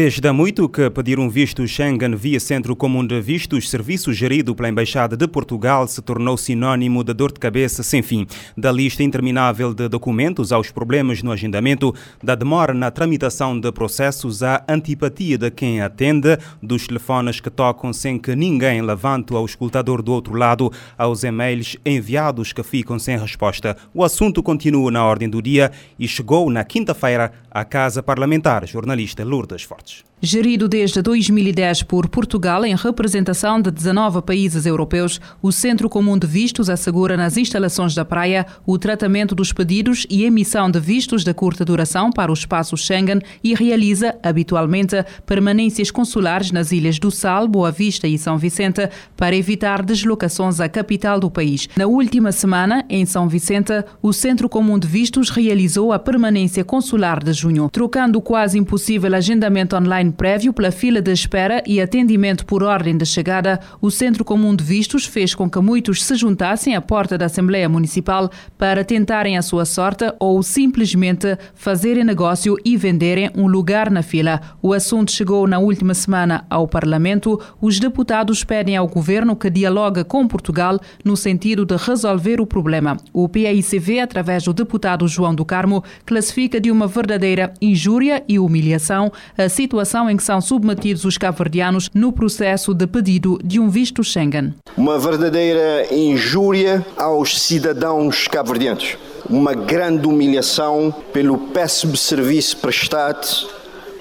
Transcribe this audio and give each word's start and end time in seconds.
Desde 0.00 0.28
há 0.28 0.32
muito 0.32 0.68
que 0.68 0.88
pedir 0.90 1.18
um 1.18 1.28
visto 1.28 1.66
Schengen 1.66 2.14
via 2.14 2.38
Centro 2.38 2.76
Comum 2.76 3.04
de 3.04 3.20
Vistos, 3.20 3.68
serviço 3.68 4.12
gerido 4.12 4.54
pela 4.54 4.68
Embaixada 4.68 5.16
de 5.16 5.26
Portugal, 5.26 5.88
se 5.88 6.00
tornou 6.00 6.36
sinônimo 6.36 7.02
de 7.02 7.12
dor 7.12 7.32
de 7.32 7.40
cabeça 7.40 7.82
sem 7.82 8.00
fim. 8.00 8.24
Da 8.56 8.70
lista 8.70 9.02
interminável 9.02 9.74
de 9.74 9.88
documentos 9.88 10.52
aos 10.52 10.70
problemas 10.70 11.20
no 11.20 11.32
agendamento, 11.32 11.92
da 12.22 12.36
demora 12.36 12.72
na 12.72 12.92
tramitação 12.92 13.58
de 13.58 13.72
processos 13.72 14.40
à 14.40 14.64
antipatia 14.68 15.36
de 15.36 15.50
quem 15.50 15.80
atende, 15.80 16.38
dos 16.62 16.86
telefones 16.86 17.40
que 17.40 17.50
tocam 17.50 17.92
sem 17.92 18.20
que 18.20 18.36
ninguém 18.36 18.80
levante 18.80 19.34
ao 19.34 19.44
escutador 19.44 20.00
do 20.00 20.12
outro 20.12 20.36
lado, 20.36 20.70
aos 20.96 21.24
e-mails 21.24 21.76
enviados 21.84 22.52
que 22.52 22.62
ficam 22.62 23.00
sem 23.00 23.18
resposta. 23.18 23.76
O 23.92 24.04
assunto 24.04 24.44
continua 24.44 24.92
na 24.92 25.04
ordem 25.04 25.28
do 25.28 25.42
dia 25.42 25.72
e 25.98 26.06
chegou 26.06 26.48
na 26.50 26.62
quinta-feira 26.62 27.32
à 27.50 27.64
Casa 27.64 28.00
Parlamentar. 28.00 28.64
Jornalista 28.64 29.24
Lourdes 29.24 29.64
Fortes. 29.88 30.07
Gerido 30.20 30.66
desde 30.66 31.00
2010 31.00 31.84
por 31.84 32.08
Portugal 32.08 32.64
em 32.64 32.74
representação 32.74 33.62
de 33.62 33.70
19 33.70 34.20
países 34.22 34.66
europeus, 34.66 35.20
o 35.40 35.52
Centro 35.52 35.88
Comum 35.88 36.18
de 36.18 36.26
Vistos 36.26 36.68
assegura 36.68 37.16
nas 37.16 37.36
instalações 37.36 37.94
da 37.94 38.04
praia 38.04 38.44
o 38.66 38.76
tratamento 38.76 39.32
dos 39.32 39.52
pedidos 39.52 40.08
e 40.10 40.24
emissão 40.24 40.68
de 40.68 40.80
vistos 40.80 41.22
de 41.22 41.32
curta 41.32 41.64
duração 41.64 42.10
para 42.10 42.32
o 42.32 42.34
espaço 42.34 42.76
Schengen 42.76 43.20
e 43.44 43.54
realiza, 43.54 44.16
habitualmente, 44.20 44.96
permanências 45.24 45.88
consulares 45.92 46.50
nas 46.50 46.72
ilhas 46.72 46.98
do 46.98 47.12
Sal, 47.12 47.46
Boa 47.46 47.70
Vista 47.70 48.08
e 48.08 48.18
São 48.18 48.36
Vicente 48.36 48.88
para 49.16 49.36
evitar 49.36 49.84
deslocações 49.84 50.58
à 50.58 50.68
capital 50.68 51.20
do 51.20 51.30
país. 51.30 51.68
Na 51.76 51.86
última 51.86 52.32
semana, 52.32 52.84
em 52.90 53.06
São 53.06 53.28
Vicente, 53.28 53.84
o 54.02 54.12
Centro 54.12 54.48
Comum 54.48 54.80
de 54.80 54.88
Vistos 54.88 55.30
realizou 55.30 55.92
a 55.92 55.98
permanência 55.98 56.64
consular 56.64 57.22
de 57.22 57.32
junho, 57.32 57.70
trocando 57.70 58.18
o 58.18 58.22
quase 58.22 58.58
impossível 58.58 59.14
agendamento 59.14 59.76
online 59.76 60.07
prévio 60.10 60.52
pela 60.52 60.70
fila 60.70 61.00
de 61.00 61.12
espera 61.12 61.62
e 61.66 61.80
atendimento 61.80 62.44
por 62.46 62.62
ordem 62.62 62.96
de 62.96 63.04
chegada, 63.04 63.60
o 63.80 63.90
Centro 63.90 64.24
Comum 64.24 64.54
de 64.54 64.62
Vistos 64.62 65.06
fez 65.06 65.34
com 65.34 65.48
que 65.50 65.58
muitos 65.60 66.04
se 66.04 66.14
juntassem 66.14 66.76
à 66.76 66.80
porta 66.80 67.18
da 67.18 67.26
Assembleia 67.26 67.68
Municipal 67.68 68.30
para 68.56 68.84
tentarem 68.84 69.36
a 69.36 69.42
sua 69.42 69.64
sorte 69.64 70.04
ou 70.18 70.42
simplesmente 70.42 71.36
fazerem 71.54 72.04
negócio 72.04 72.56
e 72.64 72.76
venderem 72.76 73.30
um 73.34 73.46
lugar 73.46 73.90
na 73.90 74.02
fila. 74.02 74.40
O 74.62 74.72
assunto 74.72 75.10
chegou 75.10 75.46
na 75.46 75.58
última 75.58 75.94
semana 75.94 76.44
ao 76.48 76.68
Parlamento. 76.68 77.40
Os 77.60 77.80
deputados 77.80 78.44
pedem 78.44 78.76
ao 78.76 78.86
governo 78.86 79.36
que 79.36 79.50
dialogue 79.50 80.04
com 80.04 80.28
Portugal 80.28 80.78
no 81.04 81.16
sentido 81.16 81.64
de 81.64 81.76
resolver 81.76 82.40
o 82.40 82.46
problema. 82.46 82.96
O 83.12 83.28
PAICV, 83.28 84.00
através 84.00 84.44
do 84.44 84.52
deputado 84.52 85.08
João 85.08 85.34
do 85.34 85.44
Carmo, 85.44 85.82
classifica 86.06 86.60
de 86.60 86.70
uma 86.70 86.86
verdadeira 86.86 87.52
injúria 87.60 88.22
e 88.28 88.38
humilhação 88.38 89.10
a 89.36 89.48
situação 89.48 89.97
em 90.06 90.18
que 90.18 90.22
são 90.22 90.38
submetidos 90.38 91.06
os 91.06 91.16
cabo-verdianos 91.16 91.88
no 91.94 92.12
processo 92.12 92.74
de 92.74 92.86
pedido 92.86 93.38
de 93.42 93.58
um 93.58 93.70
visto 93.70 94.04
Schengen. 94.04 94.54
Uma 94.76 94.98
verdadeira 94.98 95.86
injúria 95.90 96.84
aos 96.98 97.40
cidadãos 97.40 98.28
cabo-verdianos. 98.28 98.98
Uma 99.30 99.54
grande 99.54 100.06
humilhação 100.06 100.94
pelo 101.10 101.38
péssimo 101.38 101.96
serviço 101.96 102.58
prestado 102.58 103.26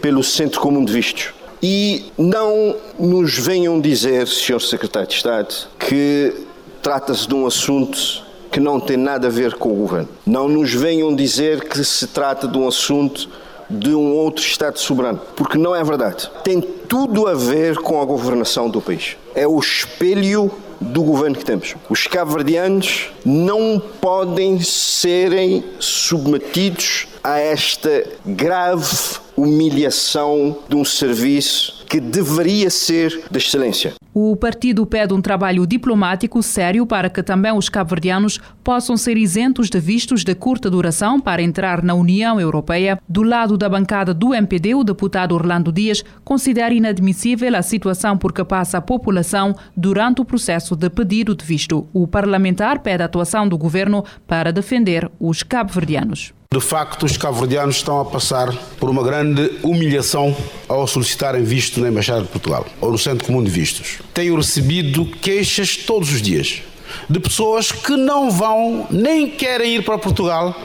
pelo 0.02 0.22
Centro 0.22 0.60
Comum 0.60 0.84
de 0.84 0.92
Vistos. 0.92 1.34
E 1.64 2.12
não 2.18 2.76
nos 3.00 3.38
venham 3.38 3.80
dizer, 3.80 4.28
Sr. 4.28 4.62
Secretário 4.62 5.08
de 5.08 5.16
Estado, 5.16 5.56
que 5.80 6.34
trata-se 6.82 7.28
de 7.28 7.34
um 7.34 7.48
assunto 7.48 8.28
que 8.52 8.60
não 8.60 8.80
tem 8.80 8.98
nada 8.98 9.28
a 9.28 9.30
ver 9.30 9.56
com 9.56 9.70
o 9.70 9.76
governo. 9.76 10.10
Não 10.26 10.48
nos 10.48 10.74
venham 10.74 11.16
dizer 11.16 11.68
que 11.68 11.84
se 11.84 12.08
trata 12.08 12.48
de 12.48 12.58
um 12.58 12.68
assunto 12.68 13.30
de 13.70 13.94
um 13.94 14.14
outro 14.16 14.44
Estado 14.44 14.80
soberano, 14.80 15.20
porque 15.36 15.58
não 15.58 15.76
é 15.76 15.84
verdade. 15.84 16.30
Tem 16.44 16.62
tudo 16.62 17.28
a 17.28 17.34
ver 17.34 17.78
com 17.78 18.02
a 18.02 18.06
governação 18.06 18.70
do 18.70 18.82
país. 18.82 19.18
É 19.36 19.48
o 19.48 19.60
espelho 19.60 20.52
do 20.80 21.02
governo 21.02 21.36
que 21.36 21.46
temos. 21.46 21.76
Os 21.90 22.08
cabo-verdianos 22.08 23.12
não 23.26 23.82
podem 24.00 24.60
serem 24.62 25.64
submetidos 25.80 27.08
a 27.24 27.40
esta 27.40 28.06
grave 28.26 29.20
humilhação 29.38 30.58
de 30.68 30.76
um 30.76 30.84
serviço 30.84 31.86
que 31.88 32.00
deveria 32.02 32.72
ser 32.72 33.22
de 33.30 33.38
excelência. 33.38 33.94
O 34.14 34.36
partido 34.36 34.84
pede 34.84 35.14
um 35.14 35.22
trabalho 35.22 35.68
diplomático 35.68 36.42
sério 36.42 36.88
para 36.88 37.08
que 37.08 37.22
também 37.22 37.54
os 37.54 37.70
cabo-verdianos 37.70 38.40
possam 38.64 38.98
ser 38.98 39.16
isentos 39.16 39.70
de 39.70 39.80
vistos 39.80 40.24
de 40.24 40.34
curta 40.34 40.72
duração 40.72 41.20
para 41.20 41.42
entrar 41.42 41.84
na 41.84 41.94
União 41.94 42.42
Europeia. 42.42 43.00
Do 43.08 43.22
lado 43.22 43.56
da 43.56 43.70
bancada 43.70 44.16
do 44.16 44.34
MPD, 44.34 44.74
o 44.74 44.84
deputado 44.84 45.36
Orlando 45.36 45.72
Dias 45.72 46.04
considera 46.26 46.74
inadmissível 46.74 47.56
a 47.56 47.62
situação 47.62 48.18
por 48.18 48.34
que 48.34 48.44
passa 48.44 48.80
a 48.80 48.82
população 48.82 49.56
durante 49.76 50.20
o 50.20 50.26
processo 50.26 50.76
de 50.76 50.90
pedido 50.90 51.36
de 51.36 51.46
visto. 51.46 51.88
O 51.94 52.08
parlamentar 52.08 52.80
pede 52.80 53.04
a 53.04 53.06
atuação 53.06 53.48
do 53.48 53.58
governo 53.58 54.04
para 54.26 54.52
defender 54.52 55.12
os 55.20 55.44
cabo-verdianos. 55.44 56.34
De 56.50 56.62
facto, 56.62 57.06
os 57.06 57.18
cabo-verdianos 57.18 57.76
estão 57.76 58.00
a 58.00 58.06
passar 58.06 58.56
por 58.80 58.90
uma 58.90 59.04
grande 59.04 59.60
humilhação 59.62 60.36
ao 60.70 60.88
solicitarem 60.88 61.44
visto 61.44 61.82
na 61.82 61.90
Embaixada 61.90 62.22
de 62.22 62.30
Portugal 62.30 62.66
ou 62.80 62.90
no 62.90 62.98
Centro 62.98 63.26
Comum 63.26 63.44
de 63.44 63.52
Vistos. 63.52 63.98
Tenho 64.14 64.34
recebido 64.38 65.06
queixas 65.06 65.76
todos 65.76 66.10
os 66.10 66.22
dias 66.22 66.62
de 67.10 67.20
pessoas 67.20 67.74
que 67.74 67.98
não 67.98 68.32
vão 68.32 68.88
nem 68.90 69.30
querem 69.30 69.76
ir 69.76 69.84
para 69.84 69.98
Portugal 69.98 70.56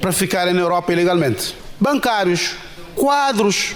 para 0.00 0.12
ficarem 0.12 0.54
na 0.54 0.60
Europa 0.60 0.92
ilegalmente. 0.92 1.56
Bancários, 1.80 2.54
quadros, 2.94 3.74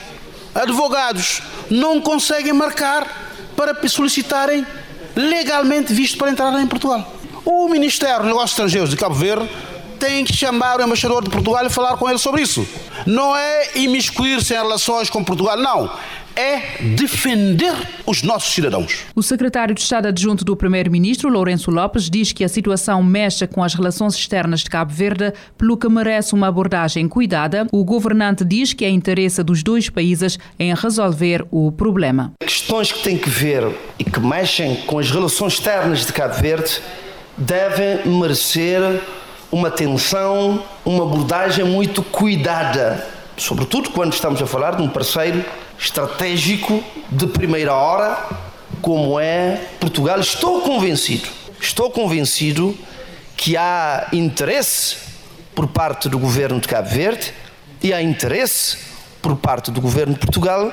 advogados 0.54 1.42
não 1.68 2.00
conseguem 2.00 2.52
marcar 2.52 3.50
para 3.56 3.88
solicitarem 3.88 4.64
legalmente 5.16 5.92
visto 5.92 6.16
para 6.16 6.30
entrar 6.30 6.56
em 6.60 6.66
Portugal. 6.68 7.12
O 7.44 7.68
Ministério 7.68 8.18
dos 8.18 8.26
Negócios 8.26 8.52
Estrangeiros 8.52 8.90
de 8.90 8.96
Cabo 8.96 9.16
Verde 9.16 9.48
tem 9.98 10.24
que 10.24 10.32
chamar 10.34 10.80
o 10.80 10.82
embaixador 10.84 11.22
de 11.24 11.30
Portugal 11.30 11.66
e 11.66 11.70
falar 11.70 11.96
com 11.96 12.08
ele 12.08 12.18
sobre 12.18 12.42
isso. 12.42 12.66
Não 13.06 13.36
é 13.36 13.76
imiscuir-se 13.76 14.54
em 14.54 14.58
relações 14.58 15.10
com 15.10 15.24
Portugal, 15.24 15.56
não. 15.56 15.90
É 16.38 16.82
defender 16.96 17.72
os 18.04 18.22
nossos 18.22 18.52
cidadãos. 18.52 19.06
O 19.14 19.22
secretário 19.22 19.74
de 19.74 19.80
Estado 19.80 20.08
adjunto 20.08 20.44
do 20.44 20.54
Primeiro-Ministro, 20.54 21.30
Lourenço 21.30 21.70
Lopes, 21.70 22.10
diz 22.10 22.30
que 22.30 22.44
a 22.44 22.48
situação 22.48 23.02
mexe 23.02 23.46
com 23.46 23.64
as 23.64 23.72
relações 23.72 24.14
externas 24.14 24.60
de 24.60 24.68
Cabo 24.68 24.92
Verde, 24.92 25.32
pelo 25.56 25.78
que 25.78 25.88
merece 25.88 26.34
uma 26.34 26.48
abordagem 26.48 27.08
cuidada. 27.08 27.66
O 27.72 27.82
governante 27.82 28.44
diz 28.44 28.74
que 28.74 28.84
é 28.84 28.90
interesse 28.90 29.42
dos 29.42 29.62
dois 29.62 29.88
países 29.88 30.38
em 30.58 30.74
resolver 30.74 31.46
o 31.50 31.72
problema. 31.72 32.34
Questões 32.38 32.92
que 32.92 33.02
têm 33.02 33.16
que 33.16 33.30
ver 33.30 33.74
e 33.98 34.04
que 34.04 34.20
mexem 34.20 34.76
com 34.86 34.98
as 34.98 35.10
relações 35.10 35.54
externas 35.54 36.04
de 36.04 36.12
Cabo 36.12 36.34
Verde 36.34 36.82
devem 37.38 38.06
merecer 38.06 39.00
uma 39.50 39.68
atenção, 39.68 40.62
uma 40.84 41.04
abordagem 41.04 41.64
muito 41.64 42.02
cuidada, 42.02 43.06
sobretudo 43.36 43.90
quando 43.90 44.12
estamos 44.12 44.42
a 44.42 44.46
falar 44.46 44.76
de 44.76 44.82
um 44.82 44.88
parceiro 44.88 45.44
estratégico 45.78 46.82
de 47.10 47.26
primeira 47.26 47.74
hora, 47.74 48.18
como 48.80 49.18
é 49.20 49.60
Portugal. 49.78 50.18
Estou 50.20 50.60
convencido, 50.60 51.28
estou 51.60 51.90
convencido 51.90 52.76
que 53.36 53.56
há 53.56 54.08
interesse 54.12 54.96
por 55.54 55.66
parte 55.66 56.08
do 56.08 56.18
governo 56.18 56.60
de 56.60 56.68
Cabo 56.68 56.88
Verde 56.88 57.32
e 57.82 57.92
há 57.92 58.02
interesse 58.02 58.78
por 59.22 59.36
parte 59.36 59.70
do 59.70 59.80
governo 59.80 60.14
de 60.14 60.20
Portugal 60.20 60.72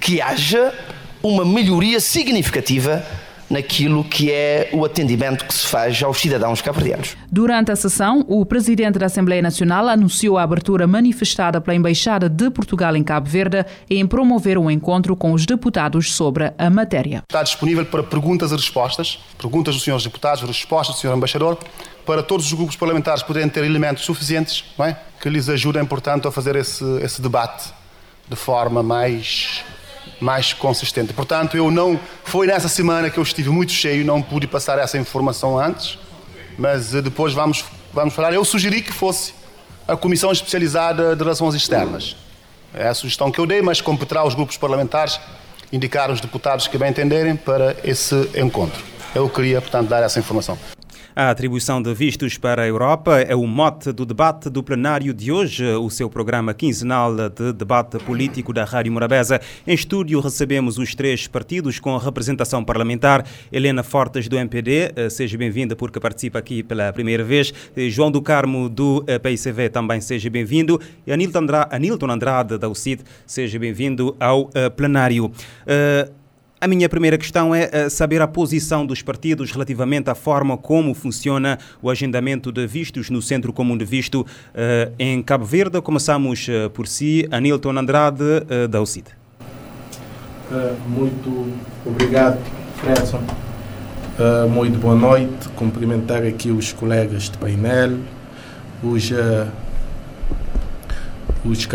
que 0.00 0.20
haja 0.20 0.74
uma 1.22 1.44
melhoria 1.44 2.00
significativa 2.00 3.04
naquilo 3.52 4.02
que 4.02 4.32
é 4.32 4.70
o 4.72 4.84
atendimento 4.84 5.44
que 5.44 5.52
se 5.52 5.66
faz 5.66 6.02
aos 6.02 6.18
cidadãos 6.18 6.62
cabo-verdianos. 6.62 7.16
Durante 7.30 7.70
a 7.70 7.76
sessão, 7.76 8.24
o 8.26 8.46
presidente 8.46 8.98
da 8.98 9.06
Assembleia 9.06 9.42
Nacional 9.42 9.88
anunciou 9.88 10.38
a 10.38 10.42
abertura 10.42 10.86
manifestada 10.86 11.60
pela 11.60 11.76
Embaixada 11.76 12.30
de 12.30 12.50
Portugal 12.50 12.96
em 12.96 13.04
Cabo 13.04 13.28
Verde 13.28 13.64
em 13.90 14.06
promover 14.06 14.56
um 14.56 14.70
encontro 14.70 15.14
com 15.14 15.32
os 15.32 15.44
deputados 15.44 16.14
sobre 16.14 16.52
a 16.56 16.70
matéria. 16.70 17.22
Está 17.28 17.42
disponível 17.42 17.84
para 17.84 18.02
perguntas 18.02 18.52
e 18.52 18.56
respostas, 18.56 19.18
perguntas 19.38 19.74
dos 19.74 19.84
senhores 19.84 20.04
deputados, 20.04 20.42
respostas 20.42 20.96
do 20.96 21.00
senhor 21.00 21.14
embaixador, 21.14 21.58
para 22.06 22.22
todos 22.22 22.46
os 22.46 22.52
grupos 22.54 22.74
parlamentares 22.74 23.22
poderem 23.22 23.50
ter 23.50 23.64
elementos 23.64 24.04
suficientes 24.04 24.64
não 24.78 24.86
é? 24.86 24.96
que 25.20 25.28
lhes 25.28 25.48
ajudem, 25.48 25.84
portanto, 25.84 26.26
a 26.26 26.32
fazer 26.32 26.56
esse, 26.56 26.84
esse 27.02 27.20
debate 27.20 27.70
de 28.28 28.36
forma 28.36 28.82
mais 28.82 29.62
mais 30.22 30.52
consistente. 30.52 31.12
Portanto, 31.12 31.56
eu 31.56 31.70
não 31.70 31.98
foi 32.24 32.46
nessa 32.46 32.68
semana 32.68 33.10
que 33.10 33.18
eu 33.18 33.22
estive 33.22 33.50
muito 33.50 33.72
cheio, 33.72 34.04
não 34.04 34.22
pude 34.22 34.46
passar 34.46 34.78
essa 34.78 34.96
informação 34.96 35.58
antes, 35.58 35.98
mas 36.56 36.94
eh, 36.94 37.02
depois 37.02 37.32
vamos 37.32 37.64
vamos 37.92 38.14
falar. 38.14 38.32
Eu 38.32 38.44
sugeri 38.44 38.80
que 38.80 38.92
fosse 38.92 39.34
a 39.86 39.96
Comissão 39.96 40.30
Especializada 40.30 41.16
de 41.16 41.22
Relações 41.22 41.54
Externas. 41.54 42.16
É 42.72 42.88
a 42.88 42.94
sugestão 42.94 43.30
que 43.30 43.38
eu 43.38 43.46
dei, 43.46 43.60
mas 43.60 43.80
competirá 43.80 44.24
os 44.24 44.34
grupos 44.34 44.56
parlamentares 44.56 45.20
indicar 45.72 46.10
os 46.10 46.20
deputados 46.20 46.66
que 46.68 46.78
bem 46.78 46.90
entenderem 46.90 47.34
para 47.34 47.76
esse 47.82 48.14
encontro. 48.36 48.82
Eu 49.14 49.28
queria, 49.28 49.60
portanto, 49.60 49.88
dar 49.88 50.02
essa 50.02 50.18
informação. 50.18 50.56
A 51.14 51.28
atribuição 51.28 51.82
de 51.82 51.92
vistos 51.92 52.38
para 52.38 52.62
a 52.62 52.66
Europa 52.66 53.20
é 53.20 53.36
o 53.36 53.46
mote 53.46 53.92
do 53.92 54.06
debate 54.06 54.48
do 54.48 54.62
plenário 54.62 55.12
de 55.12 55.30
hoje, 55.30 55.62
o 55.62 55.90
seu 55.90 56.08
programa 56.08 56.54
quinzenal 56.54 57.14
de 57.28 57.52
debate 57.52 57.98
político 57.98 58.50
da 58.50 58.64
Rádio 58.64 58.90
Morabeza. 58.94 59.38
Em 59.66 59.74
estúdio 59.74 60.20
recebemos 60.20 60.78
os 60.78 60.94
três 60.94 61.26
partidos 61.26 61.78
com 61.78 61.94
representação 61.98 62.64
parlamentar. 62.64 63.26
Helena 63.52 63.82
Fortes, 63.82 64.26
do 64.26 64.38
MPD, 64.38 64.92
eh, 64.96 65.10
seja 65.10 65.36
bem-vinda 65.36 65.76
porque 65.76 66.00
participa 66.00 66.38
aqui 66.38 66.62
pela 66.62 66.90
primeira 66.94 67.22
vez. 67.22 67.52
Eh, 67.76 67.90
João 67.90 68.10
do 68.10 68.22
Carmo, 68.22 68.70
do 68.70 69.04
eh, 69.06 69.18
PICV, 69.18 69.68
também 69.68 70.00
seja 70.00 70.30
bem-vindo. 70.30 70.80
E 71.06 71.12
Anilton 71.12 72.10
Andrade, 72.10 72.56
da 72.56 72.70
UCID, 72.70 73.02
seja 73.26 73.58
bem-vindo 73.58 74.16
ao 74.18 74.48
plenário. 74.74 75.30
A 76.62 76.68
minha 76.68 76.88
primeira 76.88 77.18
questão 77.18 77.52
é 77.52 77.68
eh, 77.72 77.88
saber 77.88 78.22
a 78.22 78.28
posição 78.28 78.86
dos 78.86 79.02
partidos 79.02 79.50
relativamente 79.50 80.08
à 80.08 80.14
forma 80.14 80.56
como 80.56 80.94
funciona 80.94 81.58
o 81.82 81.90
agendamento 81.90 82.52
de 82.52 82.64
vistos 82.68 83.10
no 83.10 83.20
Centro 83.20 83.52
Comum 83.52 83.76
de 83.76 83.84
Visto 83.84 84.24
eh, 84.54 84.92
em 84.96 85.20
Cabo 85.24 85.44
Verde. 85.44 85.82
Começamos 85.82 86.46
eh, 86.48 86.68
por 86.68 86.86
si, 86.86 87.26
Anilton 87.32 87.76
Andrade, 87.76 88.22
da 88.70 88.80
UCID. 88.80 89.06
Muito 90.86 91.52
obrigado, 91.84 92.38
Fredson. 92.76 93.24
Muito 94.48 94.78
boa 94.78 94.94
noite. 94.94 95.48
Cumprimentar 95.56 96.22
aqui 96.22 96.52
os 96.52 96.72
colegas 96.72 97.24
de 97.24 97.38
painel, 97.38 97.98
os 98.84 99.10
os 101.44 101.68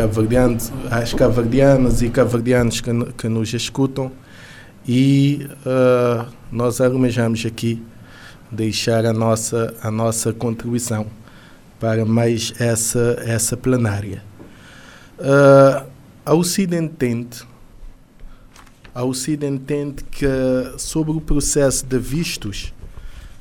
as 0.89 1.13
cabo-verdianas 1.13 2.01
e 2.01 2.07
cabo-verdianos 2.07 2.79
que, 2.79 2.91
que 3.17 3.27
nos 3.27 3.53
escutam 3.53 4.13
e 4.87 5.45
uh, 5.65 6.31
nós 6.51 6.79
almejamos 6.79 7.45
aqui 7.45 7.83
deixar 8.49 9.05
a 9.05 9.11
nossa, 9.11 9.75
a 9.81 9.91
nossa 9.91 10.31
contribuição 10.31 11.07
para 11.79 12.05
mais 12.05 12.53
essa, 12.59 13.21
essa 13.25 13.57
plenária. 13.57 14.23
Uh, 15.19 15.85
a 16.25 16.33
UCID 16.33 16.75
entende, 16.75 17.43
a 18.95 19.03
UCID 19.03 19.43
entende 19.45 20.03
que 20.05 20.25
sobre 20.77 21.11
o 21.11 21.19
processo 21.19 21.85
de 21.85 21.99
vistos 21.99 22.73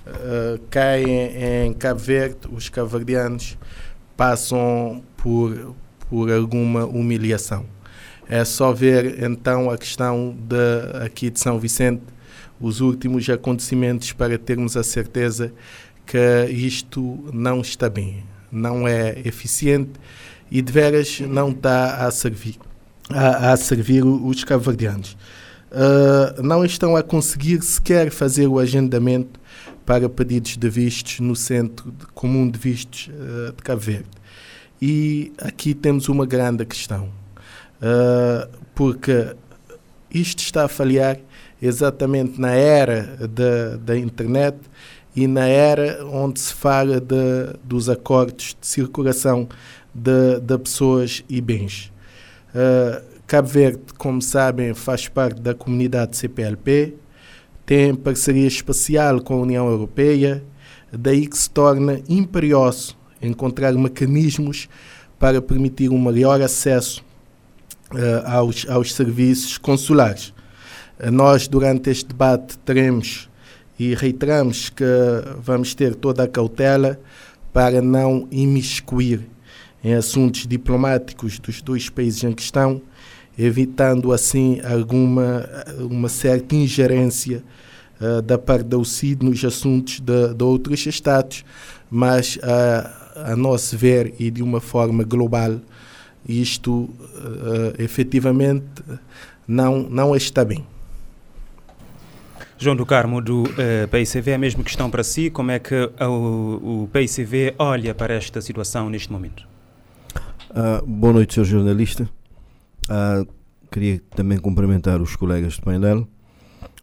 uh, 0.07 0.61
caem 0.69 1.67
em 1.67 1.73
Cabo 1.73 2.01
Verde, 2.01 2.39
os 2.51 2.69
cabo-verdianos 2.69 3.57
passam 4.17 5.03
por, 5.17 5.75
por 6.09 6.33
alguma 6.33 6.85
humilhação 6.85 7.76
é 8.29 8.45
só 8.45 8.73
ver 8.73 9.23
então 9.23 9.71
a 9.71 9.79
questão 9.79 10.37
de, 10.37 11.05
aqui 11.05 11.31
de 11.31 11.41
São 11.41 11.59
Vicente, 11.59 12.03
os 12.61 12.81
últimos 12.81 13.29
acontecimentos 13.29 14.13
para 14.13 14.39
termos 14.39 14.77
a 14.77 14.83
certeza 14.83 15.53
que 16.05 16.47
isto 16.51 17.25
não 17.33 17.61
está 17.61 17.89
bem, 17.89 18.25
não 18.51 18.87
é 18.87 19.21
eficiente 19.25 19.93
e 20.51 20.63
de 20.63 20.73
veras 20.73 21.21
não 21.21 21.51
está 21.51 22.07
a 22.07 22.11
servir, 22.11 22.57
a, 23.11 23.53
a 23.53 23.57
servir 23.57 24.05
os 24.05 24.43
cabo-verdianos. 24.45 25.17
Uh, 25.71 26.43
não 26.43 26.65
estão 26.65 26.97
a 26.97 27.03
conseguir 27.03 27.61
sequer 27.63 28.11
fazer 28.11 28.47
o 28.47 28.59
agendamento 28.59 29.39
para 29.85 30.09
pedidos 30.09 30.57
de 30.57 30.69
vistos 30.71 31.21
no 31.21 31.37
Centro 31.37 31.91
de 31.91 32.07
Comum 32.07 32.49
de 32.49 32.59
Vistos 32.59 33.09
uh, 33.09 33.53
de 33.53 33.63
Cabo 33.63 33.81
Verde. 33.81 34.09
E 34.81 35.33
aqui 35.39 35.75
temos 35.75 36.09
uma 36.09 36.25
grande 36.25 36.65
questão 36.65 37.11
uh, 37.83 38.49
porque 38.75 39.35
isto 40.11 40.41
está 40.41 40.65
a 40.65 40.69
falhar 40.69 41.19
exatamente 41.61 42.41
na 42.41 42.53
era 42.53 43.17
da, 43.29 43.77
da 43.77 43.99
internet 43.99 44.57
e 45.15 45.27
na 45.27 45.47
era 45.47 46.05
onde 46.07 46.41
se 46.41 46.53
fala 46.53 47.01
de, 47.01 47.57
dos 47.65 47.89
acordos 47.89 48.57
de 48.61 48.67
circulação 48.67 49.49
de, 49.95 50.41
de 50.41 50.59
pessoas 50.59 51.25
e 51.29 51.41
bens. 51.41 51.91
Uh, 52.55 53.17
Cabo 53.27 53.49
Verde, 53.49 53.81
como 53.99 54.23
sabem, 54.23 54.73
faz 54.75 55.09
parte 55.09 55.41
da 55.41 55.55
comunidade 55.55 56.17
CPLP, 56.17 56.95
tem 57.65 57.95
parceria 57.95 58.47
especial 58.47 59.21
com 59.21 59.35
a 59.35 59.39
União 59.39 59.69
Europeia, 59.69 60.45
daí 60.93 61.27
que 61.27 61.37
se 61.37 61.51
torna 61.51 62.01
imperioso 62.09 62.97
encontrar 63.21 63.73
mecanismos 63.73 64.69
para 65.19 65.43
permitir 65.43 65.89
um 65.91 65.99
maior 65.99 66.41
acesso 66.41 67.05
aos, 68.25 68.69
aos 68.69 68.95
serviços 68.95 69.59
consulares. 69.59 70.35
Uh, 70.99 71.11
nós, 71.11 71.47
durante 71.47 71.91
este 71.91 72.09
debate, 72.09 72.59
teremos 72.59 73.29
e 73.79 73.95
reiteramos 73.95 74.71
que 74.71 74.85
vamos 75.39 75.75
ter 75.75 75.95
toda 75.95 76.23
a 76.23 76.29
cautela 76.29 76.99
para 77.53 77.83
não 77.83 78.27
imiscuir 78.31 79.21
em 79.85 79.95
assuntos 79.95 80.47
diplomáticos 80.47 81.39
dos 81.39 81.61
dois 81.61 81.89
países 81.89 82.25
em 82.25 82.33
questão, 82.33 82.81
evitando 83.39 84.13
assim 84.13 84.61
alguma 84.65 85.47
uma 85.79 86.09
certa 86.09 86.55
ingerência 86.55 87.45
uh, 88.01 88.23
da 88.23 88.39
parte 88.39 88.65
da 88.65 88.79
UCID 88.79 89.23
nos 89.25 89.45
assuntos 89.45 90.01
de, 90.01 90.35
de 90.35 90.43
outros 90.43 90.87
Estados, 90.87 91.45
mas 91.91 92.37
uh, 92.37 93.07
a 93.25 93.37
nosso 93.37 93.77
ver 93.77 94.15
e 94.19 94.31
de 94.31 94.43
uma 94.43 94.61
forma 94.61 95.05
global 95.05 95.61
isto 96.29 96.71
uh, 96.71 97.75
efetivamente 97.79 98.83
não, 99.47 99.83
não 99.83 100.17
está 100.17 100.45
bem. 100.45 100.65
João 102.59 102.75
do 102.75 102.87
Carmo, 102.87 103.21
do 103.21 103.43
uh, 103.43 103.89
PICV, 103.91 104.33
a 104.33 104.39
mesma 104.39 104.65
questão 104.65 104.91
para 104.91 105.05
si. 105.05 105.29
Como 105.29 105.51
é 105.51 105.59
que 105.59 105.75
o, 106.01 106.85
o 106.85 106.89
PICV 106.93 107.55
olha 107.59 107.95
para 107.95 108.15
esta 108.15 108.41
situação 108.41 108.89
neste 108.89 109.13
momento? 109.13 109.47
Uh, 110.51 110.85
boa 110.87 111.13
noite, 111.13 111.35
Sr. 111.35 111.45
Jornalista. 111.45 112.09
Uh, 112.89 113.29
queria 113.71 114.01
também 114.15 114.39
cumprimentar 114.39 115.03
os 115.03 115.15
colegas 115.15 115.55
de 115.55 115.61
painel, 115.61 116.09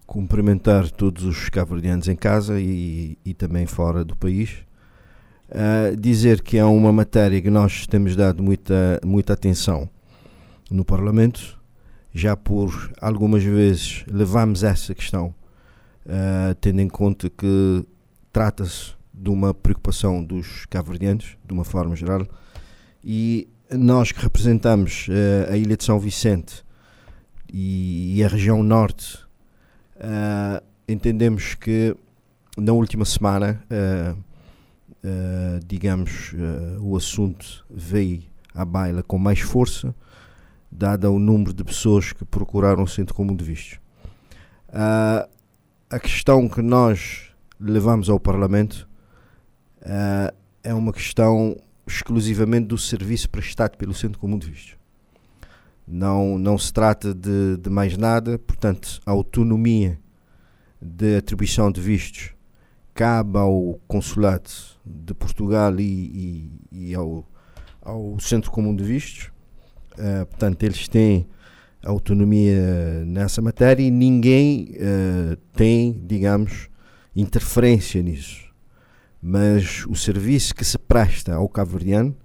cumprimentar 0.05 0.91
todos 0.91 1.23
os 1.23 1.49
cabo 1.49 1.75
em 1.77 2.15
casa 2.15 2.59
e, 2.59 3.17
e 3.25 3.33
também 3.33 3.65
fora 3.65 4.05
do 4.05 4.15
país. 4.15 4.57
Uh, 5.49 5.95
dizer 5.97 6.41
que 6.41 6.57
é 6.57 6.65
uma 6.65 6.91
matéria 6.91 7.39
que 7.39 7.49
nós 7.49 7.85
temos 7.85 8.15
dado 8.15 8.41
muita, 8.41 8.99
muita 9.05 9.33
atenção 9.33 9.87
no 10.71 10.83
Parlamento, 10.83 11.61
já 12.11 12.35
por 12.35 12.91
algumas 12.99 13.43
vezes 13.43 14.03
levamos 14.07 14.63
essa 14.63 14.95
questão, 14.95 15.35
uh, 16.07 16.55
tendo 16.59 16.81
em 16.81 16.87
conta 16.87 17.29
que 17.29 17.85
trata-se 18.31 18.93
de 19.13 19.29
uma 19.29 19.53
preocupação 19.53 20.23
dos 20.23 20.65
cabo-verdianos, 20.67 21.37
de 21.45 21.53
uma 21.53 21.63
forma 21.63 21.95
geral, 21.95 22.25
e 23.03 23.47
nós 23.69 24.11
que 24.11 24.21
representamos 24.21 25.07
uh, 25.09 25.51
a 25.51 25.57
Ilha 25.57 25.77
de 25.77 25.83
São 25.83 25.99
Vicente 25.99 26.63
e, 27.51 28.17
e 28.17 28.23
a 28.23 28.27
região 28.27 28.63
norte, 28.63 29.19
entendemos 30.87 31.53
que 31.53 31.95
na 32.57 32.73
última 32.73 33.05
semana 33.05 33.63
uh, 35.03 35.59
digamos, 35.65 36.33
uh, 36.33 36.81
o 36.81 36.95
assunto 36.95 37.65
veio 37.69 38.23
à 38.53 38.63
baila 38.63 39.03
com 39.03 39.17
mais 39.17 39.39
força, 39.39 39.93
dada 40.71 41.09
o 41.11 41.19
número 41.19 41.53
de 41.53 41.63
pessoas 41.63 42.13
que 42.13 42.25
procuraram 42.25 42.83
o 42.83 42.87
Centro 42.87 43.13
Comum 43.13 43.35
de 43.35 43.43
Vistos. 43.43 43.79
Uh, 44.69 45.29
a 45.89 45.99
questão 45.99 46.47
que 46.47 46.61
nós 46.61 47.29
levamos 47.59 48.09
ao 48.09 48.19
Parlamento 48.19 48.89
é 50.63 50.73
uma 50.73 50.93
questão 50.93 51.55
exclusivamente 51.85 52.67
do 52.67 52.77
serviço 52.77 53.29
prestado 53.29 53.77
pelo 53.77 53.93
Centro 53.93 54.17
Comum 54.17 54.39
de 54.39 54.49
Vistos. 54.49 54.77
Não, 55.85 56.39
não 56.39 56.57
se 56.57 56.71
trata 56.73 57.13
de, 57.13 57.57
de 57.57 57.69
mais 57.69 57.97
nada, 57.97 58.39
portanto, 58.39 59.01
a 59.05 59.11
autonomia 59.11 59.99
de 60.81 61.17
atribuição 61.17 61.71
de 61.71 61.79
vistos 61.79 62.32
cabe 62.93 63.37
ao 63.37 63.79
Consulado 63.87 64.49
de 64.85 65.13
Portugal 65.13 65.79
e, 65.79 66.51
e, 66.71 66.89
e 66.89 66.95
ao, 66.95 67.27
ao 67.81 68.19
Centro 68.19 68.51
Comum 68.51 68.75
de 68.75 68.83
Vistos. 68.83 69.31
Uh, 69.93 70.25
portanto, 70.25 70.63
eles 70.63 70.87
têm 70.87 71.27
autonomia 71.85 73.03
nessa 73.05 73.41
matéria 73.41 73.83
e 73.83 73.91
ninguém 73.91 74.75
uh, 74.75 75.35
tem, 75.53 76.01
digamos, 76.05 76.69
interferência 77.15 78.01
nisso. 78.01 78.43
Mas 79.21 79.85
o 79.87 79.95
serviço 79.95 80.53
que 80.53 80.65
se 80.65 80.77
presta 80.77 81.35
ao 81.35 81.47
cabo-verdiano 81.47 82.15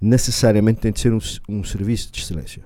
necessariamente 0.00 0.80
tem 0.80 0.92
de 0.92 1.00
ser 1.00 1.12
um, 1.12 1.18
um 1.48 1.62
serviço 1.62 2.10
de 2.10 2.20
excelência. 2.20 2.64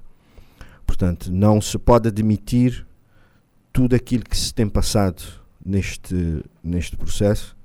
Portanto, 0.86 1.32
não 1.32 1.60
se 1.60 1.76
pode 1.78 2.08
admitir 2.08 2.86
tudo 3.72 3.96
aquilo 3.96 4.22
que 4.22 4.36
se 4.36 4.54
tem 4.54 4.68
passado 4.68 5.43
neste, 5.64 6.44
neste 6.62 6.96
processo. 6.96 7.56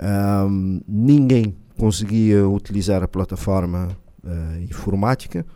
Um, 0.00 0.80
ninguém 0.86 1.56
conseguia 1.76 2.46
utilizar 2.48 3.02
a 3.02 3.08
plataforma 3.08 3.96
uh, 4.22 4.62
informática. 4.62 5.46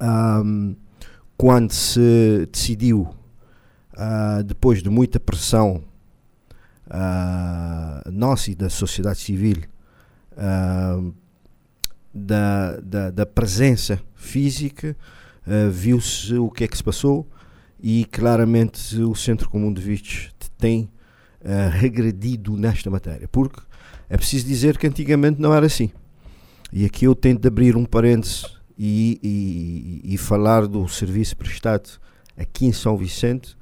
Um, 0.00 0.76
quando 1.36 1.72
se 1.72 2.48
decidiu, 2.50 3.08
uh, 3.94 4.42
depois 4.44 4.82
de 4.82 4.88
muita 4.88 5.20
pressão, 5.20 5.84
uh, 6.86 8.10
nossa 8.10 8.50
e 8.50 8.54
da 8.54 8.70
sociedade 8.70 9.18
civil 9.18 9.62
da, 12.12 12.78
da, 12.82 13.10
da, 13.10 13.26
presença 13.26 14.00
física, 14.14 14.96
uh, 15.46 15.70
viu-se 15.70 16.34
o 16.34 16.50
que 16.50 16.64
é 16.64 16.68
que 16.68 16.76
se 16.76 16.84
passou 16.84 17.26
e 17.80 18.04
claramente 18.06 19.00
o 19.02 19.14
Centro 19.14 19.50
Comum 19.50 19.72
de 19.72 19.82
Vistos 19.82 20.34
tem 20.58 20.90
regredido 21.72 22.56
nesta 22.56 22.90
matéria, 22.90 23.28
porque 23.28 23.60
é 24.08 24.16
preciso 24.16 24.46
dizer 24.46 24.78
que 24.78 24.86
antigamente 24.86 25.40
não 25.40 25.54
era 25.54 25.66
assim. 25.66 25.90
E 26.72 26.84
aqui 26.84 27.04
eu 27.04 27.14
tento 27.14 27.46
abrir 27.46 27.76
um 27.76 27.84
parênteses 27.84 28.58
e, 28.76 29.20
e, 29.22 30.14
e 30.14 30.18
falar 30.18 30.66
do 30.66 30.86
serviço 30.88 31.36
prestado 31.36 31.88
aqui 32.36 32.66
em 32.66 32.72
São 32.72 32.96
Vicente 32.96 33.56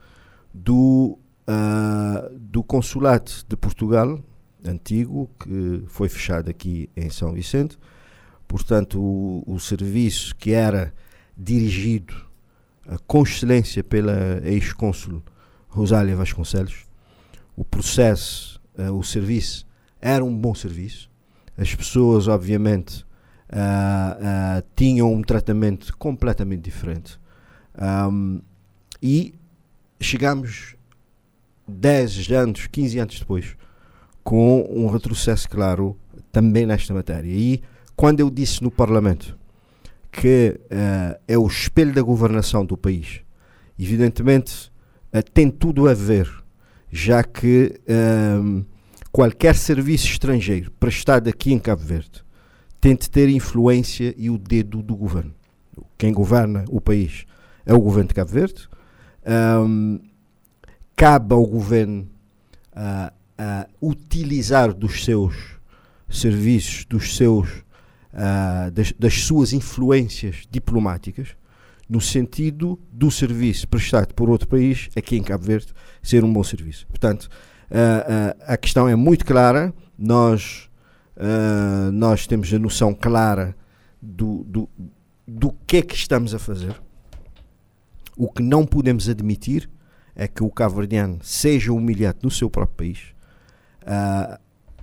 do, 0.52 1.18
uh, 1.48 2.38
do 2.38 2.62
Consulado 2.62 3.30
de 3.48 3.56
Portugal, 3.56 4.18
antigo, 4.64 5.30
que 5.38 5.84
foi 5.86 6.08
fechado 6.08 6.48
aqui 6.48 6.88
em 6.96 7.10
São 7.10 7.32
Vicente. 7.32 7.78
Portanto, 8.48 9.00
o, 9.00 9.44
o 9.46 9.60
serviço 9.60 10.34
que 10.36 10.52
era 10.52 10.92
dirigido 11.36 12.14
uh, 12.86 12.98
com 13.06 13.22
excelência 13.22 13.84
pela 13.84 14.40
ex-cônsul 14.44 15.22
Rosália 15.68 16.16
Vasconcelos, 16.16 16.83
o 17.56 17.64
processo, 17.64 18.60
uh, 18.78 18.92
o 18.92 19.02
serviço 19.02 19.66
era 20.00 20.24
um 20.24 20.36
bom 20.36 20.54
serviço. 20.54 21.10
As 21.56 21.74
pessoas, 21.74 22.28
obviamente, 22.28 23.04
uh, 23.50 24.62
tinham 24.74 25.12
um 25.12 25.22
tratamento 25.22 25.96
completamente 25.96 26.62
diferente. 26.62 27.18
Um, 27.80 28.40
e 29.02 29.34
chegamos 30.00 30.76
10 31.66 32.30
anos, 32.32 32.66
15 32.66 32.98
anos 32.98 33.18
depois, 33.18 33.56
com 34.22 34.66
um 34.70 34.88
retrocesso 34.88 35.48
claro 35.48 35.96
também 36.32 36.66
nesta 36.66 36.92
matéria. 36.92 37.30
E 37.30 37.62
quando 37.96 38.20
eu 38.20 38.30
disse 38.30 38.62
no 38.62 38.70
Parlamento 38.70 39.38
que 40.10 40.60
uh, 40.64 41.20
é 41.26 41.36
o 41.36 41.46
espelho 41.46 41.92
da 41.92 42.02
governação 42.02 42.64
do 42.64 42.76
país, 42.76 43.20
evidentemente 43.78 44.70
uh, 45.14 45.22
tem 45.32 45.50
tudo 45.50 45.88
a 45.88 45.94
ver, 45.94 46.30
já 46.96 47.24
que 47.24 47.74
uh, 47.88 48.64
qualquer 49.10 49.56
serviço 49.56 50.06
estrangeiro 50.06 50.70
prestado 50.78 51.26
aqui 51.26 51.52
em 51.52 51.58
Cabo 51.58 51.82
Verde 51.82 52.24
tem 52.80 52.94
de 52.94 53.10
ter 53.10 53.28
influência 53.28 54.14
e 54.16 54.30
o 54.30 54.38
dedo 54.38 54.80
do 54.80 54.94
governo. 54.94 55.34
Quem 55.98 56.12
governa 56.12 56.64
o 56.68 56.80
país 56.80 57.24
é 57.66 57.74
o 57.74 57.80
governo 57.80 58.10
de 58.10 58.14
Cabo 58.14 58.30
Verde. 58.30 58.68
Um, 59.26 59.98
cabe 60.94 61.34
ao 61.34 61.44
governo 61.44 62.08
utilizar 63.82 64.72
dos 64.72 65.04
seus 65.04 65.34
serviços, 66.08 66.84
dos 66.84 67.16
seus, 67.16 67.48
uh, 68.12 68.70
das, 68.72 68.92
das, 68.96 69.14
suas 69.14 69.52
influências 69.52 70.46
diplomáticas, 70.48 71.30
no 71.94 72.00
sentido 72.00 72.76
do 72.90 73.08
serviço 73.08 73.68
prestado 73.68 74.12
por 74.14 74.28
outro 74.28 74.48
país 74.48 74.88
aqui 74.96 75.16
em 75.16 75.22
Cabo 75.22 75.44
Verde 75.44 75.68
ser 76.02 76.24
um 76.24 76.32
bom 76.32 76.42
serviço. 76.42 76.86
Portanto, 76.88 77.28
a 78.46 78.56
questão 78.56 78.88
é 78.88 78.96
muito 78.96 79.24
clara. 79.24 79.72
Nós 79.96 80.68
uh, 81.16 81.92
nós 81.92 82.26
temos 82.26 82.52
a 82.52 82.58
noção 82.58 82.92
clara 82.92 83.56
do, 84.00 84.44
do, 84.44 84.68
do 85.26 85.52
que 85.66 85.78
é 85.78 85.82
que 85.82 85.94
estamos 85.94 86.34
a 86.34 86.38
fazer. 86.38 86.74
O 88.16 88.30
que 88.30 88.42
não 88.42 88.66
podemos 88.66 89.08
admitir 89.08 89.68
é 90.14 90.28
que 90.28 90.42
o 90.42 90.50
cabo-verdiano 90.50 91.18
seja 91.22 91.72
humilhado 91.72 92.18
no 92.22 92.30
seu 92.30 92.48
próprio 92.48 92.76
país, 92.76 92.98
uh, 93.82 94.38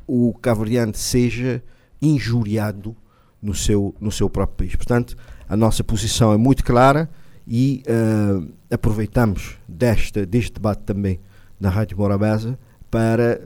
o 0.06 0.34
cabo-verdiano 0.34 0.94
seja 0.94 1.64
injuriado 2.02 2.96
no 3.42 3.56
seu, 3.56 3.96
no 4.00 4.12
seu 4.12 4.30
próprio 4.30 4.58
país. 4.58 4.76
Portanto, 4.76 5.16
a 5.52 5.58
nossa 5.58 5.84
posição 5.84 6.32
é 6.32 6.38
muito 6.38 6.64
clara 6.64 7.10
e 7.46 7.84
uh, 7.86 8.50
aproveitamos 8.74 9.58
desta, 9.68 10.26
deste 10.26 10.54
debate 10.54 10.84
também 10.84 11.20
na 11.60 11.70
Rádio 11.70 11.98
Morabeza 11.98 12.58
para 12.90 13.42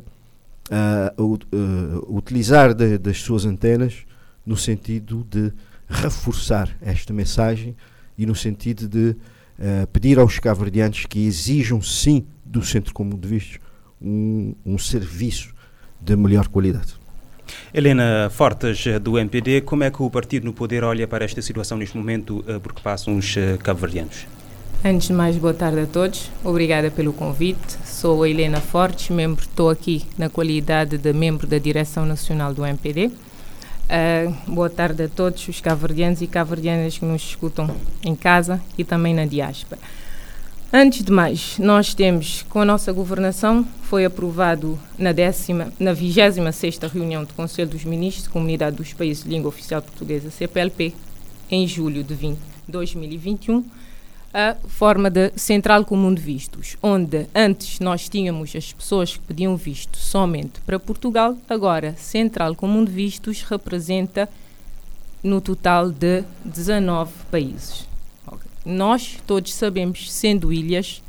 uh, 1.20 1.24
uh, 1.24 2.16
utilizar 2.16 2.76
de, 2.76 3.00
das 3.00 3.18
suas 3.24 3.44
antenas 3.44 4.06
no 4.46 4.56
sentido 4.56 5.26
de 5.28 5.52
reforçar 5.90 6.78
esta 6.80 7.12
mensagem 7.12 7.76
e 8.16 8.24
no 8.28 8.36
sentido 8.36 8.88
de 8.88 9.16
pedir 9.92 10.20
aos 10.20 10.38
cabo-verdianos 10.38 11.06
que 11.06 11.26
exijam 11.26 11.82
sim 11.82 12.28
do 12.44 12.64
Centro 12.64 12.94
Comum 12.94 13.18
de 13.18 13.28
Vistos 13.28 13.60
um, 14.00 14.54
um 14.64 14.78
serviço 14.78 15.56
de 16.00 16.16
melhor 16.16 16.50
qualidade. 16.50 17.05
Helena 17.74 18.30
Fortes, 18.32 18.86
do 19.02 19.18
MPD, 19.18 19.62
como 19.62 19.84
é 19.84 19.92
que 19.92 20.02
o 20.02 20.10
partido 20.10 20.46
no 20.46 20.54
poder 20.54 20.84
olha 20.84 21.08
para 21.08 21.26
esta 21.26 21.42
situação 21.42 21.78
neste 21.78 21.98
momento, 21.98 22.44
porque 22.62 22.82
passam 22.82 23.18
os 23.18 23.36
cabo-verdianos? 23.64 24.26
Antes 24.88 25.08
de 25.08 25.14
mais, 25.14 25.36
boa 25.36 25.52
tarde 25.52 25.80
a 25.80 25.88
todos. 25.88 26.30
Obrigada 26.44 26.92
pelo 26.92 27.12
convite. 27.12 27.76
Sou 27.84 28.22
a 28.22 28.30
Helena 28.30 28.62
Fortes, 28.62 29.10
membro, 29.10 29.44
estou 29.44 29.72
aqui 29.72 30.06
na 30.16 30.30
qualidade 30.30 31.00
de 31.00 31.12
membro 31.12 31.48
da 31.48 31.58
Direção 31.58 32.06
Nacional 32.06 32.54
do 32.54 32.64
MPD. 32.64 33.08
Uh, 33.08 33.12
ah, 33.90 34.34
boa 34.48 34.70
tarde 34.70 35.02
a 35.04 35.08
todos 35.08 35.48
os 35.48 35.60
caverdianos 35.60 36.22
e 36.22 36.28
caverdianas 36.28 37.00
que 37.00 37.06
nos 37.06 37.24
escutam 37.24 37.76
em 38.04 38.16
casa 38.16 38.62
e 38.78 38.84
também 38.84 39.16
na 39.16 39.26
diáspora. 39.26 39.82
Antes 40.74 41.04
de 41.04 41.12
mais, 41.12 41.58
nós 41.60 41.94
temos, 41.94 42.44
com 42.50 42.60
a 42.60 42.66
nossa 42.66 42.92
governação, 42.92 43.66
foi 43.84 44.04
aprovado 44.04 44.78
na, 44.98 45.12
décima, 45.12 45.72
na 45.80 45.94
26 45.94 46.80
reunião 46.92 47.24
do 47.24 47.34
Conselho 47.34 47.70
dos 47.70 47.86
Ministros 47.86 48.26
da 48.26 48.32
Comunidade 48.32 48.76
dos 48.76 48.92
Países 48.92 49.24
de 49.24 49.30
Língua 49.30 49.50
Oficial 49.50 49.82
Portuguesa, 49.82 50.32
CPLP, 50.32 50.94
em 51.50 51.68
julho 51.68 52.04
de 52.04 52.14
20, 52.14 52.38
2021, 52.68 53.64
a 54.34 54.56
forma 54.68 55.10
de 55.10 55.32
Central 55.38 55.86
Comum 55.86 56.14
de 56.14 56.22
Vistos, 56.22 56.76
onde 56.82 57.28
antes 57.34 57.80
nós 57.80 58.10
tínhamos 58.10 58.54
as 58.54 58.74
pessoas 58.74 59.14
que 59.14 59.24
pediam 59.24 59.56
visto 59.56 59.98
somente 59.98 60.60
para 60.66 60.80
Portugal, 60.80 61.38
agora 61.48 61.96
Central 61.96 62.54
Comum 62.56 62.84
de 62.84 62.92
Vistos 62.92 63.44
representa 63.44 64.28
no 65.24 65.40
total 65.40 65.90
de 65.90 66.24
19 66.44 67.12
países. 67.32 67.95
Nós 68.66 69.18
todos 69.28 69.54
sabemos, 69.54 70.12
sendo 70.12 70.52
ilhas, 70.52 71.02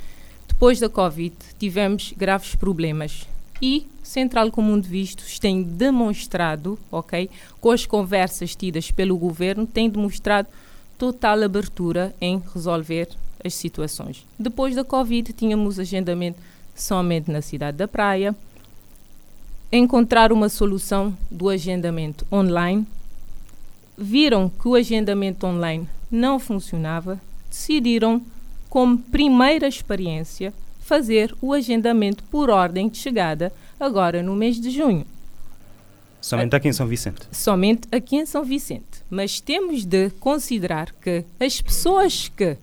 depois 0.47 0.79
da 0.79 0.89
Covid 0.89 1.35
tivemos 1.59 2.13
graves 2.17 2.55
problemas 2.55 3.27
e 3.61 3.87
Central 4.03 4.51
Comum 4.51 4.79
de 4.79 4.89
Vistos 4.89 5.39
tem 5.39 5.63
demonstrado, 5.63 6.79
ok, 6.93 7.29
com 7.61 7.71
as 7.71 7.87
conversas 7.87 8.55
tidas 8.55 8.91
pelo 8.91 9.17
governo, 9.17 9.67
tem 9.67 9.89
demonstrado 9.89 10.49
total 10.99 11.43
abertura 11.43 12.15
em 12.21 12.43
resolver 12.55 13.09
as 13.45 13.55
situações. 13.55 14.27
Depois 14.39 14.75
da 14.75 14.85
Covid, 14.85 15.33
tínhamos 15.33 15.79
agendamento 15.79 16.39
somente 16.75 17.31
na 17.31 17.43
cidade 17.43 17.79
da 17.79 17.89
Praia. 17.89 18.35
Encontrar 19.73 20.33
uma 20.33 20.49
solução 20.49 21.17
do 21.31 21.49
agendamento 21.49 22.27
online. 22.31 22.87
Viram 23.97 24.49
que 24.49 24.69
o 24.69 24.75
agendamento 24.75 25.47
online 25.47 25.89
não 26.11 26.39
funcionava, 26.39 27.21
decidiram, 27.57 28.21
como 28.69 28.99
primeira 28.99 29.67
experiência, 29.67 30.53
fazer 30.81 31.35
o 31.41 31.53
agendamento 31.53 32.23
por 32.25 32.51
ordem 32.51 32.89
de 32.89 32.99
chegada 32.99 33.53
agora 33.81 34.23
no 34.23 34.37
mês 34.37 34.61
de 34.61 34.71
junho. 34.71 35.07
Somente 36.21 36.55
aqui 36.55 36.69
em 36.69 36.73
São 36.73 36.87
Vicente. 36.87 37.27
Somente 37.33 37.89
aqui 37.91 38.17
em 38.17 38.27
São 38.27 38.45
Vicente. 38.45 38.85
Mas 39.09 39.41
temos 39.41 39.85
de 39.85 40.11
considerar 40.21 40.93
que 41.01 41.25
as 41.41 41.61
pessoas 41.61 42.29
que 42.29 42.57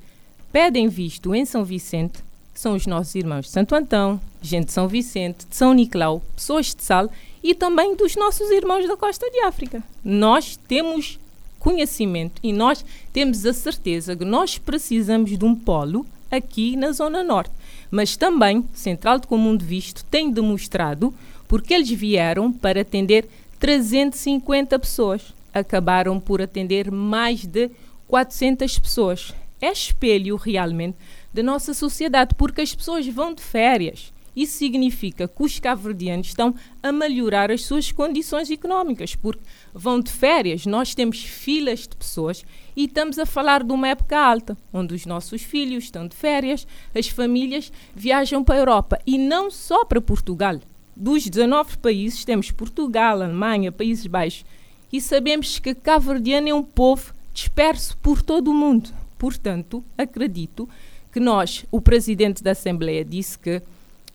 pedem 0.52 0.88
visto 0.88 1.34
em 1.34 1.46
São 1.46 1.64
Vicente 1.64 2.24
são 2.54 2.76
os 2.76 2.86
nossos 2.86 3.16
irmãos 3.16 3.46
de 3.46 3.52
Santo 3.52 3.74
Antão, 3.74 4.22
gente 4.42 4.68
de 4.68 4.74
São 4.74 4.88
Vicente, 4.88 5.46
de 5.48 5.56
São 5.56 5.74
Nicolau, 5.74 6.22
pessoas 6.36 6.76
de 6.76 6.84
Sal 6.84 7.10
e 7.42 7.56
também 7.56 7.96
dos 7.96 8.16
nossos 8.16 8.50
irmãos 8.52 8.88
da 8.88 8.96
costa 8.96 9.30
de 9.32 9.40
África. 9.40 9.82
Nós 10.04 10.58
temos 10.68 11.18
conhecimento 11.64 12.42
e 12.44 12.52
nós 12.52 12.86
temos 13.14 13.46
a 13.46 13.54
certeza 13.54 14.16
que 14.16 14.26
nós 14.26 14.58
precisamos 14.58 15.36
de 15.38 15.46
um 15.46 15.56
polo 15.56 16.06
aqui 16.30 16.76
na 16.76 16.92
Zona 16.92 17.24
Norte. 17.24 17.52
Mas 17.90 18.18
também, 18.18 18.66
Central 18.74 19.18
de 19.18 19.28
Comum 19.28 19.56
de 19.56 19.66
Visto 19.66 20.04
tem 20.06 20.30
demonstrado, 20.30 21.14
porque 21.48 21.74
eles 21.74 21.90
vieram 21.90 22.52
para 22.52 22.82
atender 22.82 23.28
350 23.60 24.78
pessoas. 24.78 25.34
Acabaram 25.54 26.20
por 26.20 26.42
atender 26.42 26.92
mais 26.92 27.46
de 27.46 27.72
400 28.08 28.80
pessoas. 28.80 29.34
É 29.62 29.72
espelho 29.72 30.36
realmente 30.36 30.98
da 31.34 31.42
nossa 31.42 31.74
sociedade, 31.74 32.36
porque 32.36 32.62
as 32.62 32.76
pessoas 32.76 33.08
vão 33.08 33.34
de 33.34 33.42
férias. 33.42 34.13
Isso 34.36 34.58
significa 34.58 35.28
que 35.28 35.44
os 35.44 35.60
cabo-verdianos 35.60 36.28
estão 36.28 36.56
a 36.82 36.92
melhorar 36.92 37.52
as 37.52 37.64
suas 37.64 37.92
condições 37.92 38.50
económicas, 38.50 39.16
porque 39.16 39.44
vão 39.74 40.00
de 40.00 40.12
férias, 40.12 40.66
nós 40.66 40.96
temos 40.96 41.24
filas 41.24 41.82
de 41.82 41.96
pessoas 41.96 42.44
e 42.76 42.86
estamos 42.86 43.20
a 43.20 43.26
falar 43.26 43.64
de 43.64 43.72
uma 43.72 43.88
época 43.88 44.18
alta, 44.18 44.58
onde 44.72 44.94
os 44.96 45.06
nossos 45.06 45.42
filhos 45.42 45.86
estão 45.86 46.08
de 46.08 46.16
férias, 46.16 46.68
as 46.96 47.08
famílias 47.08 47.72
viajam 47.96 48.44
para 48.44 48.56
a 48.56 48.60
Europa 48.60 49.00
e 49.06 49.18
não 49.18 49.52
só 49.52 49.86
para 49.86 50.02
Portugal, 50.02 50.60
dos 50.96 51.28
19 51.28 51.78
países, 51.78 52.24
temos 52.24 52.52
Portugal, 52.52 53.22
Alemanha, 53.22 53.72
Países 53.72 54.06
Baixos, 54.06 54.46
e 54.92 55.02
sabemos 55.02 55.58
que 55.58 55.74
cabo-verdiano 55.74 56.50
é 56.50 56.54
um 56.54 56.64
povo 56.64 57.14
disperso 57.34 57.98
por 57.98 58.22
todo 58.22 58.52
o 58.52 58.54
mundo. 58.54 58.92
Portanto, 59.18 59.84
acredito 59.98 60.70
que 61.12 61.20
nós, 61.20 61.66
o 61.72 61.82
presidente 61.82 62.44
da 62.44 62.52
Assembleia 62.52 63.04
disse 63.04 63.38
que 63.40 63.62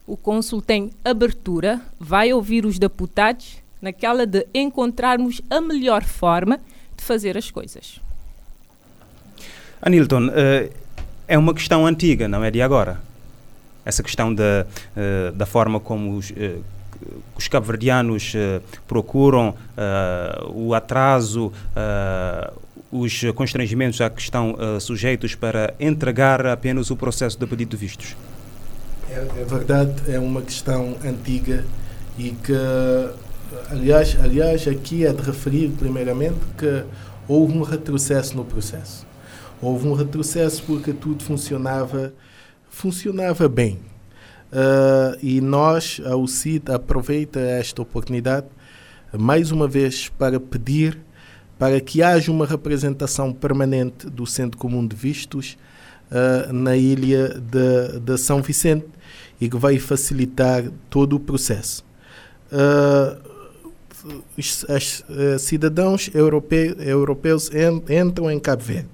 o 0.08 0.16
cônsul 0.16 0.62
tem 0.62 0.90
abertura, 1.04 1.80
vai 2.00 2.32
ouvir 2.32 2.64
os 2.64 2.78
deputados 2.78 3.58
naquela 3.80 4.26
de 4.26 4.46
encontrarmos 4.54 5.42
a 5.50 5.60
melhor 5.60 6.02
forma 6.02 6.58
de 6.96 7.04
fazer 7.04 7.36
as 7.36 7.50
coisas. 7.50 8.00
Anilton, 9.82 10.28
uh, 10.28 10.72
é 11.28 11.38
uma 11.38 11.52
questão 11.52 11.86
antiga, 11.86 12.26
não 12.26 12.42
é 12.42 12.50
de 12.50 12.62
agora? 12.62 13.00
Essa 13.84 14.02
questão 14.02 14.34
da, 14.34 14.66
uh, 14.96 15.32
da 15.32 15.44
forma 15.44 15.78
como 15.78 16.16
os, 16.16 16.30
uh, 16.30 16.64
os 17.36 17.46
cabo-verdianos 17.46 18.32
procuram 18.88 19.54
o 20.52 20.74
atraso, 20.74 21.52
os 22.90 23.22
constrangimentos 23.36 24.00
a 24.00 24.10
que 24.10 24.20
estão 24.20 24.56
sujeitos 24.80 25.36
para 25.36 25.72
entregar 25.78 26.44
apenas 26.44 26.90
o 26.90 26.96
processo 26.96 27.38
de 27.38 27.46
pedido 27.46 27.70
de 27.70 27.76
vistos. 27.76 28.16
É, 29.10 29.40
é 29.40 29.44
verdade, 29.44 29.94
é 30.08 30.18
uma 30.18 30.42
questão 30.42 30.96
antiga 31.04 31.64
e 32.18 32.30
que 32.30 32.52
aliás, 33.70 34.16
aliás, 34.20 34.68
aqui 34.68 35.04
é 35.04 35.12
de 35.12 35.22
referir 35.22 35.70
primeiramente 35.78 36.38
que 36.56 36.84
houve 37.26 37.56
um 37.56 37.62
retrocesso 37.62 38.36
no 38.36 38.44
processo. 38.44 39.06
Houve 39.60 39.88
um 39.88 39.94
retrocesso 39.94 40.62
porque 40.64 40.92
tudo 40.92 41.22
funcionava, 41.22 42.12
funcionava 42.68 43.48
bem. 43.48 43.78
Uh, 44.50 45.18
e 45.22 45.40
nós, 45.40 46.00
a 46.04 46.16
UCID, 46.16 46.70
aproveita 46.72 47.38
esta 47.38 47.82
oportunidade 47.82 48.46
mais 49.12 49.50
uma 49.50 49.68
vez 49.68 50.08
para 50.08 50.40
pedir 50.40 50.98
para 51.58 51.80
que 51.80 52.02
haja 52.02 52.30
uma 52.30 52.46
representação 52.46 53.32
permanente 53.32 54.08
do 54.08 54.24
Centro 54.24 54.56
Comum 54.56 54.86
de 54.86 54.94
Vistos 54.94 55.58
uh, 56.10 56.52
na 56.52 56.76
ilha 56.76 57.40
de, 58.00 58.18
São 58.18 58.42
Vicente 58.42 58.86
e 59.40 59.48
que 59.48 59.56
vai 59.56 59.78
facilitar 59.78 60.64
todo 60.90 61.16
o 61.16 61.20
processo. 61.20 61.84
Uh, 62.52 63.28
os, 64.36 64.64
os 64.64 65.04
uh, 65.08 65.38
cidadãos 65.38 66.10
europeus, 66.14 66.76
europeus 66.78 67.50
entram 67.88 68.30
em 68.30 68.38
Cabo 68.38 68.62
Verde 68.62 68.88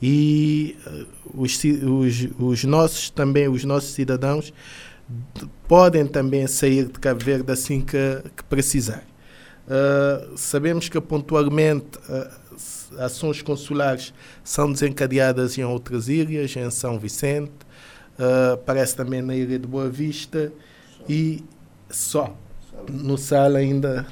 e 0.00 0.76
uh, 0.86 1.42
os, 1.42 1.62
os, 1.64 2.28
os, 2.38 2.64
nossos 2.64 3.10
também 3.10 3.48
os 3.48 3.64
nossos 3.64 3.90
cidadãos 3.90 4.52
podem 5.66 6.06
também 6.06 6.46
sair 6.46 6.86
de 6.86 6.98
Cabo 6.98 7.24
Verde 7.24 7.50
assim 7.50 7.80
que, 7.80 8.22
que 8.36 8.44
precisar. 8.44 9.04
Uh, 9.66 10.36
sabemos 10.36 10.88
que 10.88 11.00
pontualmente 11.00 11.98
ações 12.98 13.42
consulares 13.42 14.12
são 14.44 14.72
desencadeadas 14.72 15.56
em 15.56 15.64
outras 15.64 16.08
ilhas, 16.08 16.54
em 16.56 16.70
São 16.70 16.98
Vicente, 16.98 17.52
parece 18.66 18.96
também 18.96 19.22
na 19.22 19.34
ilha 19.34 19.58
de 19.58 19.66
Boa 19.66 19.88
Vista 19.88 20.52
e 21.08 21.44
só. 21.88 22.34
No 22.90 23.16
Sal 23.16 23.54
ainda 23.54 24.06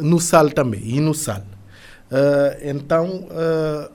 no 0.00 0.20
SAL 0.20 0.50
também, 0.50 0.82
e 0.84 1.00
no 1.00 1.14
SAL. 1.14 1.42
Uh, 2.10 2.58
então, 2.62 3.28
uh, 3.30 3.90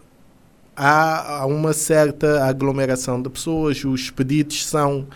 há, 0.76 1.46
uma 1.46 1.74
certa 1.74 2.46
aglomeração 2.46 3.22
de 3.22 3.30
pessoas, 3.30 3.84
os 3.84 4.10
pedidos 4.10 4.66
são, 4.66 5.08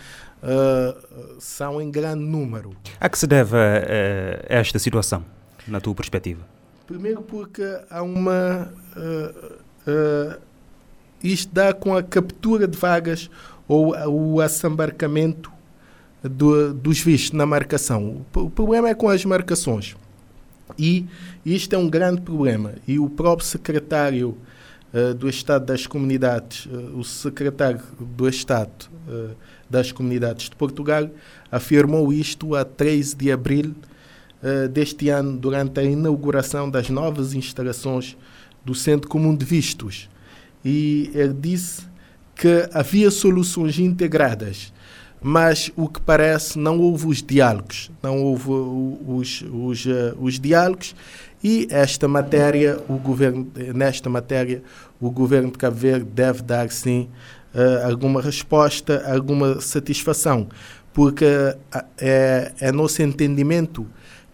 uh, 0.42 1.36
são 1.38 1.80
em 1.80 1.90
grande 1.90 2.22
número. 2.22 2.72
A 3.00 3.08
que 3.08 3.18
se 3.18 3.26
deve 3.26 3.56
esta 4.48 4.78
situação, 4.78 5.24
na 5.66 5.80
tua 5.80 5.94
perspectiva? 5.94 6.59
Primeiro 6.90 7.22
porque 7.22 7.62
há 7.88 8.02
uma... 8.02 8.68
isto 11.22 11.54
dá 11.54 11.72
com 11.72 11.96
a 11.96 12.02
captura 12.02 12.66
de 12.66 12.76
vagas 12.76 13.30
ou 13.68 13.94
o 14.08 14.40
assambarcamento 14.40 15.52
do, 16.20 16.74
dos 16.74 16.98
vistos 16.98 17.30
na 17.30 17.46
marcação. 17.46 18.26
O 18.34 18.50
problema 18.50 18.88
é 18.88 18.94
com 18.94 19.08
as 19.08 19.24
marcações. 19.24 19.94
E 20.76 21.06
isto 21.46 21.74
é 21.74 21.78
um 21.78 21.88
grande 21.88 22.22
problema. 22.22 22.72
E 22.88 22.98
o 22.98 23.08
próprio 23.08 23.46
secretário 23.46 24.36
uh, 24.92 25.14
do 25.14 25.28
Estado 25.28 25.66
das 25.66 25.86
Comunidades, 25.86 26.66
uh, 26.66 26.98
o 26.98 27.04
secretário 27.04 27.80
do 28.00 28.28
Estado 28.28 28.90
uh, 29.08 29.30
das 29.68 29.92
Comunidades 29.92 30.50
de 30.50 30.56
Portugal, 30.56 31.08
afirmou 31.52 32.12
isto 32.12 32.56
a 32.56 32.64
13 32.64 33.14
de 33.14 33.30
abril 33.30 33.76
deste 34.72 35.08
ano, 35.08 35.36
durante 35.36 35.80
a 35.80 35.82
inauguração 35.82 36.70
das 36.70 36.88
novas 36.88 37.34
instalações 37.34 38.16
do 38.64 38.74
Centro 38.74 39.08
Comum 39.08 39.36
de 39.36 39.44
Vistos. 39.44 40.08
E 40.64 41.10
ele 41.14 41.34
disse 41.34 41.82
que 42.34 42.68
havia 42.72 43.10
soluções 43.10 43.78
integradas 43.78 44.72
mas 45.20 45.70
o 45.76 45.86
que 45.88 46.00
parece 46.00 46.58
não 46.58 46.78
houve 46.78 47.06
os 47.06 47.22
diálogos, 47.22 47.90
não 48.02 48.22
houve 48.22 48.48
os, 48.48 49.44
os, 49.52 49.86
eh, 49.86 50.14
os 50.18 50.40
diálogos 50.40 50.94
e 51.44 51.68
esta 51.70 52.08
matéria, 52.08 52.78
o 52.88 52.96
governo, 52.96 53.50
nesta 53.74 54.08
matéria, 54.08 54.62
o 55.00 55.10
governo 55.10 55.50
de 55.50 55.58
Cabo 55.58 55.76
Verde 55.76 56.06
deve 56.06 56.42
dar 56.42 56.70
sim 56.70 57.08
uh, 57.54 57.86
alguma 57.86 58.20
resposta, 58.20 59.02
alguma 59.10 59.60
satisfação, 59.60 60.48
porque 60.92 61.24
é, 61.98 62.52
é 62.60 62.72
nosso 62.72 63.02
entendimento 63.02 63.86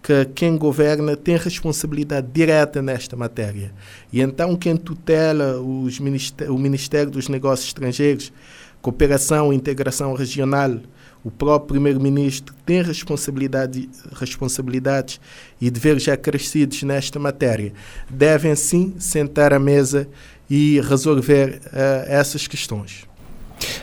que 0.07 0.25
quem 0.37 0.57
governa 0.57 1.17
tem 1.17 1.37
responsabilidade 1.37 2.29
direta 2.33 2.81
nesta 2.81 3.17
matéria. 3.17 3.73
E 4.13 4.21
então 4.21 4.55
quem 4.55 4.77
tutela 4.77 5.61
os 5.61 5.99
ministério, 5.99 6.55
o 6.55 6.59
Ministério 6.59 7.11
dos 7.11 7.29
Negócios 7.29 7.67
Estrangeiros 7.67 8.33
cooperação 8.81 9.53
e 9.53 9.57
integração 9.57 10.15
regional, 10.15 10.79
o 11.25 11.31
próprio 11.31 11.71
primeiro-ministro 11.71 12.55
tem 12.65 12.83
responsabilidade, 12.83 13.91
responsabilidades 14.13 15.21
e 15.61 15.69
deveres 15.73 16.07
acrescidos 16.07 16.85
nesta 16.85 17.19
matéria. 17.19 17.73
Devem 18.09 18.55
sim 18.55 18.95
sentar 19.01 19.53
à 19.53 19.59
mesa 19.59 20.09
e 20.49 20.81
resolver 20.83 21.61
uh, 21.67 22.07
essas 22.07 22.47
questões. 22.47 23.09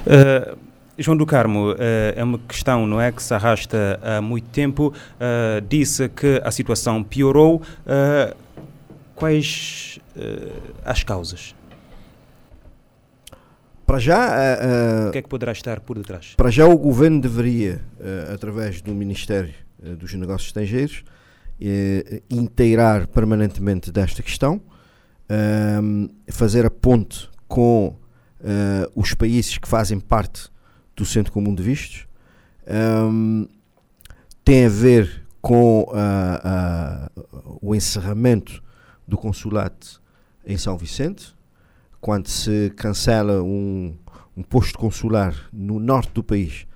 Uh, 0.07 0.57
João 0.97 1.17
do 1.17 1.25
Carmo, 1.25 1.71
uh, 1.71 1.75
é 2.15 2.23
uma 2.23 2.37
questão 2.37 2.85
não 2.85 3.01
é, 3.01 3.11
que 3.11 3.21
se 3.21 3.33
arrasta 3.33 3.99
há 4.01 4.21
muito 4.21 4.49
tempo. 4.49 4.93
disse 5.67 6.07
que 6.09 6.41
a 6.43 6.51
situação 6.51 7.03
piorou. 7.03 7.61
quais 9.15 9.99
as 10.85 11.03
causas? 11.03 11.55
Para 13.85 13.99
já. 13.99 14.29
Uh, 14.29 15.09
o 15.09 15.11
que 15.11 15.17
é 15.17 15.21
que 15.21 15.29
poderá 15.29 15.51
estar 15.51 15.79
por 15.79 15.97
detrás? 15.97 16.35
Para 16.37 16.49
já, 16.49 16.65
o 16.65 16.77
governo 16.77 17.19
deveria, 17.19 17.81
uh, 17.99 18.33
através 18.33 18.81
do 18.81 18.93
Ministério 18.93 19.53
dos 19.97 20.13
Negócios 20.13 20.47
Estrangeiros, 20.47 21.03
inteirar 22.29 23.05
permanentemente 23.05 23.91
desta 23.91 24.23
questão, 24.23 24.61
fazer 26.29 26.65
a 26.65 26.69
ponte 26.69 27.29
com 27.49 27.93
os 28.95 29.13
países 29.13 29.57
que 29.57 29.67
fazem 29.67 29.99
parte 29.99 30.49
do 30.95 31.05
Centro 31.05 31.31
Comum 31.31 31.53
de 31.53 31.63
Vistos. 31.63 32.07
Um, 32.67 33.47
tem 34.43 34.65
a 34.65 34.69
ver 34.69 35.25
com 35.41 35.85
o 37.61 37.75
encerramento 37.75 38.63
do 39.07 39.17
consulado 39.17 39.75
em 40.45 40.57
São 40.57 40.77
Vicente 40.77 41.35
quando 41.99 42.27
se 42.27 42.69
cancela 42.75 43.41
um, 43.41 43.95
um 44.35 44.43
posto 44.43 44.77
consular 44.77 45.33
no 45.53 45.79
norte 45.79 46.11
do 46.13 46.23
país, 46.23 46.67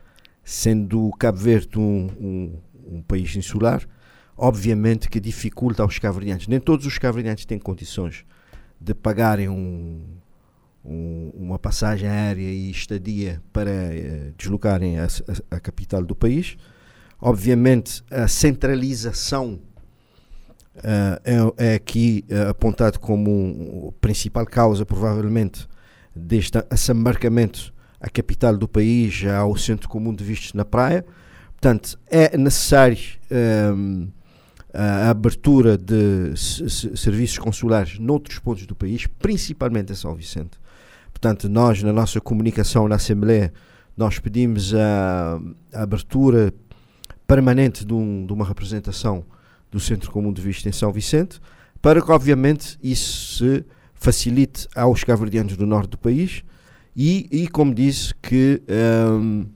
sendo 0.43 1.11
Cabo 1.19 1.37
Verde 1.37 1.77
um, 1.77 2.09
um, 2.19 2.61
um 2.97 3.01
país 3.01 3.35
insular, 3.35 3.85
obviamente 4.37 5.09
que 5.09 5.19
dificulta 5.19 5.83
aos 5.83 5.99
cabo-verdianos. 5.99 6.47
Nem 6.47 6.59
todos 6.59 6.85
os 6.85 6.97
cabo-verdianos 6.97 7.45
têm 7.45 7.59
condições 7.59 8.25
de 8.79 8.93
pagarem 8.93 9.49
um, 9.49 10.16
um, 10.87 11.31
uma 11.35 11.59
passagem 11.59 12.07
aérea 12.07 12.49
e 12.49 12.71
estadia 12.71 13.41
para 13.51 13.71
uh, 13.71 14.33
deslocarem 14.37 14.97
a, 14.97 15.05
a, 15.05 15.57
a, 15.57 15.59
capital 15.59 16.03
do 16.03 16.15
país. 16.15 16.57
Obviamente, 17.19 18.03
a 18.09 18.27
centralização 18.27 19.59
uh, 20.77 21.53
é, 21.57 21.71
é, 21.71 21.75
aqui 21.75 22.23
uh, 22.29 22.49
apontado 22.49 22.99
como 22.99 23.29
um, 23.29 23.91
principal 23.99 24.45
causa, 24.45 24.85
provavelmente, 24.85 25.67
deste 26.15 26.57
assambarcamento 26.69 27.73
à 27.99 28.09
capital 28.09 28.57
do 28.57 28.67
país, 28.67 29.25
ao 29.25 29.55
centro 29.57 29.89
comum 29.89 30.13
de 30.13 30.23
vistos 30.23 30.53
na 30.53 30.63
praia. 30.63 31.05
Portanto, 31.49 31.99
é 32.09 32.37
necessário 32.37 33.17
um, 33.75 34.07
a 34.73 35.09
abertura 35.09 35.75
de 35.75 36.35
serviços 36.35 37.39
consulares 37.39 37.97
noutros 37.97 38.37
pontos 38.37 38.67
do 38.67 38.75
país, 38.75 39.07
principalmente 39.07 39.91
em 39.91 39.95
São 39.95 40.13
Vicente. 40.13 40.59
Portanto, 41.17 41.49
nós, 41.49 41.81
na 41.81 41.91
nossa 41.91 42.21
comunicação 42.21 42.87
na 42.87 42.93
Assembleia, 42.93 43.51
nós 43.97 44.19
pedimos 44.19 44.75
a, 44.75 45.41
a 45.73 45.81
abertura 45.81 46.53
permanente 47.25 47.83
de, 47.83 47.91
um, 47.91 48.23
de, 48.23 48.31
uma 48.31 48.45
representação 48.45 49.25
do 49.71 49.79
Centro 49.79 50.11
Comum 50.11 50.31
de 50.31 50.43
Vista 50.43 50.69
em 50.69 50.71
São 50.71 50.91
Vicente, 50.91 51.41
para 51.81 52.03
que, 52.03 52.11
obviamente, 52.11 52.77
isso 52.83 53.39
se 53.39 53.65
facilite 53.95 54.67
aos 54.75 55.03
cabo-verdianos 55.03 55.57
do 55.57 55.65
norte 55.65 55.89
do 55.89 55.97
país 55.97 56.43
e, 56.95 57.27
e 57.31 57.47
como 57.47 57.73
disse, 57.73 58.13
que 58.21 58.61
um, 59.19 59.47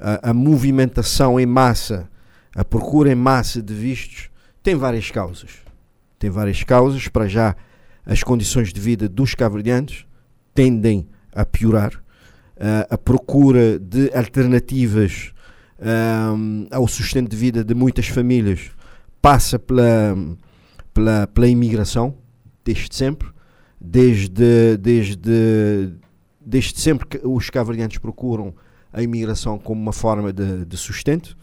a, 0.00 0.30
a, 0.30 0.34
movimentação 0.34 1.38
em 1.38 1.46
massa, 1.46 2.10
a 2.52 2.64
procura 2.64 3.12
em 3.12 3.14
massa 3.14 3.62
de 3.62 3.72
vistos, 3.72 4.28
tem 4.60 4.74
várias 4.74 5.08
causas. 5.12 5.50
Tem 6.18 6.30
várias 6.30 6.64
causas. 6.64 7.06
Para 7.06 7.28
já, 7.28 7.54
as 8.04 8.24
condições 8.24 8.72
de 8.72 8.80
vida 8.80 9.08
dos 9.08 9.36
cabo-verdianos 9.36 10.05
tendem 10.56 11.06
a 11.32 11.44
piorar. 11.44 11.92
Uh, 12.56 12.88
a 12.88 12.96
procura 12.98 13.78
de 13.78 14.10
alternativas 14.14 15.32
um, 15.78 16.66
ao 16.70 16.88
sustento 16.88 17.28
de 17.28 17.36
vida 17.36 17.62
de 17.62 17.74
muitas 17.74 18.08
famílias 18.08 18.70
passa 19.20 19.58
pela, 19.58 20.16
pela, 20.94 21.26
pela 21.26 21.46
imigração, 21.46 22.16
desde 22.64 22.94
sempre. 22.94 23.28
Desde, 23.78 24.78
desde, 24.78 25.92
desde 26.40 26.80
sempre 26.80 27.06
que 27.06 27.20
os 27.22 27.50
cabo-verdianos 27.50 27.98
procuram 27.98 28.54
a 28.90 29.02
imigração 29.02 29.58
como 29.58 29.80
uma 29.80 29.92
forma 29.92 30.32
de, 30.32 30.64
de 30.64 30.76
sustento. 30.78 31.36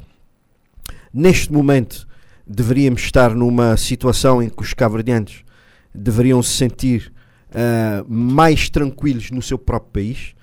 Neste 1.14 1.54
momento, 1.54 2.08
deveríamos 2.46 3.04
estar 3.04 3.36
numa 3.36 3.78
situação 3.78 4.42
em 4.42 4.50
que 4.50 4.64
os 4.64 4.74
cabo-verdianos 4.74 5.46
deveriam 5.94 6.42
se 6.42 6.58
sentir 6.58 7.14
uh, 7.54 8.06
mais 8.08 8.70
tranquilos 8.70 9.32
no 9.32 9.42
seu 9.42 9.58
próprio 9.58 9.92
país. 9.92 10.34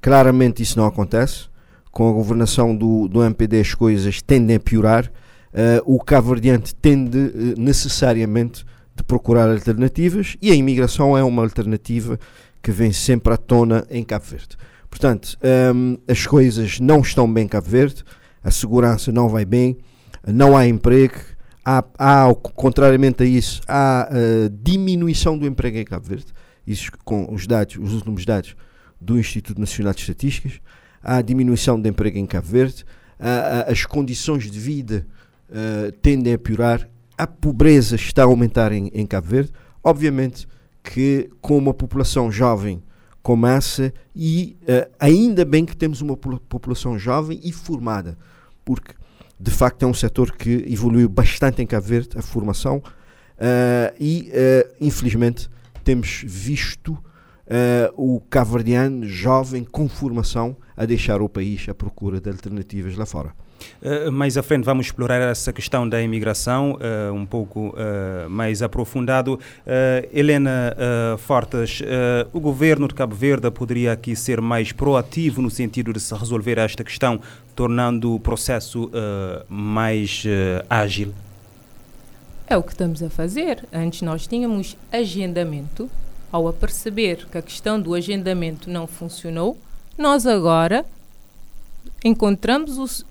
Claramente 0.00 0.62
isso 0.62 0.78
não 0.78 0.86
acontece. 0.86 1.50
Com 1.90 2.08
a 2.08 2.12
governação 2.12 2.74
do, 2.74 3.06
do 3.08 3.22
MPD 3.22 3.60
as 3.60 3.74
coisas 3.74 4.22
tendem 4.22 4.56
a 4.56 4.60
piorar. 4.60 5.10
Uh, 5.52 5.94
o 5.94 6.02
cabo-verdiante 6.02 6.74
tende 6.74 7.18
uh, 7.18 7.54
necessariamente 7.58 8.64
de 8.94 9.02
procurar 9.02 9.50
alternativas 9.50 10.36
e 10.40 10.50
a 10.50 10.54
imigração 10.54 11.16
é 11.16 11.22
uma 11.22 11.42
alternativa 11.42 12.18
que 12.62 12.70
vem 12.70 12.92
sempre 12.92 13.34
à 13.34 13.36
tona 13.36 13.86
em 13.90 14.04
Cabo 14.04 14.24
Verde. 14.24 14.56
Portanto, 14.88 15.36
um, 15.74 15.96
as 16.06 16.26
coisas 16.26 16.78
não 16.78 17.00
estão 17.00 17.30
bem 17.30 17.44
em 17.44 17.48
Cabo 17.48 17.68
Verde, 17.68 18.04
a 18.44 18.50
segurança 18.50 19.10
não 19.10 19.28
vai 19.28 19.44
bem, 19.44 19.76
não 20.26 20.56
há 20.56 20.66
emprego, 20.66 21.14
há, 21.64 21.84
há 21.98 22.34
contrariamente 22.34 23.22
a 23.22 23.26
isso, 23.26 23.60
há 23.66 24.08
uh, 24.10 24.50
diminuição 24.62 25.36
do 25.36 25.46
emprego 25.46 25.78
em 25.78 25.84
Cabo 25.84 26.06
Verde, 26.06 26.26
isso 26.66 26.90
com 27.04 27.32
os 27.32 27.46
dados, 27.46 27.76
os 27.76 27.92
últimos 27.92 28.24
dados 28.24 28.56
do 29.00 29.18
Instituto 29.18 29.60
Nacional 29.60 29.94
de 29.94 30.00
Estatísticas, 30.00 30.60
há 31.02 31.20
diminuição 31.20 31.80
de 31.80 31.88
emprego 31.88 32.18
em 32.18 32.26
Cabo 32.26 32.46
Verde, 32.46 32.84
as 33.68 33.86
condições 33.86 34.50
de 34.50 34.58
vida 34.58 35.06
uh, 35.48 35.92
tendem 36.02 36.34
a 36.34 36.38
piorar, 36.38 36.88
a 37.16 37.26
pobreza 37.26 37.94
está 37.94 38.22
a 38.22 38.26
aumentar 38.26 38.72
em, 38.72 38.90
em 38.92 39.06
Cabo 39.06 39.28
Verde, 39.28 39.52
obviamente 39.82 40.48
que 40.82 41.30
com 41.40 41.56
uma 41.56 41.72
população 41.72 42.32
jovem 42.32 42.82
como 43.22 43.46
essa, 43.46 43.94
e 44.14 44.56
uh, 44.62 44.90
ainda 44.98 45.44
bem 45.44 45.64
que 45.64 45.76
temos 45.76 46.00
uma 46.00 46.16
população 46.16 46.98
jovem 46.98 47.40
e 47.44 47.52
formada, 47.52 48.18
porque 48.64 48.94
de 49.38 49.50
facto 49.50 49.84
é 49.84 49.86
um 49.86 49.94
setor 49.94 50.32
que 50.32 50.64
evoluiu 50.68 51.08
bastante 51.08 51.62
em 51.62 51.66
Cabo 51.66 51.86
Verde, 51.86 52.18
a 52.18 52.22
formação, 52.22 52.78
uh, 52.78 53.94
e 53.98 54.30
uh, 54.30 54.74
infelizmente 54.80 55.48
temos 55.82 56.22
visto 56.24 56.96
o 57.96 58.20
cabo-verdiano 58.30 59.06
jovem 59.06 59.62
com 59.62 59.86
formação 59.86 60.56
a 60.76 60.86
deixar 60.86 61.20
o 61.20 61.28
país 61.28 61.68
à 61.68 61.74
procura 61.74 62.20
de 62.20 62.30
alternativas 62.30 62.96
lá 62.96 63.04
fora. 63.04 63.32
Uh, 63.80 64.10
mais 64.10 64.36
à 64.36 64.42
frente 64.42 64.64
vamos 64.64 64.86
explorar 64.86 65.20
essa 65.20 65.52
questão 65.52 65.88
da 65.88 66.00
imigração 66.02 66.72
uh, 66.72 67.12
um 67.12 67.26
pouco 67.26 67.68
uh, 67.68 68.28
mais 68.28 68.62
aprofundado. 68.62 69.38
Helena 70.12 70.74
Fortes, 71.18 71.82
o 72.32 72.40
governo 72.40 72.88
de 72.88 72.94
Cabo 72.94 73.14
Verde 73.14 73.50
poderia 73.50 73.92
aqui 73.92 74.16
ser 74.16 74.40
mais 74.40 74.72
proativo 74.72 75.40
no 75.40 75.50
sentido 75.50 75.92
de 75.92 76.00
se 76.00 76.14
resolver 76.14 76.58
esta 76.58 76.82
questão, 76.82 77.20
tornando 77.54 78.14
o 78.14 78.20
processo 78.20 78.90
mais 79.48 80.24
ágil? 80.68 81.12
É 82.52 82.56
o 82.58 82.62
que 82.62 82.72
estamos 82.72 83.02
a 83.02 83.08
fazer. 83.08 83.66
Antes 83.72 84.02
nós 84.02 84.26
tínhamos 84.26 84.76
agendamento. 84.92 85.90
Ao 86.30 86.46
aperceber 86.46 87.26
que 87.26 87.38
a 87.38 87.40
questão 87.40 87.80
do 87.80 87.94
agendamento 87.94 88.68
não 88.68 88.86
funcionou, 88.86 89.56
nós 89.96 90.26
agora 90.26 90.84
encontramos 92.04 92.76
os, 92.76 93.06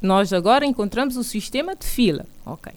nós 0.00 0.32
agora 0.32 0.64
encontramos 0.64 1.18
o 1.18 1.22
sistema 1.22 1.76
de 1.76 1.84
fila. 1.84 2.24
Ok. 2.46 2.72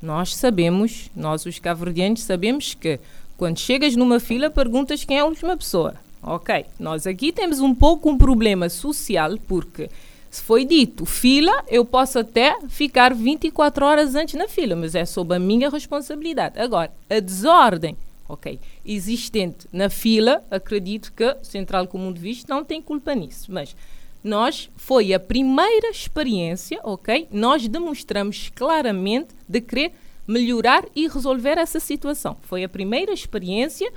Nós 0.00 0.36
sabemos, 0.36 1.10
nós 1.16 1.44
os 1.46 1.58
caverdianos 1.58 2.22
sabemos 2.22 2.74
que 2.74 3.00
quando 3.36 3.58
chegas 3.58 3.96
numa 3.96 4.20
fila 4.20 4.48
perguntas 4.48 5.02
quem 5.02 5.16
é 5.16 5.20
a 5.22 5.24
última 5.24 5.56
pessoa. 5.56 5.96
Ok. 6.22 6.64
Nós 6.78 7.08
aqui 7.08 7.32
temos 7.32 7.58
um 7.58 7.74
pouco 7.74 8.08
um 8.08 8.16
problema 8.16 8.68
social 8.68 9.36
porque 9.48 9.90
foi 10.30 10.64
dito 10.64 11.06
fila, 11.06 11.64
eu 11.68 11.84
posso 11.84 12.18
até 12.18 12.58
ficar 12.68 13.14
24 13.14 13.84
horas 13.84 14.14
antes 14.14 14.34
na 14.34 14.48
fila, 14.48 14.76
mas 14.76 14.94
é 14.94 15.04
sob 15.04 15.34
a 15.34 15.38
minha 15.38 15.70
responsabilidade. 15.70 16.58
Agora, 16.58 16.92
a 17.08 17.20
desordem, 17.20 17.96
ok, 18.28 18.60
existente 18.84 19.66
na 19.72 19.88
fila, 19.88 20.44
acredito 20.50 21.12
que 21.12 21.24
a 21.24 21.36
Central 21.42 21.86
Comum 21.86 22.12
de 22.12 22.20
Visto 22.20 22.48
não 22.48 22.64
tem 22.64 22.82
culpa 22.82 23.14
nisso, 23.14 23.50
mas 23.50 23.74
nós 24.22 24.68
foi 24.76 25.14
a 25.14 25.20
primeira 25.20 25.88
experiência, 25.90 26.80
ok? 26.82 27.28
Nós 27.30 27.66
demonstramos 27.66 28.50
claramente 28.54 29.28
de 29.48 29.60
querer 29.60 29.92
melhorar 30.26 30.84
e 30.94 31.08
resolver 31.08 31.56
essa 31.56 31.80
situação. 31.80 32.36
Foi 32.42 32.62
a 32.62 32.68
primeira 32.68 33.12
experiência, 33.12 33.90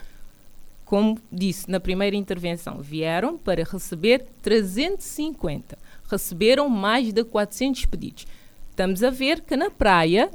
como 0.86 1.18
disse 1.32 1.70
na 1.70 1.80
primeira 1.80 2.16
intervenção, 2.16 2.82
vieram 2.82 3.38
para 3.38 3.64
receber 3.64 4.26
350, 4.42 5.78
receberam 6.12 6.68
mais 6.70 7.14
de 7.14 7.24
400 7.24 7.86
pedidos. 7.86 8.28
Estamos 8.70 9.02
a 9.04 9.10
ver 9.10 9.42
que 9.42 9.56
na 9.56 9.70
praia, 9.72 10.30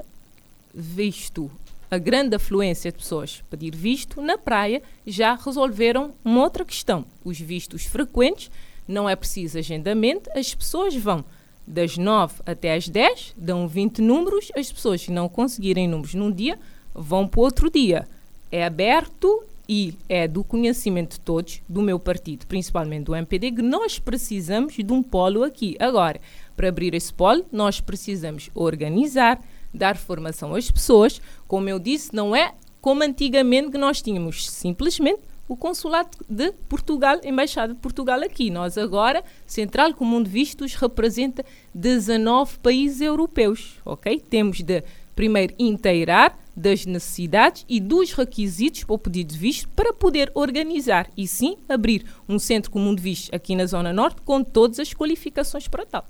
visto 0.75 1.51
a 1.91 1.99
grande 1.99 2.35
afluência 2.35 2.91
de 2.91 2.99
pessoas 2.99 3.43
pedir 3.51 3.77
visto, 3.77 4.21
na 4.21 4.37
praia 4.37 4.83
já 5.07 5.35
resolveram 5.35 6.15
uma 6.25 6.43
outra 6.43 6.65
questão, 6.65 7.05
os 7.25 7.39
vistos 7.39 7.85
frequentes 7.85 8.51
não 8.89 9.09
é 9.09 9.15
preciso 9.15 9.59
agendamento, 9.59 10.31
as 10.35 10.55
pessoas 10.55 10.95
vão 10.97 11.25
das 11.67 11.97
9 11.97 12.43
até 12.47 12.75
às 12.75 12.89
10, 12.89 13.35
dão 13.37 13.67
20 13.67 14.01
números, 14.01 14.51
as 14.57 14.71
pessoas 14.71 15.05
que 15.05 15.11
não 15.11 15.29
conseguirem 15.29 15.89
números 15.89 16.15
num 16.15 16.31
dia 16.31 16.59
vão 16.95 17.27
para 17.27 17.41
outro 17.41 17.71
dia. 17.71 18.07
É 18.51 18.65
aberto 18.65 19.43
e 19.69 19.95
é 20.09 20.29
do 20.29 20.45
conhecimento 20.45 21.13
de 21.13 21.21
todos, 21.21 21.61
do 21.69 21.83
meu 21.83 21.99
partido, 21.99 22.47
principalmente 22.47 23.05
do 23.05 23.15
MPD, 23.15 23.53
que 23.53 23.63
nós 23.63 23.99
precisamos 23.99 24.75
de 24.75 24.93
um 24.93 25.03
polo 25.03 25.43
aqui. 25.43 25.77
Agora, 25.79 26.21
para 26.57 26.69
abrir 26.69 26.95
esse 26.95 27.13
polo, 27.13 27.45
nós 27.51 27.81
precisamos 27.81 28.51
organizar, 28.55 29.41
dar 29.73 29.97
formação 29.97 30.55
às 30.55 30.71
pessoas. 30.71 31.21
Como 31.49 31.69
eu 31.69 31.79
disse, 31.79 32.15
não 32.15 32.35
é 32.35 32.53
como 32.81 33.03
antigamente 33.03 33.71
que 33.71 33.79
nós 33.79 34.01
tínhamos 34.01 34.49
simplesmente 34.49 35.21
o 35.49 35.57
Consulado 35.57 36.11
de 36.29 36.53
Portugal, 36.69 37.21
Embaixada 37.25 37.75
de 37.75 37.81
Portugal 37.81 38.21
aqui. 38.21 38.51
Nós 38.51 38.77
agora, 38.77 39.23
Central 39.47 39.95
Comum 39.95 40.23
de 40.23 40.31
Vistos, 40.31 40.75
representa 40.75 41.45
19 41.75 42.59
países 42.59 43.01
europeus, 43.01 43.79
ok? 43.85 44.21
Temos 44.29 44.61
de, 44.61 44.83
primeiro, 45.15 45.55
inteirar 45.59 46.37
das 46.57 46.87
necessidades 46.87 47.65
e 47.69 47.79
dos 47.79 48.13
requisitos 48.13 48.85
para 48.85 48.95
o 48.95 48.99
pedido 48.99 49.35
de 49.35 49.39
visto 49.39 49.69
para 49.71 49.93
poder 49.93 50.31
organizar 50.35 51.09
e, 51.17 51.29
sim, 51.29 51.59
abrir 51.69 52.05
um 52.29 52.39
Centro 52.39 52.71
Comum 52.71 52.95
de 52.95 53.03
Vistos 53.03 53.31
aqui 53.33 53.55
na 53.55 53.67
Zona 53.67 53.93
Norte 53.93 54.23
com 54.23 54.43
todas 54.43 54.81
as 54.81 54.95
qualificações 54.95 55.69
para 55.69 55.85
tal. 55.85 56.09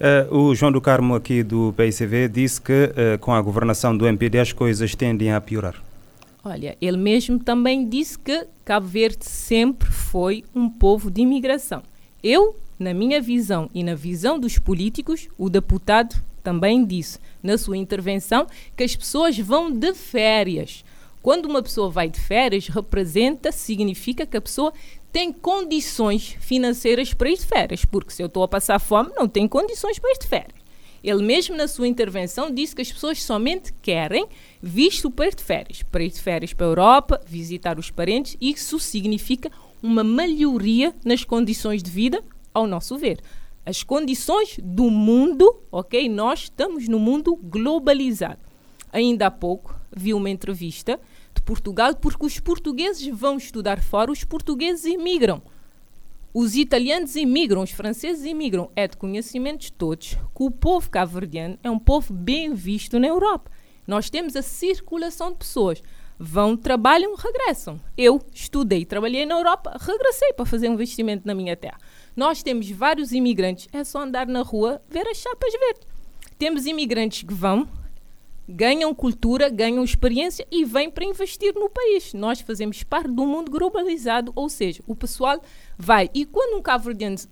Uh, 0.00 0.34
o 0.34 0.54
João 0.54 0.72
do 0.72 0.80
Carmo 0.80 1.14
aqui 1.14 1.42
do 1.42 1.74
PICV 1.76 2.28
disse 2.28 2.60
que 2.60 2.72
uh, 2.72 3.18
com 3.20 3.34
a 3.34 3.42
governação 3.42 3.96
do 3.96 4.06
MPD 4.06 4.38
as 4.38 4.52
coisas 4.52 4.94
tendem 4.94 5.32
a 5.32 5.40
piorar. 5.40 5.82
Olha, 6.42 6.76
ele 6.80 6.96
mesmo 6.96 7.38
também 7.38 7.88
disse 7.88 8.18
que 8.18 8.46
Cabo 8.64 8.86
Verde 8.86 9.24
sempre 9.26 9.90
foi 9.90 10.44
um 10.54 10.68
povo 10.68 11.10
de 11.10 11.20
imigração. 11.20 11.82
Eu, 12.22 12.56
na 12.78 12.94
minha 12.94 13.20
visão 13.20 13.68
e 13.74 13.82
na 13.82 13.94
visão 13.94 14.38
dos 14.38 14.58
políticos, 14.58 15.28
o 15.36 15.50
deputado 15.50 16.14
também 16.46 16.84
disse 16.84 17.18
na 17.42 17.58
sua 17.58 17.76
intervenção 17.76 18.46
que 18.76 18.84
as 18.84 18.94
pessoas 18.94 19.36
vão 19.36 19.68
de 19.68 19.92
férias. 19.94 20.84
Quando 21.20 21.46
uma 21.46 21.60
pessoa 21.60 21.90
vai 21.90 22.08
de 22.08 22.20
férias, 22.20 22.68
representa, 22.68 23.50
significa 23.50 24.24
que 24.24 24.36
a 24.36 24.40
pessoa 24.40 24.72
tem 25.10 25.32
condições 25.32 26.36
financeiras 26.38 27.12
para 27.12 27.30
ir 27.30 27.36
de 27.36 27.44
férias, 27.44 27.84
porque 27.84 28.12
se 28.12 28.22
eu 28.22 28.28
estou 28.28 28.44
a 28.44 28.48
passar 28.48 28.78
fome, 28.78 29.10
não 29.16 29.26
tenho 29.26 29.48
condições 29.48 29.98
para 29.98 30.12
ir 30.12 30.18
de 30.20 30.28
férias. 30.28 30.54
Ele 31.02 31.24
mesmo 31.24 31.56
na 31.56 31.66
sua 31.66 31.88
intervenção 31.88 32.48
disse 32.48 32.76
que 32.76 32.82
as 32.82 32.92
pessoas 32.92 33.20
somente 33.20 33.72
querem 33.82 34.28
visto 34.62 35.10
para 35.10 35.26
ir 35.26 35.34
de 35.34 35.42
férias, 35.42 35.82
para 35.82 36.04
ir 36.04 36.10
de 36.10 36.20
férias 36.20 36.52
para 36.52 36.64
a 36.66 36.70
Europa, 36.70 37.20
visitar 37.26 37.76
os 37.76 37.90
parentes, 37.90 38.36
isso 38.40 38.78
significa 38.78 39.50
uma 39.82 40.04
melhoria 40.04 40.94
nas 41.04 41.24
condições 41.24 41.82
de 41.82 41.90
vida, 41.90 42.22
ao 42.54 42.68
nosso 42.68 42.96
ver. 42.96 43.18
As 43.66 43.82
condições 43.82 44.60
do 44.62 44.88
mundo, 44.88 45.62
ok? 45.72 46.08
Nós 46.08 46.44
estamos 46.44 46.86
no 46.86 47.00
mundo 47.00 47.34
globalizado. 47.34 48.38
Ainda 48.92 49.26
há 49.26 49.30
pouco 49.30 49.74
vi 49.94 50.14
uma 50.14 50.30
entrevista 50.30 51.00
de 51.34 51.42
Portugal, 51.42 51.94
porque 51.96 52.26
os 52.26 52.38
portugueses 52.38 53.06
vão 53.08 53.36
estudar 53.36 53.82
fora, 53.82 54.12
os 54.12 54.22
portugueses 54.22 54.84
imigram. 54.84 55.42
Os 56.32 56.54
italianos 56.54 57.16
imigram, 57.16 57.62
os 57.62 57.70
franceses 57.70 58.24
imigram. 58.24 58.70
É 58.76 58.86
de 58.86 58.96
conhecimento 58.96 59.62
de 59.62 59.72
todos 59.72 60.14
que 60.14 60.42
o 60.42 60.50
povo 60.50 60.90
cabo-verdiano 60.90 61.58
é 61.62 61.70
um 61.70 61.78
povo 61.78 62.12
bem 62.12 62.52
visto 62.52 63.00
na 63.00 63.08
Europa. 63.08 63.50
Nós 63.86 64.10
temos 64.10 64.36
a 64.36 64.42
circulação 64.42 65.30
de 65.30 65.38
pessoas. 65.38 65.82
Vão, 66.18 66.56
trabalham, 66.56 67.14
regressam. 67.14 67.80
Eu 67.96 68.20
estudei, 68.32 68.84
trabalhei 68.84 69.24
na 69.26 69.34
Europa, 69.34 69.76
regressei 69.80 70.32
para 70.34 70.46
fazer 70.46 70.68
um 70.68 70.74
investimento 70.74 71.26
na 71.26 71.34
minha 71.34 71.56
terra. 71.56 71.78
Nós 72.16 72.42
temos 72.42 72.70
vários 72.70 73.12
imigrantes, 73.12 73.68
é 73.70 73.84
só 73.84 74.00
andar 74.00 74.26
na 74.26 74.40
rua, 74.40 74.80
ver 74.88 75.06
as 75.06 75.18
chapas 75.18 75.52
verdes. 75.52 75.86
Temos 76.38 76.64
imigrantes 76.64 77.22
que 77.22 77.34
vão, 77.34 77.68
ganham 78.48 78.94
cultura, 78.94 79.50
ganham 79.50 79.84
experiência 79.84 80.46
e 80.50 80.64
vêm 80.64 80.90
para 80.90 81.04
investir 81.04 81.52
no 81.54 81.68
país. 81.68 82.14
Nós 82.14 82.40
fazemos 82.40 82.82
parte 82.82 83.10
do 83.10 83.26
mundo 83.26 83.50
globalizado, 83.50 84.32
ou 84.34 84.48
seja, 84.48 84.82
o 84.86 84.96
pessoal 84.96 85.42
vai. 85.76 86.08
E 86.14 86.24
quando 86.24 86.56
um 86.56 86.62
cabo 86.62 86.88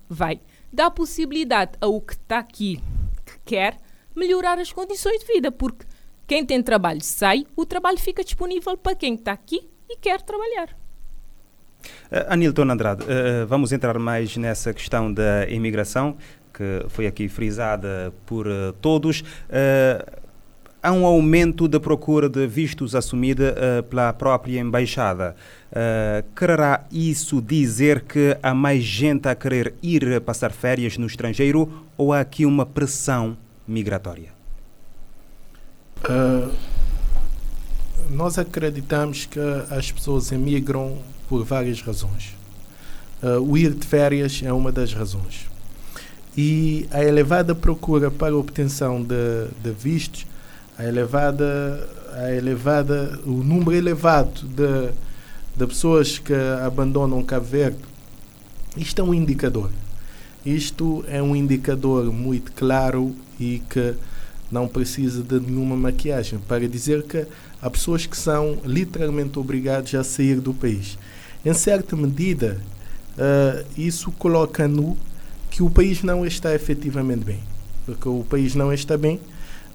vai, 0.07 0.39
dá 0.71 0.91
possibilidade 0.91 1.71
ao 1.81 1.99
que 1.99 2.13
está 2.13 2.37
aqui, 2.37 2.79
que 3.25 3.39
quer, 3.43 3.79
melhorar 4.15 4.59
as 4.59 4.71
condições 4.71 5.19
de 5.19 5.25
vida, 5.25 5.51
porque 5.51 5.83
quem 6.27 6.45
tem 6.45 6.61
trabalho 6.61 7.01
sai, 7.01 7.47
o 7.55 7.65
trabalho 7.65 7.97
fica 7.97 8.23
disponível 8.23 8.77
para 8.77 8.95
quem 8.95 9.15
está 9.15 9.31
aqui 9.31 9.67
e 9.89 9.97
quer 9.97 10.21
trabalhar. 10.21 10.84
Uh, 12.11 12.25
Anilton 12.29 12.69
Andrade, 12.69 13.03
uh, 13.03 13.47
vamos 13.47 13.71
entrar 13.71 13.97
mais 13.99 14.37
nessa 14.37 14.73
questão 14.73 15.11
da 15.11 15.47
imigração, 15.49 16.15
que 16.53 16.85
foi 16.89 17.07
aqui 17.07 17.27
frisada 17.27 18.13
por 18.25 18.47
uh, 18.47 18.73
todos. 18.81 19.23
há 20.81 20.91
um 20.91 21.05
aumento 21.05 21.67
da 21.67 21.79
procura 21.79 22.29
de 22.29 22.45
vistos 22.45 22.93
assumida 22.93 23.83
pela 23.89 24.13
própria 24.13 24.59
embaixada. 24.59 25.35
quererá 26.35 26.85
isso 26.91 27.41
dizer 27.41 28.01
que 28.01 28.37
há 28.41 28.53
mais 28.53 28.83
gente 28.83 29.27
a 29.27 29.33
querer 29.33 29.73
ir 29.81 30.21
passar 30.21 30.51
férias 30.51 30.95
no 30.95 31.07
estrangeiro 31.07 31.87
ou 31.97 32.13
há 32.13 32.19
aqui 32.19 32.45
uma 32.45 32.67
pressão 32.67 33.35
migratória? 33.67 34.29
nós 38.11 38.37
acreditamos 38.37 39.25
que 39.25 39.39
as 39.69 39.91
pessoas 39.91 40.31
emigram 40.31 40.99
por 41.27 41.43
várias 41.43 41.81
razões. 41.81 42.35
Uh, 43.21 43.39
o 43.41 43.57
ir 43.57 43.73
de 43.73 43.85
férias 43.85 44.41
é 44.43 44.51
uma 44.51 44.71
das 44.71 44.93
razões. 44.93 45.47
E 46.37 46.87
a 46.91 47.03
elevada 47.03 47.55
procura 47.55 48.11
para 48.11 48.35
obtenção 48.35 49.01
de, 49.01 49.47
de 49.63 49.71
vistos, 49.71 50.27
a 50.77 50.83
elevada, 50.83 51.89
a 52.13 52.33
elevada, 52.33 53.19
o 53.25 53.43
número 53.43 53.73
elevado 53.73 54.41
de, 54.47 54.91
de 55.55 55.67
pessoas 55.67 56.19
que 56.19 56.33
abandonam 56.65 57.23
Cabo 57.23 57.45
Verde, 57.45 57.77
isto 58.75 58.99
é 58.99 59.03
um 59.03 59.13
indicador. 59.13 59.69
Isto 60.45 61.03
é 61.07 61.23
um 61.23 61.35
indicador 61.35 62.11
muito 62.11 62.51
claro 62.51 63.15
e 63.39 63.63
que 63.69 63.95
não 64.51 64.67
precisa 64.67 65.23
de 65.23 65.39
nenhuma 65.39 65.75
maquiagem 65.75 66.37
para 66.39 66.67
dizer 66.67 67.03
que 67.03 67.25
há 67.61 67.69
pessoas 67.69 68.05
que 68.05 68.17
são 68.17 68.59
literalmente 68.65 69.39
obrigadas 69.39 69.95
a 69.95 70.03
sair 70.03 70.39
do 70.39 70.53
país 70.53 70.97
em 71.45 71.53
certa 71.53 71.95
medida, 71.95 72.59
uh, 73.17 73.65
isso 73.77 74.11
coloca 74.11 74.67
no 74.67 74.97
que 75.51 75.61
o 75.61 75.69
país 75.69 76.01
não 76.01 76.25
está 76.25 76.53
efetivamente 76.55 77.23
bem. 77.23 77.39
Porque 77.85 78.09
o 78.09 78.25
país 78.27 78.55
não 78.55 78.73
está 78.73 78.97
bem, 78.97 79.19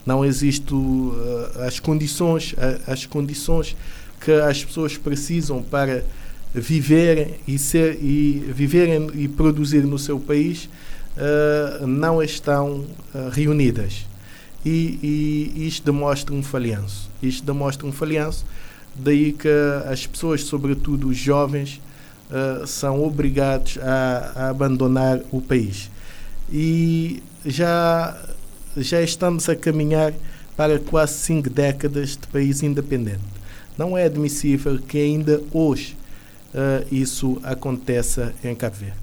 não 0.04 0.24
existem 0.24 0.76
uh, 0.76 1.62
as 1.66 1.78
condições, 1.78 2.54
as 2.86 3.06
condições 3.06 3.76
que 4.20 4.32
as 4.32 4.64
pessoas 4.64 4.98
precisam 4.98 5.62
para 5.62 6.04
viverem 6.52 7.36
e 7.46 7.56
ser 7.56 7.94
e 8.02 8.44
viverem 8.52 9.08
e 9.14 9.28
produzir 9.28 9.84
no 9.84 9.98
seu 9.98 10.18
país 10.18 10.68
uh, 11.16 11.86
não 11.86 12.20
estão 12.20 12.84
reunidas. 13.32 14.06
E, 14.66 14.98
e, 15.56 15.66
isto 15.68 15.84
demonstra 15.84 16.34
um 16.34 16.42
falhanço. 16.42 17.08
Isto 17.22 17.46
demonstra 17.46 17.86
um 17.86 17.92
falhanço 17.92 18.44
Daí 18.94 19.32
que 19.32 19.48
as 19.90 20.06
pessoas, 20.06 20.42
sobretudo 20.42 21.08
os 21.08 21.16
jovens, 21.16 21.80
uh, 22.30 22.66
são 22.66 23.02
obrigados 23.04 23.78
a, 23.78 24.32
a, 24.34 24.48
abandonar 24.50 25.20
o 25.30 25.40
país. 25.40 25.90
E 26.52 27.22
já, 27.44 28.16
já 28.76 29.00
estamos 29.00 29.48
a 29.48 29.56
caminhar 29.56 30.12
para 30.56 30.78
quase 30.78 31.14
cinco 31.14 31.48
décadas 31.48 32.10
de 32.10 32.26
país 32.28 32.62
independente. 32.62 33.20
Não 33.78 33.96
é 33.96 34.04
admissível 34.04 34.78
que 34.78 34.98
ainda 34.98 35.40
hoje 35.52 35.96
uh, 36.54 36.86
isso 36.92 37.40
aconteça 37.42 38.34
em 38.44 38.54
Cabo 38.54 38.76
Verde. 38.76 38.96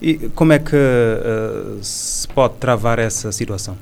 E 0.00 0.30
como 0.34 0.52
é 0.52 0.58
que 0.58 0.76
uh, 0.76 1.82
se 1.82 2.26
pode 2.28 2.54
travar 2.54 2.98
essa 2.98 3.30
situação? 3.32 3.76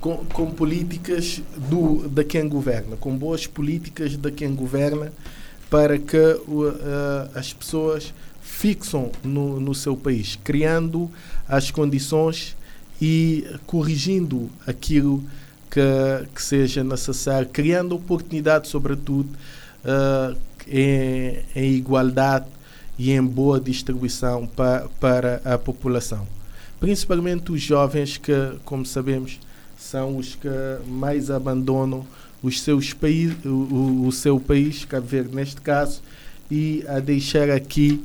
Com, 0.00 0.16
com 0.26 0.50
políticas 0.50 1.42
do, 1.56 2.08
de 2.08 2.24
quem 2.24 2.48
governa, 2.48 2.96
com 2.96 3.16
boas 3.16 3.46
políticas 3.46 4.16
de 4.16 4.30
quem 4.30 4.54
governa, 4.54 5.12
para 5.70 5.98
que 5.98 6.16
uh, 6.16 7.30
as 7.34 7.52
pessoas 7.52 8.14
fixam 8.40 9.10
no, 9.22 9.60
no 9.60 9.74
seu 9.74 9.96
país, 9.96 10.38
criando 10.42 11.10
as 11.48 11.70
condições 11.70 12.56
e 13.00 13.46
corrigindo 13.66 14.50
aquilo 14.66 15.22
que, 15.70 15.80
que 16.34 16.42
seja 16.42 16.82
necessário, 16.82 17.48
criando 17.48 17.94
oportunidades, 17.94 18.70
sobretudo, 18.70 19.28
uh, 19.84 20.36
em, 20.66 21.38
em, 21.54 21.74
igualdade 21.74 22.46
e 22.98 23.12
em 23.12 23.22
boa 23.22 23.60
distribuição 23.60 24.46
pa, 24.46 24.88
para 24.98 25.40
a 25.44 25.58
população. 25.58 26.26
Principalmente 26.80 27.52
os 27.52 27.60
jovens 27.60 28.16
que, 28.16 28.32
como 28.64 28.86
sabemos, 28.86 29.38
são 29.78 30.16
os 30.16 30.34
que 30.34 30.48
mais 30.86 31.30
abandonam 31.30 32.04
os 32.42 32.60
seus 32.60 32.92
país, 32.92 33.32
o, 33.44 34.04
o 34.06 34.12
seu 34.12 34.38
país, 34.38 34.84
Cabo 34.84 35.06
Verde 35.06 35.34
neste 35.34 35.60
caso, 35.60 36.02
e 36.50 36.84
a 36.88 37.00
deixar 37.00 37.50
aqui 37.50 38.04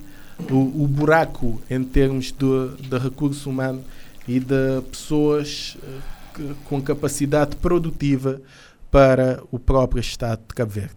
o, 0.49 0.83
o 0.83 0.88
buraco 0.88 1.62
em 1.69 1.83
termos 1.83 2.31
de, 2.31 2.88
de 2.88 2.97
recurso 2.97 3.49
humano 3.49 3.83
e 4.27 4.39
de 4.39 4.81
pessoas 4.89 5.77
eh, 5.83 5.99
que, 6.33 6.55
com 6.65 6.81
capacidade 6.81 7.55
produtiva 7.57 8.41
para 8.89 9.41
o 9.51 9.59
próprio 9.59 9.99
Estado 9.99 10.41
de 10.47 10.53
Cabo 10.53 10.71
Verde. 10.71 10.95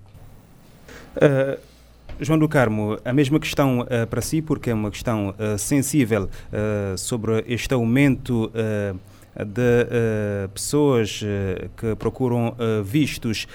Uh, 1.16 1.58
João 2.20 2.38
do 2.38 2.48
Carmo, 2.48 2.98
a 3.04 3.12
mesma 3.12 3.38
questão 3.38 3.80
uh, 3.80 4.06
para 4.08 4.22
si, 4.22 4.40
porque 4.40 4.70
é 4.70 4.74
uma 4.74 4.90
questão 4.90 5.30
uh, 5.30 5.58
sensível 5.58 6.30
sobre 6.96 7.44
este 7.46 7.74
aumento 7.74 8.50
de 9.44 10.46
uh, 10.46 10.48
pessoas 10.48 11.20
uh, 11.22 11.68
que 11.76 11.94
procuram 11.96 12.48
uh, 12.48 12.82
vistos, 12.82 13.46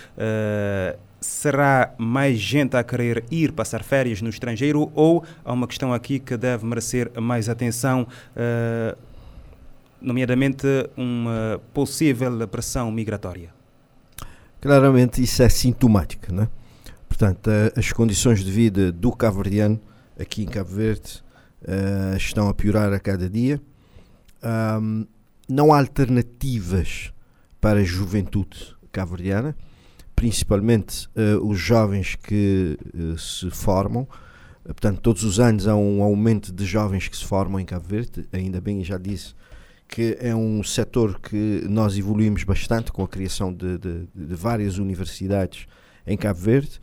será 1.20 1.94
mais 1.98 2.40
gente 2.40 2.76
a 2.76 2.84
querer 2.84 3.24
ir 3.30 3.52
passar 3.52 3.84
férias 3.84 4.22
no 4.22 4.30
estrangeiro 4.30 4.92
ou 4.96 5.24
há 5.46 5.54
uma 5.54 5.68
questão 5.68 5.94
aqui 5.94 6.20
que 6.20 6.36
deve 6.36 6.66
merecer 6.66 7.12
mais 7.22 7.48
atenção, 7.48 8.08
nomeadamente 10.02 10.66
uma 10.98 11.62
possível 11.76 12.48
pressão 12.48 12.92
migratória? 12.92 13.50
Claramente 14.60 15.22
isso 15.22 15.44
é 15.44 15.50
sintomático, 15.50 16.34
não 16.34 16.44
é? 16.44 16.50
Portanto, 17.08 17.52
as 17.76 17.92
condições 17.92 18.44
de 18.44 18.52
vida 18.52 18.92
do 18.92 19.12
cabo-verdiano 19.12 19.80
aqui 20.20 20.42
em 20.42 20.48
Cabo 20.48 20.72
Verde 20.72 21.24
estão 22.18 22.50
a 22.50 22.54
piorar 22.54 22.92
a 22.94 23.00
cada 23.00 23.30
dia. 23.30 23.62
Um, 24.44 25.06
não 25.52 25.74
há 25.74 25.80
alternativas 25.80 27.12
para 27.60 27.82
a 27.82 27.84
juventude 27.84 28.74
cabo-verdiana, 28.92 29.56
principalmente 30.16 31.08
uh, 31.08 31.46
os 31.46 31.60
jovens 31.60 32.16
que 32.16 32.78
uh, 32.94 33.18
se 33.18 33.50
formam. 33.50 34.08
Portanto, 34.64 35.02
todos 35.02 35.24
os 35.24 35.40
anos 35.40 35.68
há 35.68 35.76
um 35.76 36.02
aumento 36.02 36.54
de 36.54 36.66
jovens 36.66 37.08
que 37.08 37.18
se 37.18 37.26
formam 37.26 37.60
em 37.60 37.66
Cabo 37.66 37.86
Verde. 37.88 38.28
Ainda 38.32 38.62
bem, 38.62 38.84
já 38.84 38.98
disse 38.98 39.34
que 39.88 40.18
é 40.22 40.34
um 40.34 40.64
setor 40.64 41.20
que 41.20 41.66
nós 41.68 41.98
evoluímos 41.98 42.44
bastante 42.44 42.92
com 42.92 43.04
a 43.04 43.08
criação 43.08 43.54
de, 43.54 43.78
de, 43.78 44.08
de 44.16 44.36
várias 44.36 44.78
universidades 44.78 45.66
em 46.08 46.16
Cabo 46.16 46.40
Verde. 46.40 46.80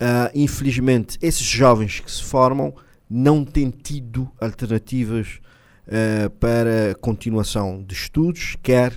Uh, 0.00 0.30
infelizmente, 0.34 1.18
esses 1.20 1.44
jovens 1.44 2.00
que 2.00 2.10
se 2.10 2.22
formam 2.22 2.74
não 3.10 3.44
têm 3.44 3.70
tido 3.70 4.30
alternativas 4.40 5.40
uh, 5.86 6.30
para 6.30 6.94
continuação 7.00 7.82
de 7.82 7.94
estudos, 7.94 8.56
quer 8.62 8.92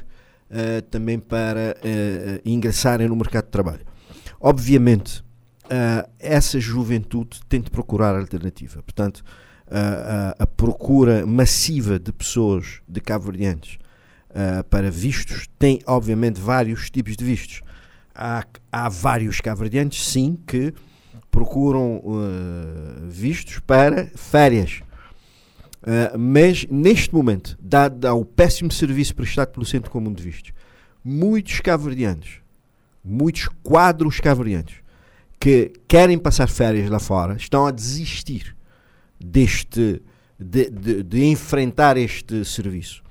uh, 0.49 0.81
também 0.89 1.19
para 1.19 1.75
uh, 1.77 2.41
ingressarem 2.45 3.07
no 3.07 3.15
mercado 3.15 3.45
de 3.45 3.51
trabalho. 3.51 3.85
Obviamente, 4.39 5.23
essa 6.19 6.59
juventude 6.59 7.39
tem 7.49 7.59
de 7.59 7.71
procurar 7.71 8.15
alternativa. 8.15 8.83
Portanto, 8.83 9.23
a, 9.69 10.43
a, 10.43 10.47
procura 10.47 11.25
massiva 11.25 11.97
de 11.97 12.11
pessoas 12.11 12.81
de 12.87 13.01
cabo-verdianos 13.01 13.79
uh, 14.29 14.63
para 14.65 14.91
vistos 14.91 15.47
tem, 15.57 15.79
obviamente, 15.85 16.39
vários 16.39 16.89
tipos 16.89 17.15
de 17.15 17.25
vistos. 17.25 17.61
Há, 18.13 18.45
há 18.71 18.89
vários 18.89 19.41
cabo-verdianos, 19.41 20.07
sim, 20.07 20.37
que 20.45 20.73
procuram 21.31 21.97
uh, 21.97 23.09
vistos 23.09 23.59
para 23.59 24.07
férias. 24.15 24.81
Uh, 25.85 26.17
mas, 26.17 26.65
neste 26.65 27.13
momento, 27.13 27.55
dado 27.61 28.05
ao 28.05 28.25
péssimo 28.25 28.71
serviço 28.71 29.13
prestado 29.15 29.51
pelo 29.51 29.65
Centro 29.65 29.91
Comum 29.91 30.11
de 30.11 30.23
Vistos, 30.23 30.51
muitos 31.03 31.59
cabo-verdianos, 31.59 32.41
muitos 33.03 33.47
quadros 33.61 34.19
cabo-verdianos, 34.19 34.73
que 35.39 35.73
querem 35.87 36.17
passar 36.17 36.47
férias 36.47 36.89
lá 36.89 36.97
fora, 36.97 37.35
estão 37.35 37.67
a 37.67 37.71
desistir 37.71 38.55
deste, 39.19 40.01
de, 40.39 40.71
de, 40.71 41.03
de 41.03 41.23
enfrentar 41.25 41.97
este 41.97 42.43
serviço 42.43 43.03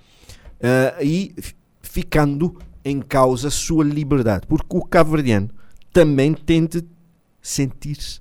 uh, 0.54 1.00
e 1.00 1.32
ficando 1.80 2.58
em 2.84 3.00
causa 3.00 3.48
a 3.48 3.52
sua 3.52 3.84
liberdade, 3.84 4.48
porque 4.48 4.76
o 4.76 4.82
cabo-verdiano 4.82 5.48
também 5.92 6.34
tem 6.34 6.66
de 6.66 6.84
sentir-se 7.40 8.20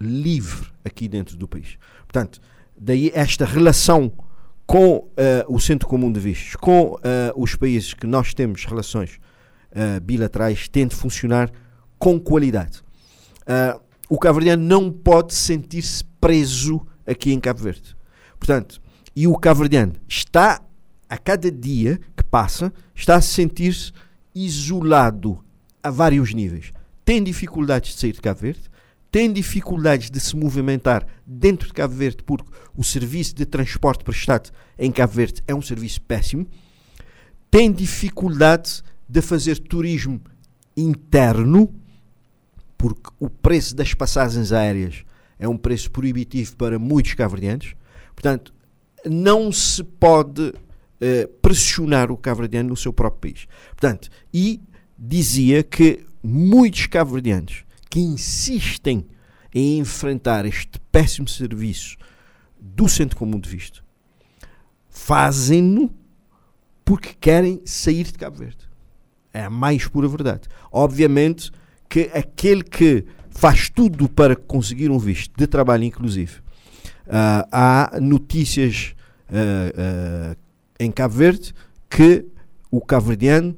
livre 0.00 0.68
aqui 0.82 1.06
dentro 1.06 1.36
do 1.36 1.46
país. 1.46 1.76
Portanto, 2.06 2.40
daí 2.76 3.10
esta 3.14 3.44
relação 3.44 4.12
com 4.66 4.96
uh, 4.96 5.10
o 5.48 5.60
Centro 5.60 5.88
Comum 5.88 6.10
de 6.10 6.20
Vistos, 6.20 6.56
com 6.56 6.92
uh, 6.92 6.98
os 7.36 7.54
países 7.54 7.94
que 7.94 8.06
nós 8.06 8.32
temos 8.32 8.64
relações 8.64 9.18
uh, 9.72 10.00
bilaterais, 10.00 10.68
tem 10.68 10.86
de 10.86 10.94
funcionar 10.94 11.50
com 11.98 12.18
qualidade. 12.18 12.82
o 14.10 14.18
cabo-verdiano 14.18 14.62
não 14.62 14.90
pode 14.90 15.32
sentir-se 15.32 16.04
preso 16.20 16.84
aqui 17.06 17.32
em 17.32 17.40
Cabo 17.40 17.60
Verde. 17.60 17.96
Portanto, 18.38 18.80
e 19.16 19.26
o 19.26 19.36
cabo-verdiano 19.36 19.94
está, 20.08 20.60
a 21.08 21.16
cada 21.16 21.50
dia 21.50 21.98
que 22.16 22.24
passa, 22.24 22.72
está 22.94 23.16
a 23.16 23.22
sentir-se 23.22 23.92
isolado 24.34 25.42
a 25.82 25.90
vários 25.90 26.34
níveis. 26.34 26.72
Tem 27.04 27.22
dificuldades 27.22 27.94
de 27.94 28.00
sair 28.00 28.12
de 28.12 28.20
Cabo 28.20 28.40
Verde, 28.40 28.68
tem 29.14 29.32
dificuldades 29.32 30.10
de 30.10 30.18
se 30.18 30.34
movimentar 30.34 31.06
dentro 31.24 31.68
de 31.68 31.72
Cabo 31.72 31.94
Verde 31.94 32.24
porque 32.26 32.50
o 32.76 32.82
serviço 32.82 33.32
de 33.32 33.46
transporte 33.46 34.02
prestado 34.02 34.50
em 34.76 34.90
Cabo 34.90 35.12
Verde 35.12 35.40
é 35.46 35.54
um 35.54 35.62
serviço 35.62 36.02
péssimo, 36.02 36.44
tem 37.48 37.70
dificuldade 37.70 38.82
de 39.08 39.22
fazer 39.22 39.60
turismo 39.60 40.20
interno 40.76 41.72
porque 42.76 43.08
o 43.20 43.30
preço 43.30 43.76
das 43.76 43.94
passagens 43.94 44.50
aéreas 44.50 45.04
é 45.38 45.46
um 45.46 45.56
preço 45.56 45.92
proibitivo 45.92 46.56
para 46.56 46.76
muitos 46.76 47.14
cabo-verdianos. 47.14 47.76
Portanto, 48.16 48.52
não 49.06 49.52
se 49.52 49.84
pode 49.84 50.52
eh, 51.00 51.28
pressionar 51.40 52.10
o 52.10 52.16
cabo-verdiano 52.16 52.70
no 52.70 52.76
seu 52.76 52.92
próprio 52.92 53.32
país. 53.32 53.46
Portanto, 53.70 54.08
e 54.32 54.60
dizia 54.98 55.62
que 55.62 56.04
muitos 56.20 56.88
cabo-verdianos 56.88 57.63
que 57.94 58.00
insistem 58.00 59.06
em 59.54 59.78
enfrentar 59.78 60.44
este 60.44 60.80
péssimo 60.90 61.28
serviço 61.28 61.96
do 62.60 62.88
Centro 62.88 63.16
Comum 63.16 63.38
de 63.38 63.48
Visto 63.48 63.84
fazem-no 64.88 65.94
porque 66.84 67.14
querem 67.14 67.62
sair 67.64 68.02
de 68.02 68.14
Cabo 68.14 68.38
Verde. 68.38 68.68
É 69.32 69.44
a 69.44 69.50
mais 69.50 69.86
pura 69.86 70.08
verdade. 70.08 70.48
Obviamente 70.72 71.52
que 71.88 72.10
aquele 72.12 72.64
que 72.64 73.04
faz 73.30 73.70
tudo 73.70 74.08
para 74.08 74.34
conseguir 74.34 74.90
um 74.90 74.98
visto 74.98 75.32
de 75.36 75.46
trabalho, 75.46 75.84
inclusive, 75.84 76.40
uh, 77.06 77.46
há 77.52 77.96
notícias 78.02 78.96
uh, 79.30 80.32
uh, 80.32 80.36
em 80.80 80.90
Cabo 80.90 81.14
Verde 81.14 81.54
que 81.88 82.26
o 82.72 82.80
cabo-verdiano 82.80 83.56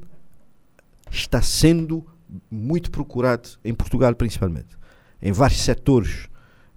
está 1.11 1.41
sendo 1.41 2.05
muito 2.51 2.91
procurado 2.91 3.51
em 3.65 3.75
Portugal, 3.75 4.15
principalmente, 4.15 4.77
em 5.21 5.33
vários 5.33 5.61
setores 5.61 6.29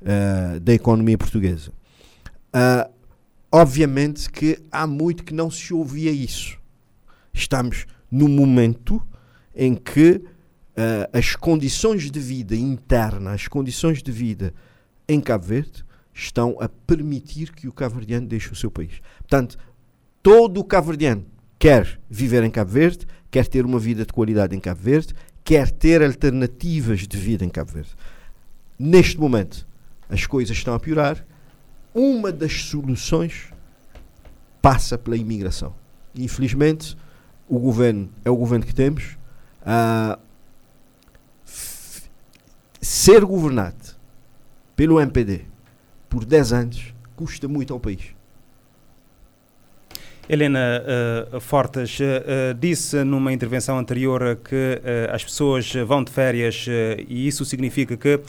uh, 0.02 0.60
da 0.60 0.74
economia 0.74 1.18
portuguesa. 1.18 1.72
Uh, 2.54 2.92
obviamente 3.52 4.30
que 4.30 4.58
há 4.72 4.86
muito 4.86 5.24
que 5.24 5.34
não 5.34 5.50
se 5.50 5.74
ouvia 5.74 6.12
isso. 6.12 6.58
Estamos 7.34 7.86
no 8.12 8.28
momento 8.28 9.02
em 9.56 9.76
que 9.76 10.12
uh, 10.12 11.18
as 11.18 11.36
condições 11.36 12.10
de 12.10 12.20
vida 12.20 12.56
interna, 12.56 13.32
as 13.32 13.48
condições 13.48 14.02
de 14.02 14.12
vida 14.12 14.54
em 15.08 15.20
Cabo 15.20 15.46
Verde, 15.46 15.84
estão 16.14 16.58
a 16.60 16.68
permitir 16.68 17.52
que 17.54 17.68
o 17.68 17.72
cabo-verdiano 17.72 18.28
deixe 18.28 18.52
o 18.52 18.56
seu 18.56 18.70
país. 18.70 19.02
Portanto, 19.20 19.58
todo 20.22 20.60
o 20.60 20.64
cabo-verdiano 20.64 21.26
quer 21.58 22.00
viver 22.10 22.44
em 22.44 22.52
Cabo 22.52 22.72
Verde, 22.72 23.06
quer 23.32 23.48
ter 23.48 23.66
uma 23.66 23.80
vida 23.80 24.06
de 24.06 24.14
qualidade 24.14 24.56
em 24.56 24.60
Cabo 24.60 24.82
Verde, 24.82 25.14
quer 25.50 25.72
ter 25.72 26.04
alternativas 26.04 27.08
de 27.08 27.18
vida 27.18 27.44
em 27.44 27.50
Cabo 27.50 27.72
Verde. 27.72 27.90
Neste 28.78 29.20
momento, 29.20 29.68
as 30.08 30.28
coisas 30.28 30.56
estão 30.56 30.76
a 30.76 30.80
piorar. 30.80 31.26
Uma 31.92 32.32
das 32.32 32.54
soluções 32.54 33.52
passa 34.62 34.96
pela 34.96 35.18
imigração. 35.18 35.74
Infelizmente, 36.14 36.96
o 37.48 37.58
governo 37.58 38.12
é 38.24 38.30
o 38.30 38.36
governo 38.36 38.64
que 38.64 38.76
temos. 38.76 39.18
Uh, 39.62 40.22
ser 42.80 43.26
governado 43.26 43.98
pelo 44.76 45.02
MPD 45.02 45.46
por 46.08 46.26
10 46.26 46.54
anos 46.54 46.94
custa 47.16 47.48
muito 47.48 47.74
ao 47.74 47.80
país. 47.80 48.19
Helena 50.30 50.84
uh, 51.34 51.40
Fortes 51.40 52.00
uh, 52.00 52.54
disse 52.54 53.04
numa 53.04 53.34
intervenção 53.34 53.80
anterior 53.80 54.38
que 54.38 54.80
as 55.12 55.24
pessoas 55.24 55.74
vão 55.88 56.04
de 56.04 56.12
férias 56.12 56.66
e 57.08 57.28
isso 57.28 57.44
significa 57.44 57.98
que 57.98 58.20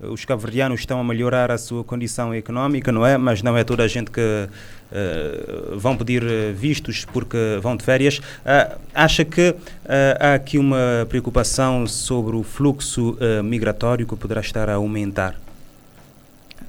os 0.00 0.24
cabo-verdianos 0.24 0.80
estão 0.80 0.98
a 0.98 1.04
melhorar 1.04 1.50
a 1.50 1.58
sua 1.58 1.84
condição 1.84 2.32
económica, 2.32 2.90
não 2.90 3.04
é? 3.04 3.18
Mas 3.18 3.42
não 3.42 3.56
é 3.56 3.62
toda 3.62 3.82
a 3.82 3.88
gente 3.88 4.10
que 4.10 4.20
uh, 4.20 5.78
vão 5.78 5.96
pedir 5.96 6.22
vistos 6.54 7.04
porque 7.04 7.58
vão 7.60 7.76
de 7.76 7.84
férias. 7.84 8.18
Uh, 8.18 8.78
acha 8.94 9.24
que 9.24 9.50
uh, 9.50 9.56
há 10.18 10.34
aqui 10.34 10.56
uma 10.56 11.06
preocupação 11.08 11.86
sobre 11.86 12.34
o 12.34 12.42
fluxo 12.42 13.16
migratório 13.44 14.06
que 14.06 14.16
poderá 14.16 14.40
estar 14.40 14.68
a 14.68 14.74
aumentar? 14.74 15.38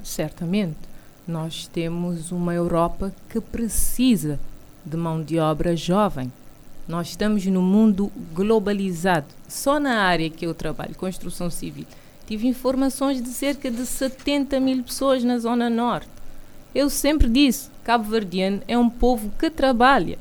Certamente. 0.02 0.92
Nós 1.26 1.68
temos 1.68 2.32
uma 2.32 2.52
Europa 2.52 3.12
que 3.30 3.40
precisa 3.40 4.40
de 4.84 4.96
mão 4.96 5.22
de 5.22 5.38
obra 5.38 5.76
jovem. 5.76 6.32
Nós 6.88 7.08
estamos 7.08 7.46
no 7.46 7.62
mundo 7.62 8.10
globalizado. 8.34 9.26
Só 9.48 9.78
na 9.78 10.02
área 10.02 10.28
que 10.28 10.46
eu 10.46 10.52
trabalho, 10.52 10.94
construção 10.94 11.48
civil, 11.48 11.86
tive 12.26 12.46
informações 12.46 13.22
de 13.22 13.28
cerca 13.28 13.70
de 13.70 13.86
70 13.86 14.58
mil 14.60 14.82
pessoas 14.82 15.22
na 15.22 15.38
Zona 15.38 15.70
Norte. 15.70 16.08
Eu 16.74 16.88
sempre 16.88 17.28
disse: 17.28 17.68
Cabo 17.84 18.10
Verdeano 18.10 18.62
é 18.66 18.76
um 18.76 18.88
povo 18.88 19.30
que 19.38 19.50
trabalha. 19.50 20.18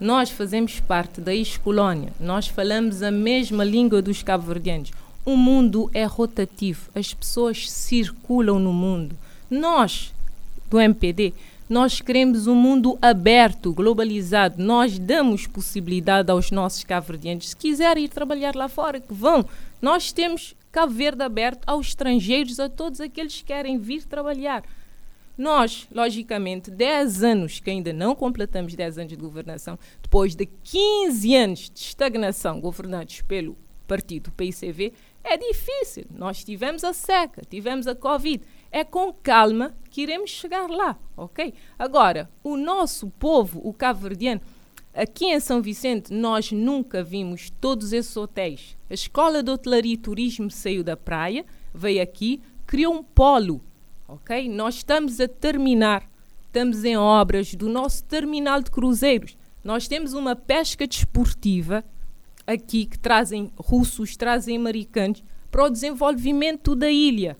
Nós 0.00 0.30
fazemos 0.30 0.80
parte 0.80 1.20
da 1.20 1.34
ex-colónia, 1.34 2.10
nós 2.18 2.48
falamos 2.48 3.02
a 3.02 3.10
mesma 3.10 3.62
língua 3.62 4.00
dos 4.00 4.22
cabo-verdianos. 4.22 4.92
O 5.26 5.36
mundo 5.36 5.90
é 5.92 6.04
rotativo, 6.04 6.88
as 6.94 7.12
pessoas 7.12 7.70
circulam 7.70 8.58
no 8.58 8.72
mundo. 8.72 9.14
Nós, 9.50 10.14
do 10.70 10.80
MPD, 10.80 11.34
nós 11.70 12.00
queremos 12.00 12.48
um 12.48 12.54
mundo 12.56 12.98
aberto, 13.00 13.72
globalizado. 13.72 14.60
Nós 14.60 14.98
damos 14.98 15.46
possibilidade 15.46 16.28
aos 16.28 16.50
nossos 16.50 16.82
cabo-verdianos, 16.82 17.50
se 17.50 17.56
quiserem 17.56 18.06
ir 18.06 18.08
trabalhar 18.08 18.56
lá 18.56 18.68
fora, 18.68 18.98
que 18.98 19.14
vão. 19.14 19.46
Nós 19.80 20.10
temos 20.10 20.56
Cabo 20.72 20.92
Verde 20.92 21.22
aberto 21.22 21.62
aos 21.68 21.88
estrangeiros, 21.88 22.58
a 22.58 22.68
todos 22.68 23.00
aqueles 23.00 23.36
que 23.36 23.44
querem 23.44 23.78
vir 23.78 24.04
trabalhar. 24.04 24.64
Nós, 25.38 25.86
logicamente, 25.94 26.72
10 26.72 27.22
anos, 27.22 27.60
que 27.60 27.70
ainda 27.70 27.92
não 27.92 28.16
completamos 28.16 28.74
10 28.74 28.98
anos 28.98 29.10
de 29.10 29.16
governação, 29.16 29.78
depois 30.02 30.34
de 30.34 30.46
15 30.46 31.36
anos 31.36 31.70
de 31.70 31.80
estagnação 31.80 32.60
governados 32.60 33.22
pelo 33.22 33.56
partido 33.86 34.32
PICV, 34.32 34.92
é 35.22 35.36
difícil. 35.36 36.04
Nós 36.10 36.42
tivemos 36.42 36.82
a 36.82 36.92
seca, 36.92 37.42
tivemos 37.48 37.86
a 37.86 37.94
Covid. 37.94 38.42
É 38.72 38.84
com 38.84 39.12
calma 39.12 39.74
que 39.90 40.02
iremos 40.02 40.30
chegar 40.30 40.68
lá, 40.70 40.96
ok? 41.16 41.52
Agora, 41.78 42.30
o 42.42 42.56
nosso 42.56 43.10
povo, 43.10 43.60
o 43.64 43.72
cabo-verdiano, 43.72 44.40
aqui 44.94 45.26
em 45.26 45.40
São 45.40 45.60
Vicente, 45.60 46.12
nós 46.12 46.52
nunca 46.52 47.02
vimos 47.02 47.50
todos 47.60 47.92
esses 47.92 48.16
hotéis. 48.16 48.76
A 48.88 48.94
Escola 48.94 49.42
de 49.42 49.50
Hotelaria 49.50 49.94
e 49.94 49.96
Turismo 49.96 50.50
saiu 50.50 50.84
da 50.84 50.96
praia, 50.96 51.44
veio 51.74 52.00
aqui, 52.00 52.40
criou 52.64 52.94
um 52.94 53.02
polo, 53.02 53.60
ok? 54.06 54.48
Nós 54.48 54.76
estamos 54.76 55.20
a 55.20 55.26
terminar, 55.26 56.08
estamos 56.46 56.84
em 56.84 56.96
obras 56.96 57.54
do 57.54 57.68
nosso 57.68 58.04
terminal 58.04 58.62
de 58.62 58.70
cruzeiros. 58.70 59.36
Nós 59.64 59.88
temos 59.88 60.14
uma 60.14 60.36
pesca 60.36 60.86
desportiva 60.86 61.84
aqui 62.46 62.86
que 62.86 62.98
trazem 62.98 63.50
russos, 63.56 64.16
trazem 64.16 64.56
americanos 64.56 65.22
para 65.50 65.64
o 65.64 65.70
desenvolvimento 65.70 66.76
da 66.76 66.90
ilha. 66.90 67.36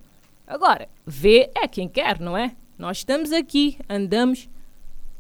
Agora, 0.51 0.88
ver 1.07 1.48
é 1.55 1.68
quem 1.68 1.88
quer, 1.88 2.18
não 2.18 2.36
é? 2.36 2.57
Nós 2.76 2.96
estamos 2.96 3.32
aqui, 3.32 3.78
andamos 3.88 4.51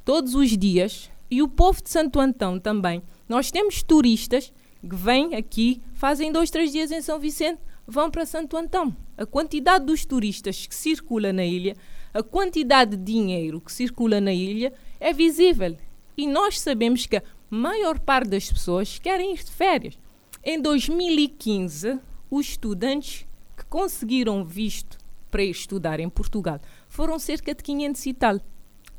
todos 0.04 0.34
os 0.34 0.58
dias, 0.58 1.08
e 1.30 1.40
o 1.40 1.46
povo 1.46 1.80
de 1.80 1.88
Santo 1.88 2.18
Antão 2.18 2.58
também. 2.58 3.00
Nós 3.28 3.48
temos 3.48 3.80
turistas 3.80 4.52
que 4.80 4.96
vêm 4.96 5.36
aqui, 5.36 5.80
fazem 5.94 6.32
dois, 6.32 6.50
três 6.50 6.72
dias 6.72 6.90
em 6.90 7.00
São 7.00 7.20
Vicente, 7.20 7.60
vão 7.86 8.10
para 8.10 8.26
Santo 8.26 8.56
Antão. 8.56 8.94
A 9.16 9.24
quantidade 9.24 9.86
dos 9.86 10.04
turistas 10.04 10.66
que 10.66 10.74
circula 10.74 11.32
na 11.32 11.44
ilha, 11.44 11.76
a 12.12 12.24
quantidade 12.24 12.96
de 12.96 13.04
dinheiro 13.04 13.60
que 13.60 13.72
circula 13.72 14.20
na 14.20 14.32
ilha 14.32 14.72
é 14.98 15.12
visível. 15.12 15.76
E 16.16 16.26
nós 16.26 16.58
sabemos 16.58 17.06
que 17.06 17.18
a 17.18 17.22
maior 17.48 18.00
parte 18.00 18.30
das 18.30 18.50
pessoas 18.50 18.98
querem 18.98 19.32
ir 19.32 19.44
de 19.44 19.52
férias. 19.52 19.96
Em 20.42 20.60
2015, 20.60 22.00
os 22.28 22.48
estudantes 22.48 23.28
que 23.56 23.64
conseguiram 23.66 24.44
visto 24.44 24.98
para 25.30 25.44
estudar 25.44 26.00
em 26.00 26.08
Portugal 26.08 26.60
foram 26.88 27.18
cerca 27.18 27.54
de 27.54 27.62
500 27.62 28.06
e 28.06 28.14
tal. 28.14 28.40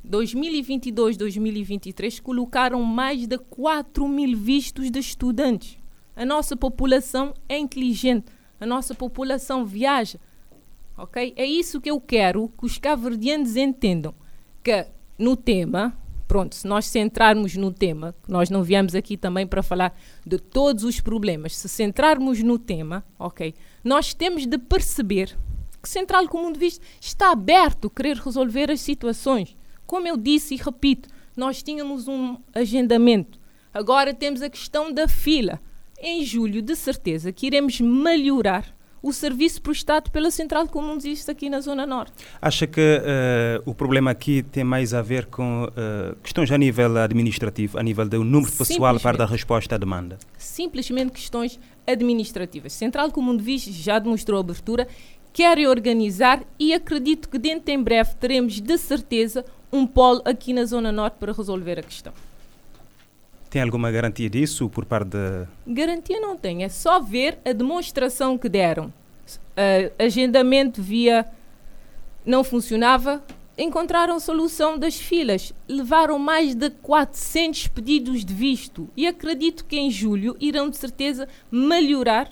2022, 0.04 1.18
2023 1.18 2.20
colocaram 2.20 2.82
mais 2.82 3.28
de 3.28 3.38
4 3.38 4.08
mil 4.08 4.38
vistos 4.38 4.90
de 4.90 5.00
estudantes. 5.00 5.78
A 6.16 6.26
nossa 6.26 6.56
população 6.56 7.34
é 7.48 7.58
inteligente, 7.58 8.26
a 8.60 8.66
nossa 8.66 8.96
população 8.96 9.66
viaja. 9.66 10.20
Ok? 10.98 11.34
É 11.36 11.46
isso 11.46 11.80
que 11.80 11.90
eu 11.90 12.00
quero 12.00 12.52
que 12.58 12.66
os 12.66 12.78
cabo-verdianos 12.78 13.56
entendam. 13.56 14.14
Que 14.64 14.88
no 15.18 15.36
tema, 15.36 15.98
pronto, 16.28 16.56
se 16.56 16.68
nós 16.68 16.86
centrarmos 16.86 17.56
no 17.56 17.72
tema, 17.72 18.14
nós 18.28 18.50
não 18.50 18.64
viemos 18.64 18.96
aqui 18.96 19.16
também 19.16 19.48
para 19.48 19.64
falar 19.64 19.98
de 20.26 20.38
todos 20.38 20.84
os 20.84 21.00
problemas, 21.00 21.56
se 21.56 21.70
centrarmos 21.70 22.42
no 22.44 22.60
tema, 22.60 23.04
ok, 23.18 23.54
nós 23.84 24.14
temos 24.14 24.46
de 24.46 24.58
perceber 24.58 25.38
que 25.82 25.90
Central 25.90 26.28
Comum 26.28 26.52
de 26.52 26.60
Vista 26.60 26.86
está 27.00 27.32
aberto 27.32 27.88
a 27.88 27.90
querer 27.90 28.18
resolver 28.18 28.70
as 28.72 28.82
situações. 28.82 29.56
Como 29.86 30.08
eu 30.08 30.16
disse 30.16 30.54
e 30.54 30.58
repito, 30.58 31.10
nós 31.36 31.64
tínhamos 31.64 32.08
um 32.08 32.38
agendamento. 32.54 33.40
Agora 33.74 34.14
temos 34.14 34.42
a 34.42 34.50
questão 34.50 34.92
da 34.92 35.08
fila. 35.08 35.60
Em 36.00 36.26
julho, 36.26 36.62
de 36.62 36.76
certeza 36.76 37.32
que 37.32 37.48
iremos 37.48 37.80
melhorar 37.80 38.76
o 39.02 39.12
serviço 39.12 39.62
prestado 39.62 40.12
pela 40.12 40.30
Central 40.30 40.68
Comum 40.68 40.98
de 40.98 41.10
Vista 41.10 41.32
aqui 41.32 41.50
na 41.50 41.60
Zona 41.60 41.86
Norte. 41.88 42.14
Acha 42.42 42.68
que 42.68 42.80
uh, 42.80 43.70
o 43.70 43.74
problema 43.74 44.12
aqui 44.12 44.44
tem 44.44 44.64
mais 44.64 44.94
a 44.94 45.02
ver 45.02 45.26
com 45.26 45.66
uh, 45.66 46.16
questões 46.22 46.52
a 46.52 46.58
nível 46.58 46.98
administrativo, 46.98 47.80
a 47.80 47.84
nível 47.84 48.08
do 48.08 48.24
número 48.24 48.52
de 48.52 48.58
pessoal 48.58 49.00
para 49.00 49.18
dar 49.18 49.26
resposta 49.28 49.76
à 49.76 49.78
demanda? 49.78 50.20
Simplesmente 50.38 51.12
questões 51.12 51.60
administrativas. 51.88 52.74
Central 52.74 53.12
Comum 53.12 53.36
de 53.36 53.44
Vista 53.44 53.72
já 53.72 53.98
demonstrou 53.98 54.40
abertura, 54.40 54.88
quer 55.34 55.58
organizar 55.68 56.44
e 56.60 56.74
acredito 56.74 57.30
que 57.30 57.38
dentro 57.38 57.72
em 57.72 57.82
breve 57.82 58.16
teremos 58.16 58.60
de 58.60 58.78
certeza 58.78 59.46
um 59.72 59.88
polo 59.88 60.22
aqui 60.26 60.54
na 60.54 60.66
Zona 60.66 60.92
Norte 60.92 61.16
para 61.20 61.32
resolver 61.32 61.80
a 61.80 61.84
questão. 61.84 62.14
Tem 63.50 63.62
alguma 63.62 63.92
garantia 63.92 64.30
disso 64.30 64.70
por 64.70 64.86
parte 64.86 65.10
da. 65.10 65.48
Garantia 65.68 66.20
não 66.20 66.38
tem, 66.38 66.64
é 66.64 66.70
só 66.70 67.00
ver 67.00 67.38
a 67.46 67.52
demonstração 67.52 68.38
que 68.38 68.48
deram. 68.48 68.86
Uh, 68.86 69.92
agendamento 70.00 70.82
via 70.82 71.26
não 72.26 72.44
funcionava, 72.44 73.22
encontraram 73.58 74.20
solução 74.20 74.78
das 74.78 74.96
filas. 74.96 75.54
Levaram 75.68 76.18
mais 76.18 76.56
de 76.56 76.70
400 76.70 77.68
pedidos 77.68 78.24
de 78.24 78.34
visto 78.34 78.90
e 78.96 79.06
acredito 79.06 79.66
que 79.66 79.78
em 79.78 79.92
julho 79.92 80.36
irão 80.40 80.70
de 80.70 80.78
certeza 80.78 81.28
melhorar 81.52 82.32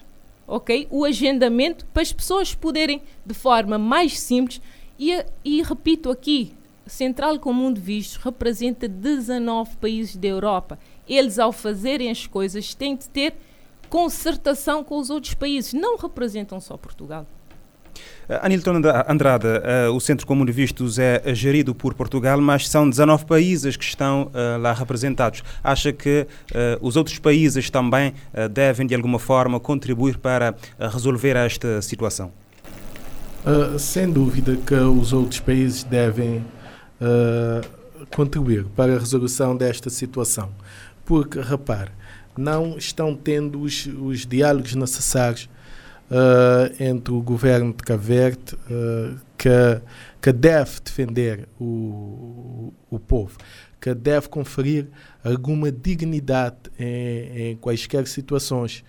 ok, 0.49 0.87
o 0.89 1.05
agendamento 1.05 1.85
para 1.87 2.01
as 2.01 2.11
pessoas 2.11 2.55
poderem 2.55 3.01
de 3.25 3.33
forma 3.33 3.77
mais 3.77 4.19
simples 4.19 4.61
e, 4.97 5.23
e 5.45 5.61
repito 5.61 6.09
aqui, 6.09 6.53
Central 6.87 7.39
Comum 7.39 7.71
de 7.71 7.79
Vistos 7.79 8.21
representa 8.21 8.87
19 8.87 9.77
países 9.77 10.15
da 10.17 10.27
Europa. 10.27 10.79
Eles, 11.07 11.39
ao 11.39 11.51
fazerem 11.51 12.09
as 12.09 12.25
coisas, 12.25 12.73
têm 12.73 12.95
de 12.95 13.07
ter 13.07 13.35
concertação 13.89 14.83
com 14.83 14.97
os 14.97 15.09
outros 15.09 15.33
países, 15.33 15.73
não 15.73 15.97
representam 15.97 16.59
só 16.59 16.75
Portugal. 16.75 17.25
Uh, 18.29 18.33
Anilton 18.43 18.81
Andrade, 19.07 19.47
uh, 19.47 19.91
o 19.91 19.99
Centro 19.99 20.27
Comum 20.27 20.45
de 20.45 20.51
Vistos 20.51 20.99
é 20.99 21.33
gerido 21.33 21.73
por 21.73 21.95
Portugal, 21.95 22.39
mas 22.39 22.69
são 22.69 22.87
19 22.87 23.25
países 23.25 23.75
que 23.75 23.83
estão 23.83 24.27
uh, 24.27 24.61
lá 24.61 24.71
representados. 24.71 25.43
Acha 25.63 25.91
que 25.91 26.27
os 26.79 26.95
outros 26.95 27.17
países 27.17 27.69
também 27.69 28.13
devem, 28.51 28.85
de 28.85 28.93
alguma 28.93 29.17
forma, 29.17 29.59
contribuir 29.59 30.17
para 30.17 30.55
resolver 30.79 31.35
esta 31.35 31.81
situação? 31.81 32.31
sem 33.79 34.11
dúvida 34.11 34.57
que 34.57 34.75
os 34.75 35.13
outros 35.13 35.39
países 35.39 35.83
devem 35.83 36.43
uh, 36.99 37.65
contribuir 38.13 38.65
para 38.75 38.95
a 38.95 38.99
resolução 38.99 39.55
desta 39.55 39.89
situação. 39.89 40.49
Porque, 41.05 41.39
repare, 41.39 41.91
não 42.37 42.77
estão 42.77 43.15
tendo 43.15 43.61
os, 43.61 43.87
os 43.87 44.25
diálogos 44.25 44.75
necessários 44.75 45.49
uh, 46.09 46.83
entre 46.83 47.13
o 47.13 47.21
governo 47.21 47.73
de 47.73 47.83
Cabo 47.83 48.01
Verde, 48.01 48.55
uh, 48.55 49.19
que, 49.37 49.49
que 50.21 50.31
deve 50.31 50.79
defender 50.83 51.47
o, 51.59 52.73
o 52.89 52.99
povo, 52.99 53.37
que 53.79 53.93
deve 53.93 54.27
conferir 54.27 54.87
alguma 55.23 55.71
dignidade 55.71 56.57
em, 56.77 57.51
em 57.51 57.55
quaisquer 57.55 58.07
situações 58.07 58.83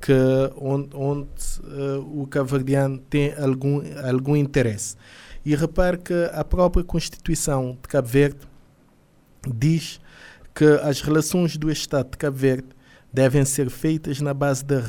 que 0.00 0.12
onde, 0.56 0.96
onde 0.96 1.28
uh, 1.62 2.22
o 2.22 2.26
cabo-verdiano 2.26 2.98
tem 2.98 3.34
algum, 3.34 3.82
algum 4.02 4.34
interesse. 4.34 4.96
E 5.44 5.54
repare 5.54 5.98
que 5.98 6.30
a 6.32 6.42
própria 6.44 6.84
Constituição 6.84 7.78
de 7.82 7.88
Cabo 7.88 8.08
Verde 8.08 8.38
diz 9.46 10.00
que 10.54 10.64
as 10.82 11.00
relações 11.00 11.56
do 11.56 11.70
Estado 11.70 12.10
de 12.10 12.18
Cabo 12.18 12.36
Verde 12.36 12.68
devem 13.12 13.44
ser 13.44 13.70
feitas 13.70 14.20
na 14.20 14.32
base 14.32 14.64
da 14.64 14.82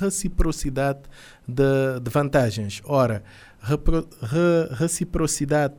reciprocidade 0.00 1.00
de, 1.46 2.00
de 2.00 2.10
vantagens. 2.10 2.80
Ora, 2.84 3.22
repro, 3.60 4.08
re, 4.22 4.74
reciprocidade 4.74 5.74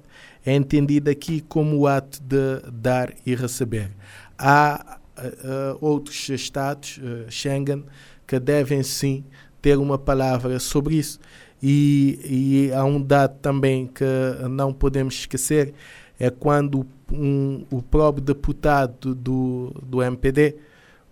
é 0.46 0.54
entendida 0.54 1.12
aqui 1.12 1.42
como 1.42 1.78
o 1.78 1.88
ato 1.88 2.22
de 2.22 2.62
dar 2.72 3.14
e 3.26 3.36
receber. 3.36 3.92
Há 4.38 5.00
uh, 5.18 5.78
outros 5.80 6.30
Estados, 6.30 6.98
uh, 6.98 7.30
Schengen, 7.30 7.86
que 8.26 8.40
devem 8.40 8.84
sim 8.84 9.24
ter 9.62 9.78
uma 9.78 9.98
palavra 9.98 10.60
sobre 10.60 10.96
isso. 10.96 11.20
E, 11.62 12.70
e 12.70 12.74
há 12.74 12.86
um 12.86 13.02
dado 13.02 13.38
também 13.40 13.88
que 13.88 14.06
não 14.50 14.72
podemos 14.72 15.16
esquecer, 15.16 15.74
é 16.18 16.30
quando 16.30 16.86
um, 17.12 17.66
o 17.70 17.82
próprio 17.82 18.24
deputado 18.24 19.14
do, 19.14 19.74
do 19.84 20.02
MPD, 20.02 20.56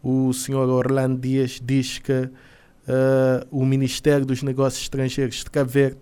o 0.09 0.33
senhor 0.33 0.69
Orlando 0.69 1.19
Dias, 1.19 1.61
diz 1.63 1.99
que 1.99 2.13
uh, 2.13 2.31
o 3.51 3.65
Ministério 3.65 4.25
dos 4.25 4.43
Negócios 4.43 4.83
Estrangeiros 4.83 5.43
de 5.43 5.49
Cabo 5.49 5.69
Verde 5.69 5.97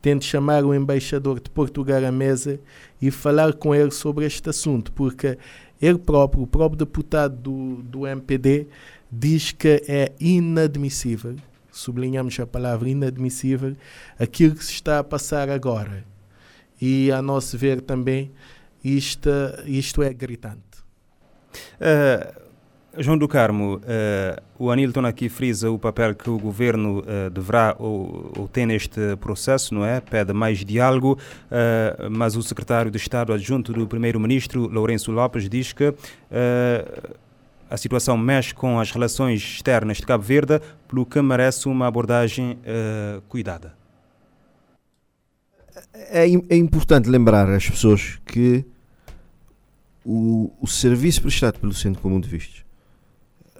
tem 0.00 0.16
de 0.16 0.24
chamar 0.24 0.64
o 0.64 0.74
embaixador 0.74 1.40
de 1.40 1.50
Portugal 1.50 2.04
à 2.04 2.12
mesa 2.12 2.60
e 3.02 3.10
falar 3.10 3.52
com 3.54 3.74
ele 3.74 3.90
sobre 3.90 4.24
este 4.24 4.48
assunto, 4.48 4.92
porque 4.92 5.36
ele 5.82 5.98
próprio, 5.98 6.42
o 6.42 6.46
próprio 6.46 6.78
deputado 6.78 7.36
do, 7.36 7.82
do 7.82 8.06
MPD, 8.06 8.66
diz 9.10 9.52
que 9.52 9.82
é 9.88 10.12
inadmissível 10.20 11.36
sublinhamos 11.78 12.38
a 12.40 12.46
palavra 12.46 12.88
inadmissível, 12.88 13.76
aquilo 14.18 14.54
que 14.54 14.64
se 14.64 14.72
está 14.72 14.98
a 14.98 15.04
passar 15.04 15.48
agora. 15.48 16.04
E, 16.80 17.10
a 17.10 17.22
nosso 17.22 17.56
ver, 17.56 17.80
também, 17.80 18.30
isto, 18.82 19.30
isto 19.64 20.02
é 20.02 20.12
gritante. 20.12 20.62
Uh, 21.80 22.47
João 23.00 23.16
do 23.16 23.28
Carmo, 23.28 23.76
uh, 23.76 24.42
o 24.58 24.70
Anilton 24.70 25.06
aqui 25.06 25.28
frisa 25.28 25.70
o 25.70 25.78
papel 25.78 26.14
que 26.14 26.28
o 26.28 26.38
governo 26.38 26.98
uh, 27.00 27.30
deverá 27.30 27.76
ou, 27.78 28.32
ou 28.36 28.48
tem 28.48 28.66
neste 28.66 29.16
processo, 29.20 29.72
não 29.72 29.84
é? 29.84 30.00
Pede 30.00 30.32
mais 30.32 30.64
diálogo, 30.64 31.16
uh, 31.16 32.10
mas 32.10 32.34
o 32.34 32.42
secretário 32.42 32.90
de 32.90 32.96
Estado 32.96 33.32
adjunto 33.32 33.72
do 33.72 33.86
primeiro-ministro, 33.86 34.66
Lourenço 34.66 35.12
Lopes, 35.12 35.48
diz 35.48 35.72
que 35.72 35.94
a 37.70 37.76
situação 37.76 38.16
mexe 38.16 38.52
com 38.54 38.80
as 38.80 38.90
relações 38.90 39.40
externas 39.40 39.98
de 39.98 40.06
Cabo 40.06 40.24
Verde, 40.24 40.60
pelo 40.88 41.06
que 41.06 41.20
merece 41.20 41.68
uma 41.68 41.86
abordagem 41.86 42.58
cuidada. 43.28 43.74
É, 45.94 46.24
é, 46.24 46.56
importante 46.56 47.08
lembrar 47.08 47.48
às 47.48 47.68
pessoas 47.68 48.18
que 48.26 48.64
o, 50.04 50.50
o, 50.60 50.66
serviço 50.66 51.22
prestado 51.22 51.58
pelo 51.60 51.72
Centro 51.72 52.00
Comum 52.00 52.20
de 52.20 52.28
Vistos 52.28 52.67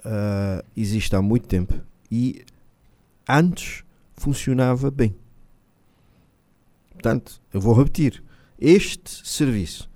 uh, 0.09 0.65
existe 0.77 1.15
há 1.15 1.21
muito 1.21 1.47
tempo 1.47 1.75
e 2.11 2.45
antes 3.29 3.85
funcionava 4.15 4.91
bem. 4.91 5.15
Portanto, 6.93 7.41
eu 7.53 7.61
vou 7.61 7.75
repetir: 7.75 8.23
este 8.59 9.27
serviço 9.27 9.89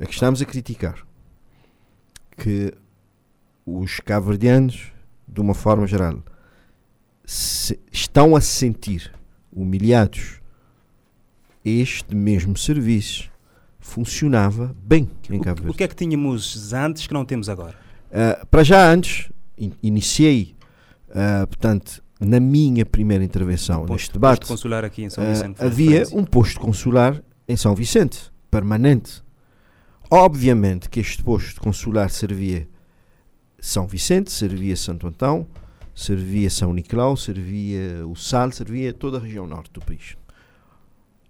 a 0.00 0.06
que 0.06 0.12
estamos 0.12 0.40
a 0.40 0.44
criticar, 0.44 1.04
que 2.36 2.72
os 3.66 4.00
cabo-verdianos, 4.00 4.92
de 5.26 5.40
uma 5.40 5.54
forma 5.54 5.86
geral, 5.86 6.22
se, 7.24 7.78
estão 7.90 8.36
a 8.36 8.40
se 8.40 8.48
sentir 8.48 9.12
humilhados. 9.52 10.40
Este 11.64 12.14
mesmo 12.14 12.58
serviço 12.58 13.30
funcionava 13.78 14.76
bem 14.82 15.10
em 15.30 15.40
Cabo 15.40 15.62
Verde. 15.62 15.74
O 15.74 15.74
que 15.74 15.84
é 15.84 15.88
que 15.88 15.96
tínhamos 15.96 16.74
antes 16.74 17.06
que 17.06 17.14
não 17.14 17.24
temos 17.24 17.48
agora? 17.48 17.74
Uh, 18.14 18.46
para 18.46 18.62
já 18.62 18.92
antes, 18.92 19.28
in 19.58 19.72
iniciei, 19.82 20.54
uh, 21.08 21.44
portanto, 21.48 22.00
na 22.20 22.38
minha 22.38 22.86
primeira 22.86 23.24
intervenção 23.24 23.82
um 23.82 23.86
posto, 23.86 23.92
neste 23.92 24.12
debate, 24.12 24.38
posto 24.38 24.52
consular 24.52 24.84
aqui 24.84 25.02
em 25.02 25.10
São 25.10 25.24
Vicente, 25.24 25.60
uh, 25.60 25.66
havia 25.66 26.04
um 26.12 26.24
posto 26.24 26.60
consular 26.60 27.20
em 27.48 27.56
São 27.56 27.74
Vicente, 27.74 28.32
permanente. 28.48 29.20
Obviamente 30.08 30.88
que 30.88 31.00
este 31.00 31.24
posto 31.24 31.60
consular 31.60 32.08
servia 32.08 32.68
São 33.58 33.84
Vicente, 33.88 34.30
servia 34.30 34.76
Santo 34.76 35.08
Antão, 35.08 35.48
servia 35.92 36.48
São 36.50 36.72
Nicolau, 36.72 37.16
servia 37.16 38.06
o 38.06 38.14
Sal, 38.14 38.52
servia 38.52 38.92
toda 38.92 39.18
a 39.18 39.20
região 39.20 39.44
norte 39.44 39.72
do 39.72 39.80
país. 39.80 40.16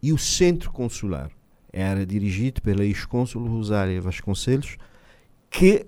E 0.03 0.13
o 0.13 0.19
centro 0.19 0.71
consular 0.71 1.31
era 1.73 2.05
dirigido 2.05 2.61
pela 2.61 2.85
ex-cônsul 2.85 3.49
Rosária 3.49 3.99
Vasconcelos, 4.03 4.77
que 5.49 5.87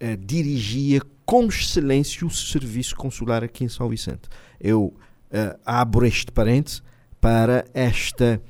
eh, 0.00 0.16
dirigia 0.16 1.00
com 1.24 1.46
excelência 1.46 2.26
o 2.26 2.30
serviço 2.30 2.96
consular 2.96 3.44
aqui 3.44 3.64
em 3.64 3.68
São 3.68 3.88
Vicente. 3.88 4.28
Eu 4.60 4.94
eh, 5.30 5.58
abro 5.64 6.06
este 6.06 6.32
parênteses 6.32 6.82
para 7.20 7.64
esta, 7.74 8.40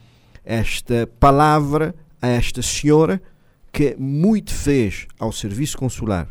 esta 0.44 1.07
palavra 1.18 1.94
a 2.20 2.28
esta 2.28 2.62
senhora 2.62 3.20
que 3.72 3.96
muito 3.99 4.53
fez 4.53 5.07
ao 5.18 5.32
serviço 5.32 5.76
consular 5.76 6.28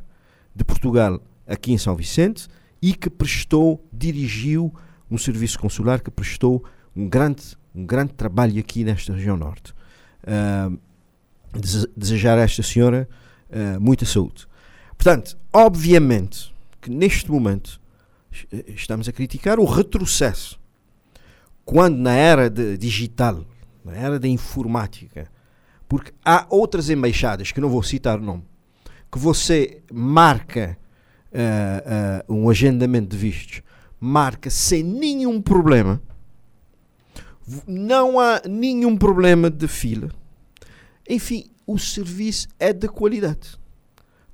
de 0.56 0.64
Portugal 0.64 1.22
aqui 1.46 1.72
em 1.72 1.78
São 1.78 1.96
Vicente 1.96 2.48
e 2.82 2.94
que 2.94 3.10
prestou, 3.10 3.84
dirigiu 3.92 4.74
um 5.10 5.18
serviço 5.18 5.58
consular 5.60 6.02
que 6.02 6.12
prestou 6.12 6.64
um 6.96 7.08
grande, 7.08 7.56
um 7.74 7.86
grande 7.86 8.14
trabalho 8.14 8.60
aqui 8.60 8.84
nesta 8.84 9.14
região 9.14 9.38
norte. 9.38 9.74
Uh, 10.24 10.78
desejar 11.96 12.38
a 12.38 12.42
esta 12.42 12.62
senhora 12.62 13.08
uh, 13.50 13.80
muita 13.80 14.06
saúde. 14.06 14.46
Portanto, 14.98 15.38
obviamente 15.54 16.54
que 16.82 16.90
neste 16.90 17.30
momento 17.30 17.80
estamos 18.68 19.08
a 19.08 19.12
criticar 19.12 19.60
o 19.60 19.66
retrocesso. 19.66 20.60
Quando 21.66 21.98
na 21.98 22.14
era 22.14 22.50
digital, 22.50 23.46
na 23.84 23.94
era 23.94 24.20
da 24.20 24.28
informática, 24.28 25.30
porque 25.88 26.12
há 26.24 26.46
outras 26.50 26.90
embaixadas, 26.90 27.52
que 27.52 27.62
não 27.62 27.70
vou 27.70 27.84
citar 27.84 28.20
o 28.20 28.24
nome, 28.24 28.44
que 29.12 29.18
você 29.18 29.82
marca 29.92 30.78
uh, 31.32 32.32
uh, 32.32 32.34
um 32.34 32.50
agendamento 32.50 33.10
de 33.10 33.18
vistos, 33.18 33.62
marca 34.00 34.50
sem 34.50 34.84
nenhum 34.84 35.42
problema, 35.42 36.02
não 37.66 38.20
há 38.20 38.42
nenhum 38.48 38.98
problema 38.98 39.50
de 39.50 39.68
fila. 39.68 40.10
Enfim, 41.10 41.50
o 41.66 41.78
serviço 41.78 42.48
é 42.60 42.74
de 42.74 42.88
qualidade. 42.88 43.58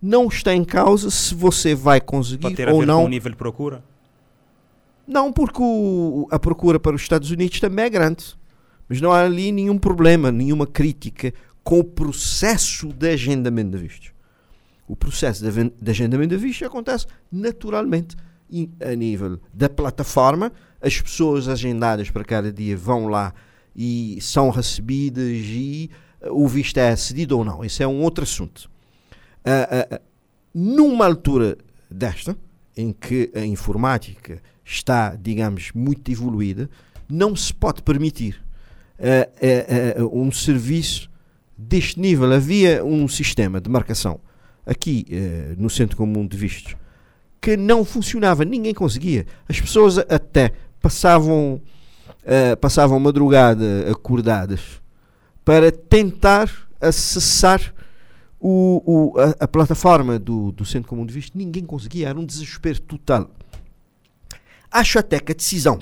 Não 0.05 0.27
está 0.27 0.53
em 0.53 0.65
causa 0.65 1.09
se 1.09 1.33
você 1.33 1.73
vai 1.73 2.01
conseguir 2.01 2.53
ter 2.55 2.67
ou 2.67 2.85
não. 2.85 2.99
com 2.99 3.05
o 3.05 3.09
nível 3.09 3.31
de 3.31 3.37
procura? 3.37 3.81
Não, 5.07 5.31
porque 5.31 5.61
o, 5.61 6.27
a 6.29 6.37
procura 6.37 6.77
para 6.77 6.93
os 6.93 7.01
Estados 7.01 7.31
Unidos 7.31 7.57
também 7.61 7.85
é 7.85 7.89
grande. 7.89 8.35
Mas 8.89 8.99
não 8.99 9.13
há 9.13 9.23
ali 9.23 9.49
nenhum 9.49 9.77
problema, 9.77 10.29
nenhuma 10.29 10.67
crítica 10.67 11.33
com 11.63 11.79
o 11.79 11.85
processo 11.85 12.89
de 12.89 13.11
agendamento 13.11 13.71
de 13.71 13.77
vistos. 13.77 14.11
O 14.89 14.93
processo 14.93 15.41
de, 15.41 15.69
de 15.69 15.91
agendamento 15.91 16.35
de 16.35 16.37
vistos 16.37 16.67
acontece 16.67 17.07
naturalmente 17.31 18.17
a 18.81 18.93
nível 18.95 19.39
da 19.53 19.69
plataforma. 19.69 20.51
As 20.81 20.99
pessoas 20.99 21.47
agendadas 21.47 22.09
para 22.09 22.25
cada 22.25 22.51
dia 22.51 22.75
vão 22.75 23.07
lá 23.07 23.33
e 23.73 24.19
são 24.19 24.49
recebidas 24.49 25.31
e 25.45 25.89
o 26.29 26.45
visto 26.45 26.77
é 26.77 26.93
cedido 26.93 27.37
ou 27.37 27.45
não. 27.45 27.63
Isso 27.63 27.81
é 27.81 27.87
um 27.87 28.01
outro 28.01 28.25
assunto. 28.25 28.72
Uh, 29.45 29.95
uh, 29.95 29.99
numa 30.53 31.05
altura 31.05 31.57
desta, 31.89 32.37
em 32.77 32.93
que 32.93 33.29
a 33.35 33.45
informática 33.45 34.41
está, 34.63 35.15
digamos, 35.15 35.71
muito 35.73 36.09
evoluída, 36.09 36.69
não 37.09 37.35
se 37.35 37.53
pode 37.53 37.83
permitir 37.83 38.41
uh, 38.99 40.17
um 40.17 40.31
serviço 40.31 41.09
deste 41.57 41.99
nível. 41.99 42.31
Havia 42.31 42.83
um 42.85 43.07
sistema 43.07 43.59
de 43.59 43.69
marcação 43.69 44.19
aqui 44.65 45.05
no 45.57 45.69
Centro 45.69 45.97
Comum 45.97 46.25
de 46.25 46.37
Vistos 46.37 46.75
que 47.41 47.57
não 47.57 47.83
funcionava, 47.83 48.45
ninguém 48.45 48.73
conseguia. 48.73 49.25
As 49.49 49.59
pessoas 49.59 49.97
até 49.97 50.53
passavam, 50.81 51.61
passavam 52.61 52.97
madrugada 52.97 53.91
acordadas 53.91 54.81
para 55.43 55.69
tentar 55.69 56.49
acessar 56.79 57.73
o, 58.45 58.83
o, 58.85 59.19
a, 59.19 59.45
a, 59.45 59.47
plataforma 59.47 60.19
do, 60.19 60.51
do 60.51 60.65
Centro 60.65 60.89
Comum 60.89 61.05
de 61.05 61.13
Visto. 61.13 61.37
Ninguém 61.37 61.63
conseguia, 61.63 62.09
era 62.09 62.19
um 62.19 62.25
desespero 62.25 62.81
total. 62.81 63.31
Acho 64.69 64.99
até 64.99 65.17
que 65.17 65.31
a 65.31 65.35
decisão 65.35 65.79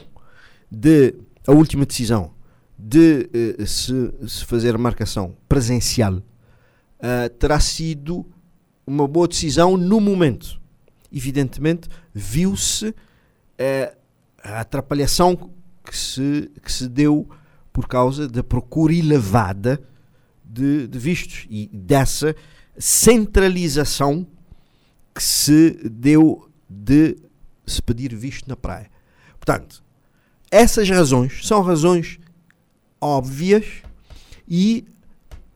de 0.70 1.16
a 1.48 1.52
última 1.54 1.88
decisão 1.88 2.36
de 2.78 3.28
uh, 3.60 3.66
se, 3.66 4.14
se, 4.28 4.46
fazer 4.46 4.78
marcação 4.78 5.36
presencial 5.50 6.18
uh, 6.18 7.30
terá 7.40 7.60
sido 7.60 8.28
uma 8.86 9.08
boa 9.08 9.28
decisão 9.28 9.76
no 9.76 10.00
momento. 10.00 10.62
Evidentemente, 11.12 11.90
viu-se 12.14 12.90
uh, 12.90 13.98
a 14.44 14.60
atrapalhação 14.60 15.36
que 15.84 15.98
se, 15.98 16.52
que 16.64 16.72
se 16.72 16.88
deu 16.88 17.28
por 17.74 17.88
causa 17.88 18.28
da 18.28 18.44
procura 18.44 18.94
elevada 18.94 19.82
de, 20.52 20.88
de 20.88 21.00
vistos 21.00 21.48
e 21.50 21.70
dessa 21.72 22.36
centralização 22.78 24.28
que 25.14 25.24
se 25.24 25.72
deu 25.90 26.50
de 26.70 27.18
se 27.66 27.82
pedir 27.82 28.16
visto 28.16 28.48
na 28.48 28.56
praia. 28.56 28.90
Portanto, 29.40 29.84
essas 30.50 30.90
razões 30.90 31.46
são 31.48 31.62
razões 31.62 32.20
óbvias 33.00 33.66
e 34.48 34.86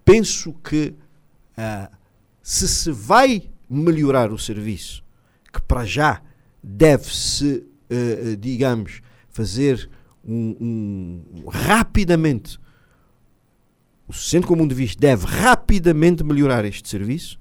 penso 0.04 0.54
que 0.54 0.94
uh, 1.58 1.96
se 2.42 2.68
se 2.68 2.92
vai 2.92 3.50
melhorar 3.70 4.32
o 4.32 4.38
serviço, 4.38 5.04
que 5.52 5.62
para 5.62 5.86
já 5.86 6.22
deve-se, 6.64 7.66
uh, 7.90 8.38
digamos, 8.38 9.02
fazer 9.30 9.90
um, 10.24 10.56
um, 11.44 11.50
rapidamente 11.50 12.58
o 14.08 14.14
Centro 14.14 14.48
Comum 14.48 14.68
de 14.68 14.76
Visto 14.76 15.00
deve 15.00 15.26
rapidamente 15.26 16.24
melhorar 16.24 16.66
este 16.66 16.88
serviço, 16.88 17.40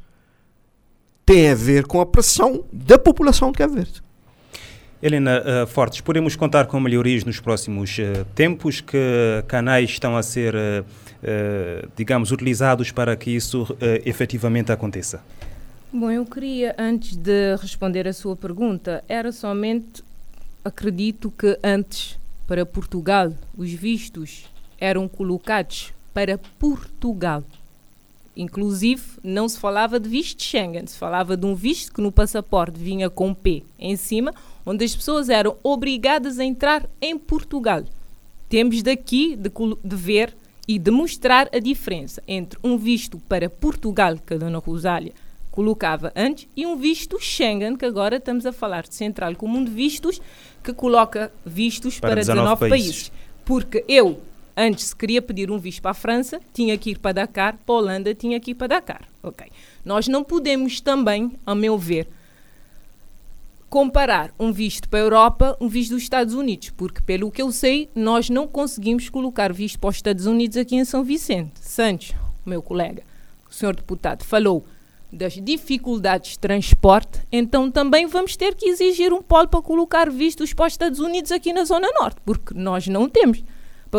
tem 1.27 1.51
a 1.51 1.55
ver 1.55 1.87
com 1.87 2.01
a 2.01 2.07
pressão 2.07 2.65
da 2.73 2.99
população 2.99 3.51
de 3.51 3.59
Cabo 3.59 3.75
Verde. 3.75 4.03
Helena 5.03 5.43
uh, 5.43 5.67
Fortes, 5.67 6.01
podemos 6.01 6.35
contar 6.35 6.67
com 6.67 6.81
melhorias 6.81 7.25
nos 7.25 7.39
próximos 7.39 7.99
uh, 7.99 8.25
tempos? 8.35 8.81
Que 8.81 9.45
canais 9.47 9.91
estão 9.91 10.17
a 10.17 10.23
ser, 10.23 10.55
uh, 10.55 11.89
digamos, 11.95 12.33
utilizados 12.33 12.91
para 12.91 13.15
que 13.15 13.31
isso 13.31 13.67
efetivamente 14.05 14.73
aconteça? 14.73 15.23
Bom, 15.93 16.11
eu 16.11 16.25
queria, 16.25 16.75
antes 16.79 17.17
de 17.17 17.55
responder 17.57 18.09
a 18.09 18.13
sua 18.13 18.35
pergunta, 18.35 19.05
era 19.09 19.31
somente, 19.31 20.03
acredito 20.65 21.31
que 21.31 21.59
antes, 21.63 22.19
para 22.47 22.67
Portugal, 22.67 23.33
os 23.57 23.71
vistos 23.71 24.45
eram 24.81 25.07
colocados 25.07 25.94
para 26.15 26.39
Portugal. 26.59 27.45
Inclusive, 28.37 29.03
não 29.23 29.49
se 29.49 29.59
falava 29.59 30.01
de 30.01 30.09
visto 30.09 30.39
de 30.39 30.45
Schengen, 30.45 30.87
se 30.87 30.97
falava 30.97 31.37
de 31.37 31.45
um 31.45 31.55
visto 31.55 31.93
que 31.93 32.01
no 32.01 32.11
passaporte 32.11 32.79
vinha 32.79 33.11
com 33.11 33.35
P 33.35 33.63
em 33.79 33.97
cima, 33.97 34.33
onde 34.65 34.85
as 34.85 34.97
pessoas 34.97 35.29
eram 35.29 35.57
obrigadas 35.63 36.39
a 36.39 36.45
entrar 36.45 36.89
em 37.01 37.19
Portugal. 37.19 37.85
Temos 38.49 38.83
daqui 38.83 39.37
de, 39.37 39.51
de 39.85 39.97
ver 39.97 40.35
e 40.67 40.79
demonstrar 40.79 41.49
a 41.53 41.59
diferença 41.59 42.23
entre 42.27 42.59
um 42.65 42.77
visto 42.77 43.19
para 43.29 43.51
Portugal, 43.51 44.17
que 44.25 44.35
a 44.35 44.39
Dona 44.39 44.59
Rosália 44.59 45.13
colocava 45.51 46.13
antes, 46.17 46.49
e 46.57 46.67
um 46.67 46.77
visto 46.77 47.21
Schengen, 47.21 47.77
que 47.77 47.85
agora 47.85 48.17
estamos 48.17 48.45
a 48.45 48.53
falar 48.53 48.83
de 48.83 48.95
Central 48.95 49.37
Comum 49.37 49.65
de 49.65 49.71
Vistos, 49.71 50.21
que 50.65 50.73
coloca 50.73 51.31
vistos 51.47 52.01
para, 52.01 52.11
para 52.11 52.21
19, 52.23 52.41
19 52.41 52.61
países. 52.71 52.87
países. 52.87 53.13
Porque 53.45 53.85
eu, 53.87 54.21
Antes, 54.57 54.87
se 54.87 54.97
queria 54.97 55.21
pedir 55.21 55.51
um 55.51 55.59
visto 55.59 55.83
para 55.83 55.91
a 55.91 55.95
França, 55.95 56.41
tinha 56.53 56.79
que 56.79 56.91
ir 56.91 56.99
para 56.99 57.13
Dakar, 57.13 57.59
para 57.67 57.75
a 57.75 57.79
Holanda, 57.79 58.15
tinha 58.15 58.39
que 58.39 58.53
ir 58.53 58.55
para 58.55 58.69
Dakar. 58.69 59.09
Ok. 59.23 59.47
Nós 59.85 60.07
não 60.07 60.23
podemos 60.23 60.81
também, 60.81 61.33
a 61.45 61.55
meu 61.55 61.77
ver, 61.77 62.09
comparar 63.69 64.33
um 64.39 64.53
visto 64.53 64.89
para 64.89 65.01
a 65.01 65.03
Europa, 65.03 65.57
um 65.61 65.69
visto 65.69 65.91
dos 65.95 66.05
Estados 66.05 66.33
Unidos, 66.33 66.71
porque, 66.71 67.01
pelo 67.03 67.33
que 67.33 67.43
eu 67.43 67.51
sei, 67.51 67.91
nós 67.93 68.31
não 68.31 68.47
conseguimos 68.47 69.09
colocar 69.09 69.53
visto 69.53 69.81
para 69.81 69.91
os 69.91 69.97
Estados 69.97 70.27
Unidos 70.27 70.57
aqui 70.57 70.77
em 70.77 70.85
São 70.85 71.03
Vicente. 71.03 71.59
Santos, 71.61 72.15
meu 72.47 72.63
colega, 72.63 73.03
o 73.51 73.53
senhor 73.53 73.75
deputado, 73.75 74.23
falou 74.23 74.65
das 75.13 75.35
dificuldades 75.35 76.33
de 76.33 76.39
transporte, 76.39 77.21
então 77.33 77.69
também 77.69 78.07
vamos 78.07 78.37
ter 78.37 78.55
que 78.55 78.69
exigir 78.69 79.13
um 79.13 79.21
polo 79.21 79.49
para 79.49 79.63
colocar 79.63 80.09
vistos 80.09 80.53
para 80.53 80.67
os 80.67 80.73
Estados 80.73 81.01
Unidos 81.01 81.33
aqui 81.33 81.53
na 81.53 81.65
Zona 81.65 81.89
Norte, 81.99 82.21
porque 82.25 82.55
nós 82.55 82.87
não 82.87 83.09
temos 83.09 83.43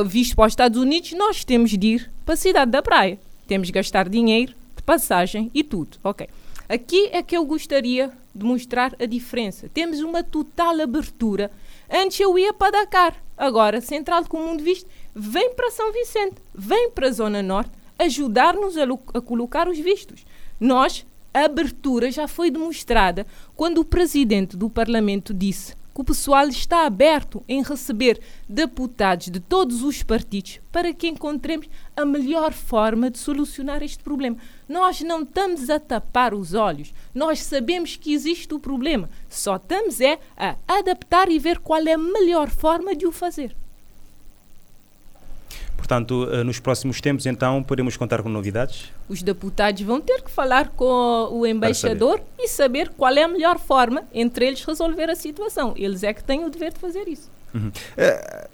visto 0.04 0.36
para 0.36 0.48
os 0.48 0.52
Estados 0.52 0.80
Unidos, 0.80 1.14
nós 1.14 1.43
temos 1.43 1.72
de 1.72 1.88
ir 1.88 2.12
para 2.26 2.34
a 2.34 2.38
cidade 2.38 2.72
da 2.72 2.82
praia. 2.82 3.20
temos 3.48 3.68
que 3.68 3.74
gastar 3.74 4.10
dinheiro 4.10 4.54
de 4.76 4.84
passagem 4.84 5.52
e 5.54 5.64
tudo. 5.64 5.98
Ok. 6.04 6.28
Aqui 6.68 7.10
é 7.12 7.22
que 7.22 7.38
eu 7.38 7.46
gostaria 7.46 8.12
de 8.34 8.43
mostrar 8.43 8.96
a 9.00 9.06
diferença. 9.06 9.70
Temos 9.72 10.00
uma 10.02 10.24
total 10.24 10.82
abertura. 10.82 11.52
Antes 11.89 12.20
eu 12.20 12.38
ia 12.39 12.54
para 12.54 12.80
Dakar, 12.80 13.16
agora 13.38 13.80
Central 13.80 14.26
Comum 14.26 14.58
de 14.58 14.64
Vista 14.64 14.89
vem 15.14 15.54
para 15.54 15.70
São 15.70 15.93
Vicente, 15.93 16.36
vem 16.54 16.89
para 16.89 17.08
a 17.08 17.12
Zona 17.12 17.43
Norte 17.43 17.72
ajudar-nos 18.00 18.78
a, 18.78 18.84
a 19.14 19.22
colocar 19.22 19.70
os 19.70 19.78
vistos. 19.78 20.26
Nós, 20.60 21.06
a 21.34 21.46
abertura 21.46 22.10
já 22.10 22.28
foi 22.28 22.50
demonstrada 22.50 23.26
quando 23.56 23.80
o 23.80 23.86
presidente 23.86 24.58
do 24.58 24.70
Parlamento 24.70 25.34
disse 25.34 25.76
que 25.96 26.02
o 26.02 26.04
pessoal 26.04 26.50
está 26.50 26.86
aberto 26.86 27.41
em 27.48 27.64
receber 27.64 28.20
deputados 28.50 29.30
de 29.30 29.39
todos 29.39 29.82
os 29.82 30.04
partidos 30.04 30.60
para 30.70 30.93
que 30.93 31.08
encontremos 31.08 31.70
a 31.96 32.04
melhor 32.04 32.52
forma 32.52 33.10
de 33.10 33.18
solucionar 33.18 33.82
este 33.82 34.04
problema. 34.04 34.36
Nós 34.68 35.00
não 35.00 35.22
estamos 35.22 35.70
a 35.70 35.80
tapar 35.80 36.34
os 36.34 36.54
olhos, 36.54 36.93
nós 37.14 37.39
sabemos 37.39 37.96
que 37.96 38.14
existe 38.14 38.54
o 38.54 38.60
problema, 38.60 39.10
só 39.30 39.56
estamos 39.56 40.02
é 40.02 40.20
a 40.36 40.58
adaptar 40.68 41.30
e 41.30 41.39
ver 41.39 41.60
qual 41.60 41.82
é 41.88 41.93
a 41.93 41.98
melhor 41.98 42.50
forma 42.50 42.93
de 42.93 43.08
o 43.08 43.12
fazer. 43.14 43.56
Portanto, 45.78 46.28
eh, 46.32 46.43
nos 46.43 46.59
próximos 46.59 46.99
tempos, 46.99 47.26
então, 47.26 47.61
podemos 47.61 47.95
contar 47.95 48.21
com 48.23 48.30
novidades? 48.30 48.91
Os 49.07 49.21
deputados 49.21 49.82
vão 49.84 50.01
ter 50.01 50.21
que 50.21 50.32
falar 50.32 50.69
com 50.69 51.30
o 51.32 51.45
embaixador 51.45 52.17
saber. 52.17 52.26
e 52.39 52.47
saber 52.47 52.89
qual 52.89 53.13
é 53.13 53.23
a 53.23 53.28
melhor 53.28 53.59
forma 53.59 54.03
entre 54.13 54.47
eles 54.47 54.63
resolver 54.63 55.09
a 55.09 55.15
situação. 55.15 55.73
Eles 55.78 56.03
é 56.03 56.13
que 56.13 56.23
têm 56.23 56.43
o 56.43 56.49
dever 56.49 56.73
de 56.73 56.80
fazer 56.80 57.07
isso. 57.07 57.30
Uhum. 57.53 57.67
Uh, 57.67 58.47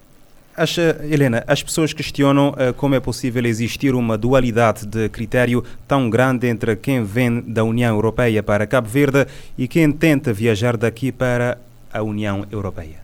acha, 0.55 0.99
Helena, 1.03 1.43
as 1.47 1.63
pessoas 1.63 1.93
questionam 1.93 2.49
uh, 2.49 2.73
como 2.73 2.95
é 2.95 2.99
possível 2.99 3.45
existir 3.45 3.95
uma 3.95 4.17
dualidade 4.17 4.85
de 4.85 5.07
critério 5.07 5.63
tão 5.87 6.09
grande 6.09 6.47
entre 6.47 6.75
quem 6.75 7.03
vem 7.03 7.41
da 7.41 7.63
União 7.63 7.95
Europeia 7.95 8.43
para 8.43 8.67
Cabo 8.67 8.89
Verde 8.89 9.25
e 9.57 9.67
quem 9.67 9.91
tenta 9.91 10.33
viajar 10.33 10.75
daqui 10.75 11.11
para 11.11 11.57
a 11.93 12.01
União 12.03 12.45
Europeia. 12.51 12.99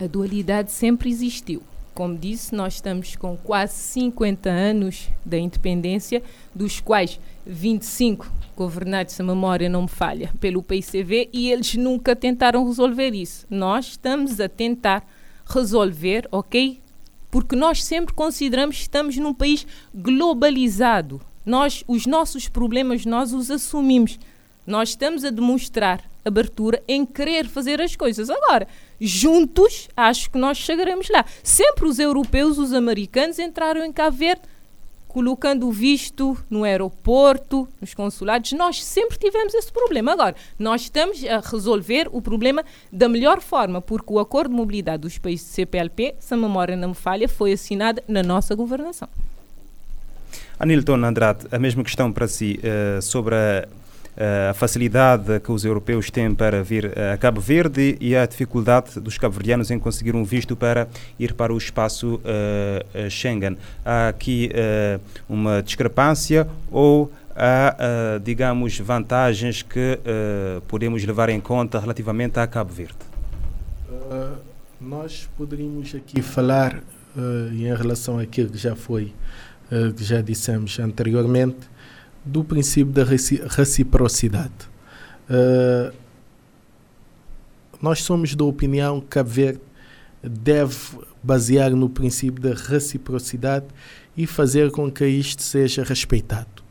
A 0.00 0.06
dualidade 0.06 0.72
sempre 0.72 1.10
existiu 1.10 1.62
como 1.94 2.16
disse, 2.16 2.54
nós 2.54 2.74
estamos 2.74 3.16
com 3.16 3.36
quase 3.36 3.74
50 3.74 4.48
anos 4.48 5.08
da 5.24 5.38
independência, 5.38 6.22
dos 6.54 6.80
quais 6.80 7.20
25 7.46 8.30
governados, 8.56 9.14
se 9.14 9.22
a 9.22 9.24
memória 9.24 9.68
não 9.68 9.82
me 9.82 9.88
falha, 9.88 10.32
pelo 10.40 10.62
PICV 10.62 11.28
e 11.32 11.50
eles 11.50 11.74
nunca 11.74 12.14
tentaram 12.14 12.66
resolver 12.66 13.10
isso. 13.10 13.46
Nós 13.50 13.88
estamos 13.88 14.40
a 14.40 14.48
tentar 14.48 15.06
resolver, 15.44 16.28
ok? 16.30 16.80
Porque 17.30 17.56
nós 17.56 17.82
sempre 17.84 18.14
consideramos 18.14 18.76
que 18.76 18.82
estamos 18.82 19.16
num 19.16 19.34
país 19.34 19.66
globalizado. 19.94 21.20
Nós, 21.44 21.82
os 21.88 22.06
nossos 22.06 22.48
problemas, 22.48 23.04
nós 23.04 23.32
os 23.32 23.50
assumimos. 23.50 24.18
Nós 24.66 24.90
estamos 24.90 25.24
a 25.24 25.30
demonstrar 25.30 26.04
abertura 26.24 26.82
em 26.86 27.04
querer 27.04 27.46
fazer 27.48 27.80
as 27.80 27.96
coisas. 27.96 28.30
Agora, 28.30 28.68
juntos, 29.06 29.88
acho 29.96 30.30
que 30.30 30.38
nós 30.38 30.58
chegaremos 30.58 31.08
lá. 31.08 31.24
Sempre 31.42 31.86
os 31.86 31.98
europeus, 31.98 32.58
os 32.58 32.72
americanos 32.72 33.38
entraram 33.38 33.84
em 33.84 33.92
Cabo 33.92 34.16
Verde 34.16 34.42
colocando 35.12 35.68
o 35.68 35.70
visto 35.70 36.36
no 36.48 36.64
aeroporto, 36.64 37.68
nos 37.78 37.92
consulados. 37.92 38.52
Nós 38.52 38.82
sempre 38.82 39.18
tivemos 39.18 39.52
esse 39.52 39.70
problema. 39.70 40.12
Agora, 40.12 40.34
nós 40.58 40.82
estamos 40.82 41.22
a 41.24 41.38
resolver 41.38 42.08
o 42.10 42.22
problema 42.22 42.64
da 42.90 43.10
melhor 43.10 43.42
forma, 43.42 43.82
porque 43.82 44.10
o 44.10 44.18
Acordo 44.18 44.48
de 44.48 44.56
Mobilidade 44.56 45.02
dos 45.02 45.18
Países 45.18 45.46
do 45.46 45.52
CPLP, 45.52 46.14
se 46.18 46.32
a 46.32 46.36
memória 46.36 46.74
não 46.76 46.88
me 46.88 46.94
falha, 46.94 47.28
foi 47.28 47.52
assinado 47.52 48.02
na 48.08 48.22
nossa 48.22 48.54
governação. 48.54 49.08
Anilton 50.58 51.04
Andrade, 51.04 51.46
a 51.50 51.58
mesma 51.58 51.84
questão 51.84 52.10
para 52.10 52.26
si 52.26 52.58
uh, 52.58 53.02
sobre 53.02 53.34
a 53.34 53.68
a 54.16 54.52
facilidade 54.52 55.40
que 55.40 55.50
os 55.50 55.64
europeus 55.64 56.10
têm 56.10 56.34
para 56.34 56.62
vir 56.62 56.92
a 56.98 57.16
Cabo 57.16 57.40
Verde 57.40 57.96
e 58.00 58.14
a 58.14 58.26
dificuldade 58.26 59.00
dos 59.00 59.16
cabo-verdianos 59.16 59.70
em 59.70 59.78
conseguir 59.78 60.14
um 60.14 60.24
visto 60.24 60.54
para 60.54 60.86
ir 61.18 61.32
para 61.32 61.52
o 61.52 61.56
espaço 61.56 62.16
uh, 62.16 63.10
Schengen. 63.10 63.56
Há 63.84 64.08
aqui 64.08 64.50
uh, 64.52 65.00
uma 65.28 65.62
discrepância 65.62 66.46
ou 66.70 67.10
há, 67.34 67.76
uh, 67.76 68.20
digamos, 68.20 68.78
vantagens 68.78 69.62
que 69.62 69.98
podemos 70.68 71.02
levar 71.04 71.30
em 71.30 71.40
conta 71.40 71.78
relativamente 71.78 72.38
a 72.38 72.46
Cabo 72.46 72.72
Verde? 72.72 72.96
nós 74.80 75.28
poderíamos 75.38 75.94
aqui 75.94 76.20
falar 76.20 76.82
em 77.52 77.74
relação 77.74 78.18
àquilo 78.18 78.50
que 78.50 78.58
já 78.58 78.74
foi, 78.74 79.12
que 79.96 80.02
já 80.02 80.20
dissemos 80.20 80.78
anteriormente, 80.80 81.56
do 82.24 82.44
princípio 82.44 82.92
da 82.92 83.04
reciprocidade. 83.04 84.52
Uh, 85.28 85.92
nós 87.80 88.02
somos 88.02 88.34
da 88.34 88.44
opinião 88.44 89.00
que 89.00 89.08
Cabo 89.08 89.30
Verde 89.30 89.60
deve 90.22 90.76
basear 91.22 91.70
no 91.70 91.88
princípio 91.88 92.40
da 92.40 92.54
reciprocidade 92.54 93.66
e 94.16 94.26
fazer 94.26 94.70
com 94.70 94.90
que 94.90 95.06
isto 95.06 95.42
seja 95.42 95.82
respeitado. 95.82 96.62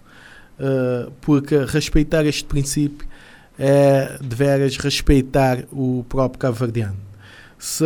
Uh, 0.60 1.12
porque 1.22 1.58
respeitar 1.66 2.26
este 2.26 2.46
princípio 2.46 3.08
é 3.58 4.18
deveras 4.22 4.78
respeitar 4.78 5.66
o 5.72 6.06
próprio 6.08 6.40
cabo-verdiano. 6.40 6.98
Se, 7.58 7.86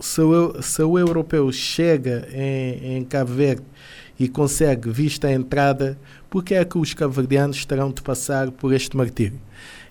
se, 0.00 0.20
o, 0.20 0.62
se 0.62 0.82
o 0.82 0.98
europeu 0.98 1.50
chega 1.50 2.28
em, 2.32 2.98
em 2.98 3.04
Cabo 3.04 3.32
Verde 3.32 3.64
e 4.18 4.28
consegue, 4.28 4.90
vista 4.90 5.28
a 5.28 5.32
entrada, 5.32 5.98
porque 6.28 6.54
é 6.54 6.64
que 6.64 6.76
os 6.76 6.92
cabo-verdianos 6.92 7.64
terão 7.64 7.90
de 7.90 8.02
passar 8.02 8.50
por 8.50 8.72
este 8.72 8.96
martírio? 8.96 9.40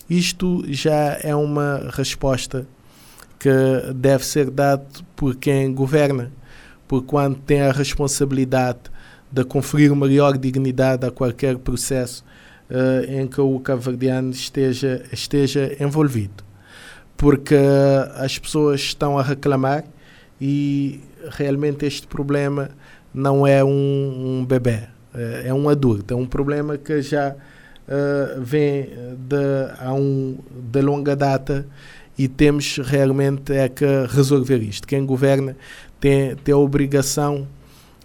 Isto 0.08 0.64
já 0.68 1.18
é 1.22 1.34
uma 1.34 1.88
resposta 1.92 2.66
que 3.38 3.50
deve 3.94 4.24
ser 4.26 4.50
dada 4.50 4.84
por 5.16 5.36
quem 5.36 5.72
governa, 5.72 6.30
por 6.86 7.02
quando 7.02 7.36
tem 7.38 7.62
a 7.62 7.72
responsabilidade 7.72 8.78
de 9.30 9.44
conferir 9.44 9.94
maior 9.94 10.36
dignidade 10.36 11.06
a 11.06 11.10
qualquer 11.10 11.58
processo 11.58 12.24
uh, 12.70 13.10
em 13.10 13.26
que 13.26 13.40
o 13.40 13.58
cabo-verdiano 13.60 14.30
esteja, 14.30 15.04
esteja 15.12 15.76
envolvido. 15.80 16.44
Porque 17.16 17.56
as 18.14 18.38
pessoas 18.38 18.80
estão 18.80 19.18
a 19.18 19.22
reclamar 19.22 19.84
e 20.40 21.00
realmente 21.30 21.84
este 21.84 22.06
problema 22.06 22.70
não 23.18 23.44
é 23.44 23.64
um, 23.64 24.38
um 24.40 24.44
bebê, 24.44 24.84
é, 25.12 25.48
é 25.48 25.54
um 25.54 25.68
adulto. 25.68 26.14
É 26.14 26.16
um 26.16 26.26
problema 26.26 26.78
que 26.78 27.02
já 27.02 27.34
uh, 27.34 28.40
vem 28.40 28.90
de, 29.28 29.36
a 29.80 29.92
um, 29.92 30.38
de 30.70 30.80
longa 30.80 31.16
data 31.16 31.66
e 32.16 32.28
temos 32.28 32.78
realmente 32.78 33.52
é 33.52 33.68
que 33.68 33.84
resolver 34.08 34.58
isto. 34.58 34.86
Quem 34.86 35.04
governa 35.04 35.56
tem, 36.00 36.36
tem 36.36 36.54
a 36.54 36.58
obrigação, 36.58 37.46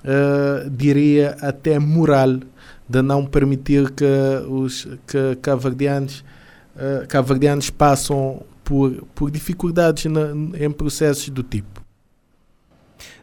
uh, 0.04 0.70
diria 0.70 1.38
até 1.42 1.78
moral, 1.78 2.40
de 2.90 3.02
não 3.02 3.26
permitir 3.26 3.92
que 3.92 4.06
os 4.50 4.88
que 5.08 5.36
cabo-verdianos 5.42 6.24
uh, 6.76 7.74
passam 7.78 8.42
por, 8.64 8.92
por 9.14 9.30
dificuldades 9.30 10.06
na, 10.06 10.32
em 10.60 10.72
processos 10.72 11.30
do 11.30 11.44
tipo. 11.44 11.83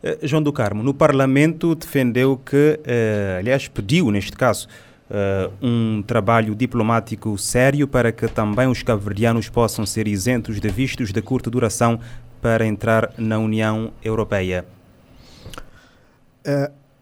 Eh, 0.03 0.19
João 0.23 0.43
do 0.43 0.53
Carmo, 0.53 0.83
no 0.83 0.95
Parlamento 0.95 1.75
defendeu 1.75 2.37
que, 2.37 2.81
uh, 2.81 3.39
aliás, 3.39 3.69
pediu, 3.69 4.11
neste 4.11 4.33
caso, 4.33 4.67
uh, 5.11 5.53
um 5.61 6.03
trabalho 6.03 6.55
diplomático 6.55 7.37
sério 7.37 7.87
para 7.87 8.11
que 8.11 8.27
também 8.27 8.67
os 8.67 8.83
cabo-verdianos 8.83 9.49
possam 9.49 9.85
ser 9.85 10.09
isentos 10.09 10.59
de 10.61 10.69
vistos 10.69 11.13
de 11.13 11.21
curta 11.21 11.51
duração 11.51 12.01
para 12.41 12.67
entrar 12.67 13.13
na 13.19 13.39
União 13.39 13.93
Europeia. 14.03 14.65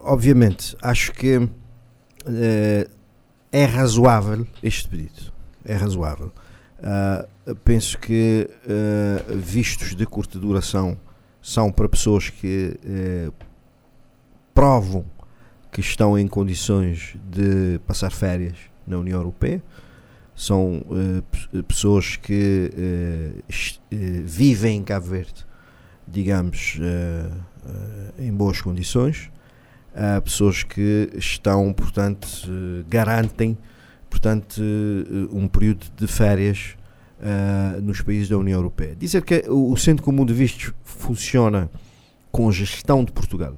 obviamente, 0.01 0.77
acho 0.83 1.13
que 1.13 1.49
é 3.53 3.65
razoável 3.65 4.45
este 4.61 4.89
pedido. 4.89 5.33
É 5.65 5.77
razoável. 5.77 6.33
penso 7.63 7.97
que 7.99 8.51
vistos 9.29 9.95
de 9.95 10.05
curta 10.05 10.41
duração 10.41 10.99
são 11.41 11.71
para 11.71 11.89
pessoas 11.89 12.31
que 12.31 12.79
eh, 12.85 13.31
provam 14.55 15.05
que 15.71 15.81
estão 15.81 16.19
em 16.19 16.27
condições 16.27 17.17
de 17.31 17.79
passar 17.87 18.11
férias 18.11 18.57
na 18.87 18.99
União 18.99 19.19
Europeia. 19.19 19.63
São 20.35 20.85
eh, 21.53 21.63
pessoas 21.63 22.17
que 22.17 22.71
eh, 22.77 23.43
eh, 23.91 23.97
vivem 24.25 24.79
em 24.79 24.83
Cabo 24.83 25.07
Verde, 25.07 25.47
digamos, 26.07 26.79
eh, 26.81 27.31
eh, 27.67 28.27
em 28.27 28.33
boas 28.33 28.61
condições. 28.61 29.31
Há 29.95 30.21
pessoas 30.21 30.63
que 30.63 31.11
estão, 31.15 31.73
portanto, 31.73 32.29
garantem, 32.89 33.59
portanto, 34.09 34.63
um 35.33 35.49
período 35.49 35.87
de 35.97 36.07
férias 36.07 36.78
uh, 37.19 37.81
nos 37.81 38.01
países 38.01 38.29
da 38.29 38.39
União 38.39 38.59
Europeia. 38.59 38.95
Dizer 38.95 39.23
que 39.23 39.45
o, 39.49 39.77
Centro 39.77 40.05
Comum 40.05 40.25
de 40.25 40.33
Vistos 40.33 40.73
funciona 40.85 41.71
com 42.31 42.51
gestão 42.53 43.05
de 43.05 43.13
Portugal. 43.13 43.57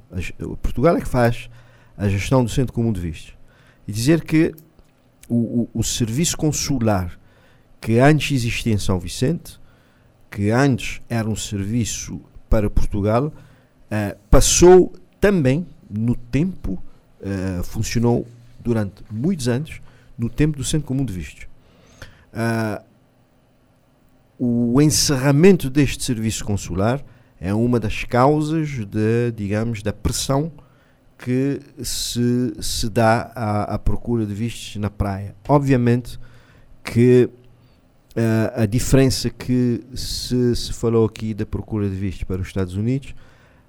Portugal 0.63 0.97
é 0.97 1.01
que 1.01 1.09
faz 1.09 1.51
a 1.97 2.09
gestão 2.09 2.45
do 2.45 2.51
Centro 2.51 2.73
Comum 2.73 2.93
de 2.93 3.01
Vistos 3.01 3.35
e 3.87 3.93
dizer 3.93 4.23
que 4.23 4.55
o, 5.29 5.63
o, 5.63 5.71
o 5.75 5.83
serviço 5.83 6.37
consular 6.37 7.19
que 7.81 7.99
antes 7.99 8.33
existia 8.33 8.75
em 8.75 8.79
São 8.79 8.99
Vicente, 8.99 9.59
que 10.31 10.51
antes 10.51 11.01
era 11.09 11.29
um 11.29 11.37
serviço 11.37 12.21
para 12.49 12.69
Portugal, 12.69 13.27
uh, 13.27 14.19
passou 14.29 14.93
também 15.21 15.67
no 15.89 16.15
tempo, 16.15 16.83
uh, 17.21 17.63
funcionou 17.65 18.27
durante 18.61 19.03
muitos 19.11 19.49
anos, 19.49 19.81
no 20.17 20.29
tempo 20.29 20.57
do 20.59 20.65
Centro 20.65 20.87
Comum 20.87 21.05
de 21.05 21.13
Vistos. 21.13 21.45
Uh, 22.33 22.90
o 24.43 24.81
encerramento 24.81 25.69
deste 25.69 26.03
serviço 26.03 26.43
consular 26.47 27.05
é 27.39 27.53
uma 27.53 27.79
das 27.79 28.05
causas 28.05 28.71
de, 28.71 29.31
digamos, 29.37 29.83
da 29.83 29.93
pressão 29.93 30.51
que 31.19 31.61
se, 31.83 32.55
se 32.59 32.89
dá 32.89 33.31
à, 33.35 33.75
à 33.75 33.79
procura 33.79 34.25
de 34.25 34.33
vistos 34.33 34.77
na 34.77 34.89
praia. 34.89 35.37
Obviamente 35.47 36.19
que 36.83 37.29
uh, 38.17 38.63
a 38.63 38.65
diferença 38.65 39.29
que 39.29 39.85
se, 39.95 40.57
se 40.57 40.73
falou 40.73 41.05
aqui 41.05 41.35
da 41.35 41.45
procura 41.45 41.91
de 41.91 41.97
vistos 41.97 42.25
para 42.25 42.41
os 42.41 42.49
Estados 42.49 42.77
Unidos 42.77 43.15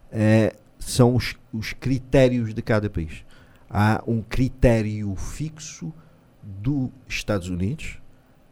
é, 0.10 0.56
são 0.80 1.18
os, 1.18 1.36
os 1.52 1.74
critérios 1.74 2.54
de 2.54 2.62
cada 2.62 2.90
país. 2.90 3.26
Há 3.70 4.02
um 4.08 4.22
critério 4.22 5.14
fixo 5.18 5.94
dos 6.42 6.90
Estados 7.10 7.50
Unidos 7.50 8.01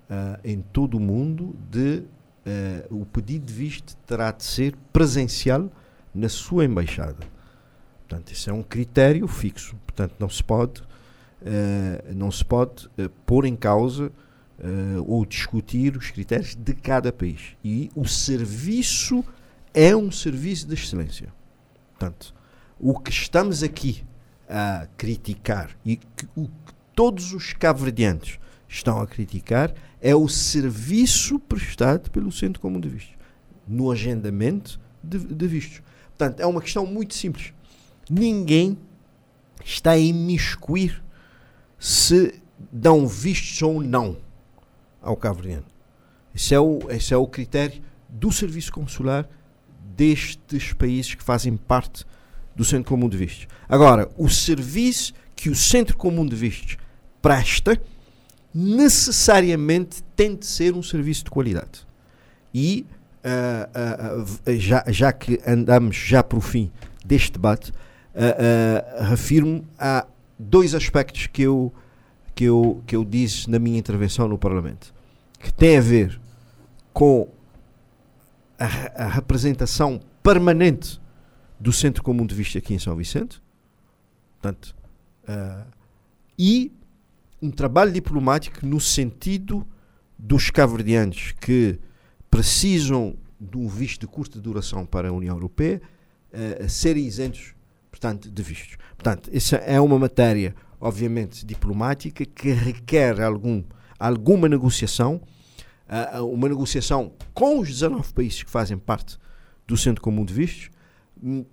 uh, 0.09 0.39
em 0.43 0.61
todo 0.61 0.95
o 0.95 0.99
mundo 0.99 1.55
de 1.69 2.03
uh, 2.89 3.01
o 3.01 3.05
pedido 3.05 3.45
de 3.45 3.53
visto 3.53 3.95
terá 4.07 4.31
de 4.31 4.43
ser 4.43 4.75
presencial 4.91 5.71
na 6.13 6.27
sua 6.27 6.65
embaixada. 6.65 7.19
Portanto, 8.07 8.31
isso 8.31 8.49
é 8.49 8.53
um 8.53 8.63
critério 8.63 9.27
fixo. 9.27 9.75
Portanto, 9.85 10.15
não 10.19 10.29
se 10.29 10.43
pode, 10.43 10.81
uh, 10.81 12.15
não 12.15 12.31
se 12.31 12.43
pode 12.43 12.89
pôr 13.25 13.45
em 13.45 13.55
causa 13.55 14.11
ou 15.07 15.25
discutir 15.25 15.95
os 15.95 16.11
critérios 16.11 16.53
de 16.53 16.73
cada 16.73 17.13
país. 17.13 17.55
E 17.63 17.89
o 17.95 18.05
serviço 18.05 19.23
é 19.73 19.95
um 19.95 20.11
serviço 20.11 20.67
de 20.67 20.73
excelência. 20.73 21.33
Portanto, 21.97 22.35
o 22.77 22.99
que 22.99 23.09
estamos 23.09 23.63
aqui 23.63 24.03
a 24.49 24.85
criticar 24.97 25.69
e 25.85 25.95
que, 25.95 26.27
o 26.35 26.47
que 26.47 26.73
todos 26.93 27.31
os 27.31 27.53
cabo-verdianos 27.53 28.37
estão 28.69 29.01
a 29.01 29.07
criticar 29.07 29.73
é 29.99 30.15
o 30.15 30.29
serviço 30.29 31.39
prestado 31.39 32.09
pelo 32.11 32.31
Centro 32.31 32.61
Comum 32.61 32.79
de 32.79 32.87
Vistos, 32.87 33.15
no 33.67 33.91
agendamento 33.91 34.79
de, 35.03 35.17
de 35.17 35.47
vistos. 35.47 35.81
Portanto, 36.09 36.39
é 36.39 36.45
uma 36.45 36.61
questão 36.61 36.85
muito 36.85 37.15
simples. 37.15 37.53
Ninguém 38.09 38.77
está 39.65 39.91
a 39.91 39.97
imiscuir 39.97 41.03
se 41.77 42.39
dão 42.71 43.07
vistos 43.07 43.61
ou 43.61 43.81
não 43.81 44.17
ao 45.01 45.17
cabo 45.17 45.41
verdiano. 45.41 45.65
Esse 46.33 46.53
é 46.53 46.59
o, 46.59 46.79
esse 46.89 47.13
é 47.13 47.17
o 47.17 47.27
critério 47.27 47.81
do 48.07 48.31
serviço 48.31 48.71
consular 48.71 49.27
destes 49.95 50.73
países 50.73 51.15
que 51.15 51.23
fazem 51.23 51.57
parte 51.57 52.05
do 52.55 52.63
Centro 52.63 52.89
Comum 52.89 53.09
de 53.09 53.17
Vistos. 53.17 53.47
Agora, 53.67 54.09
o 54.17 54.29
serviço 54.29 55.13
que 55.35 55.49
o 55.49 55.55
Centro 55.55 55.97
Comum 55.97 56.25
de 56.25 56.35
Vistos 56.35 56.77
presta 57.21 57.81
necessariamente 58.59 60.03
tem 60.15 60.35
de 60.35 60.45
ser 60.45 60.73
um 60.73 60.83
serviço 60.83 61.23
de 61.23 61.31
qualidade. 61.31 61.87
E 62.53 62.85
uh, 63.23 64.51
uh, 64.51 64.57
já, 64.57 64.83
já 64.87 65.13
que 65.13 65.39
andamos 65.47 65.95
já 65.95 66.21
para 66.21 66.37
o 66.37 66.41
fim 66.41 66.69
deste 67.05 67.31
debate, 67.31 67.71
uh, 67.71 69.03
refirmo 69.05 69.63
a 69.77 70.05
dois 70.37 70.75
aspectos 70.75 71.27
que 71.27 71.43
eu, 71.43 71.73
que, 72.35 72.43
eu, 72.45 72.83
que 72.85 72.95
eu 72.95 73.05
disse 73.05 73.49
na 73.49 73.59
minha 73.59 73.79
intervenção 73.79 74.27
no 74.27 74.37
Parlamento, 74.37 74.93
que 75.39 75.53
tem 75.53 75.77
a 75.77 75.81
ver 75.81 76.19
com 76.91 77.29
a, 78.59 79.05
a 79.05 79.07
representação 79.07 80.01
permanente 80.21 80.99
do 81.57 81.71
Centro 81.71 82.03
Comum 82.03 82.25
de 82.25 82.35
Vista 82.35 82.57
aqui 82.57 82.73
em 82.73 82.79
São 82.79 82.95
Vicente, 82.95 83.41
portanto, 84.41 84.75
e 86.37 86.71
um 87.41 87.51
trabalho 87.51 87.91
diplomático 87.91 88.65
no 88.65 88.79
sentido 88.79 89.65
dos 90.17 90.49
cabo-verdianos 90.49 91.33
que 91.39 91.79
precisam 92.29 93.15
de 93.39 93.57
um 93.57 93.67
visto 93.67 94.01
de 94.01 94.07
curta 94.07 94.39
duração 94.39 94.85
para 94.85 95.09
a 95.09 95.11
União 95.11 95.35
Europeia 95.35 95.81
uh, 96.33 96.69
serem 96.69 97.05
isentos, 97.05 97.53
portanto, 97.89 98.29
de 98.29 98.43
vistos. 98.43 98.77
Portanto, 98.95 99.29
essa 99.33 99.55
é 99.57 99.79
uma 99.79 99.97
matéria, 99.97 100.53
obviamente, 100.79 101.45
diplomática 101.45 102.25
que 102.25 102.51
requer 102.51 103.21
algum, 103.21 103.63
alguma 103.97 104.49
negociação, 104.49 105.21
uh, 105.87 106.25
uma 106.25 106.49
negociação 106.49 107.13
com 107.33 107.59
os 107.59 107.69
19 107.69 108.13
países 108.13 108.43
que 108.43 108.51
fazem 108.51 108.77
parte 108.77 109.17
do 109.65 109.77
Centro 109.77 110.01
Comum 110.01 110.25
de 110.25 110.33
Vistos, 110.33 110.69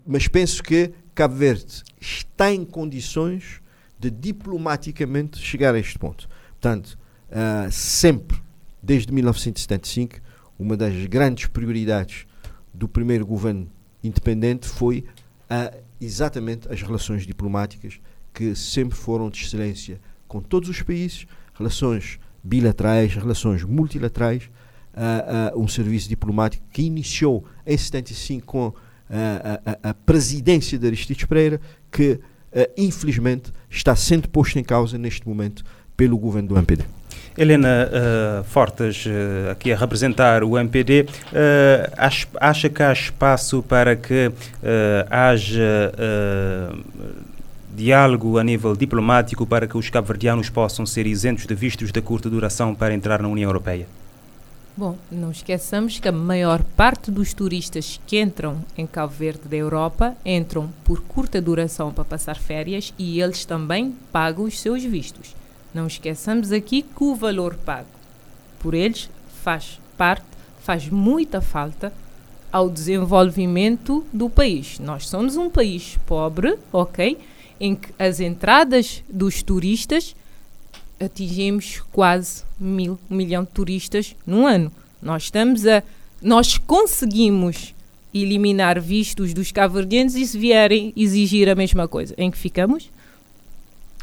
mas 0.05 0.27
penso 0.27 0.63
que 0.63 0.93
Cabo 1.15 1.35
Verde 1.35 1.83
está 2.01 2.53
em 2.53 2.65
condições 2.65 3.61
de 3.99 4.11
diplomaticamente 4.11 5.39
chegar 5.39 5.75
a 5.75 5.79
este 5.79 5.99
ponto. 5.99 6.29
Portanto, 6.53 6.99
uh, 7.31 7.71
sempre, 7.71 8.39
desde 8.83 9.13
1975, 9.13 10.21
uma 10.59 10.77
das 10.77 11.07
grandes 11.07 11.47
prioridades 11.47 12.27
do 12.73 12.89
primeiro 12.89 13.27
governo 13.27 13.71
independente 14.03 14.69
foi 14.69 15.05
uh, 15.51 15.77
exatamente 16.01 16.71
as 16.71 16.83
relações 16.83 17.27
diplomáticas 17.27 18.01
que 18.33 18.55
sempre 18.55 18.97
foram 18.97 19.31
de 19.31 19.43
excelência 19.43 20.01
com 20.29 20.41
todos 20.41 20.69
os 20.69 20.83
países, 20.83 21.27
relações 21.55 22.19
bilaterais, 22.43 23.15
relações 23.15 23.65
multilaterais, 23.65 24.51
uh, 24.95 25.59
um 25.59 25.67
serviço 25.67 26.09
diplomático 26.09 26.65
que 26.71 26.83
iniciou 26.83 27.45
em 27.67 27.77
75 27.77 28.47
com 28.47 28.73
a, 29.09 29.91
a, 29.91 29.95
presidência 29.95 30.77
de 30.77 30.87
Aristides 30.87 31.25
Pereira, 31.27 31.61
que 31.93 32.21
infelizmente, 32.77 33.53
está 33.71 33.95
sendo 33.95 34.29
posto 34.29 34.59
em 34.59 34.65
causa 34.65 34.97
neste 34.97 35.29
momento 35.29 35.65
pelo 35.97 36.17
governo 36.19 36.49
do 36.49 36.57
MPD. 36.57 36.85
Helena 37.37 37.91
uh, 37.91 38.45
Fortes, 38.45 39.05
uh, 39.05 39.51
aqui 39.51 39.71
a 39.71 39.77
representar 39.77 40.43
o 40.43 40.59
MPD, 40.59 41.03
uh, 41.03 42.27
acha 42.41 42.69
que 42.69 42.83
há 42.83 42.93
espaço 42.93 43.63
para 43.63 43.95
que 43.95 44.33
haja 45.11 45.93
diálogo 47.75 48.39
a 48.39 48.45
nível 48.45 48.75
diplomático 48.75 49.47
para 49.47 49.67
que 49.67 49.77
os 49.77 49.91
cabo-verdianos 49.91 50.49
possam 50.49 50.87
ser 50.87 51.07
isentos 51.07 51.47
de 51.47 51.55
vistos 51.55 51.93
de 51.93 52.01
curta 52.01 52.31
duração 52.31 52.75
para 52.75 52.95
entrar 52.95 53.21
na 53.21 53.29
União 53.29 53.49
Europeia? 53.49 53.87
Bom, 54.79 54.99
não 55.11 55.31
esqueçamos 55.31 55.99
que 55.99 56.07
a 56.07 56.13
maior 56.13 56.63
parte 56.63 57.11
dos 57.11 57.33
turistas 57.33 57.99
que 58.07 58.21
entram 58.21 58.63
em 58.77 58.87
Cabo 58.87 59.11
Verde 59.11 59.49
da 59.49 59.57
Europa 59.57 60.15
entram 60.23 60.69
por 60.85 61.01
curta 61.01 61.41
duração 61.41 61.91
para 61.91 62.05
passar 62.05 62.37
férias 62.37 62.93
e 62.99 63.19
eles 63.19 63.47
também 63.47 63.97
pagam 64.13 64.45
os 64.45 64.61
seus 64.61 64.85
vistos. 64.85 65.35
Não 65.73 65.87
esqueçamos 65.87 66.53
aqui 66.53 66.83
que 66.83 67.05
o 67.05 67.15
valor 67.15 67.55
pago 67.55 67.89
por 68.59 68.75
eles 68.75 69.09
faz 69.43 69.81
parte, 69.97 70.27
faz 70.61 70.91
muita 70.91 71.41
falta 71.41 71.91
ao 72.53 72.69
desenvolvimento 72.69 74.05
do 74.13 74.29
país. 74.29 74.79
Nós 74.79 75.09
somos 75.09 75.39
um 75.39 75.49
país 75.49 75.99
pobre, 76.05 76.59
ok? 76.71 77.17
Em 77.59 77.75
que 77.75 77.95
as 77.99 78.21
entradas 78.21 79.03
dos 79.09 79.43
turistas 79.43 80.15
atingimos 81.01 81.83
quase 81.93 82.45
mil, 82.59 82.99
um 83.11 83.17
milhão 83.17 83.45
de 83.45 83.51
turistas 83.51 84.15
num 84.27 84.47
ano. 84.47 84.73
Nós 85.01 85.25
estamos 85.25 85.67
a. 85.67 85.83
Nós 86.21 86.59
conseguimos 86.59 87.75
eliminar 88.13 88.81
vistos 88.81 89.35
dos 89.35 89.53
caverdianos 89.53 90.15
e 90.15 90.27
se 90.27 90.39
vierem 90.39 90.93
exigir 90.97 91.49
a 91.49 91.55
mesma 91.55 91.87
coisa. 91.87 92.15
Em 92.17 92.31
que 92.31 92.39
ficamos? 92.39 92.91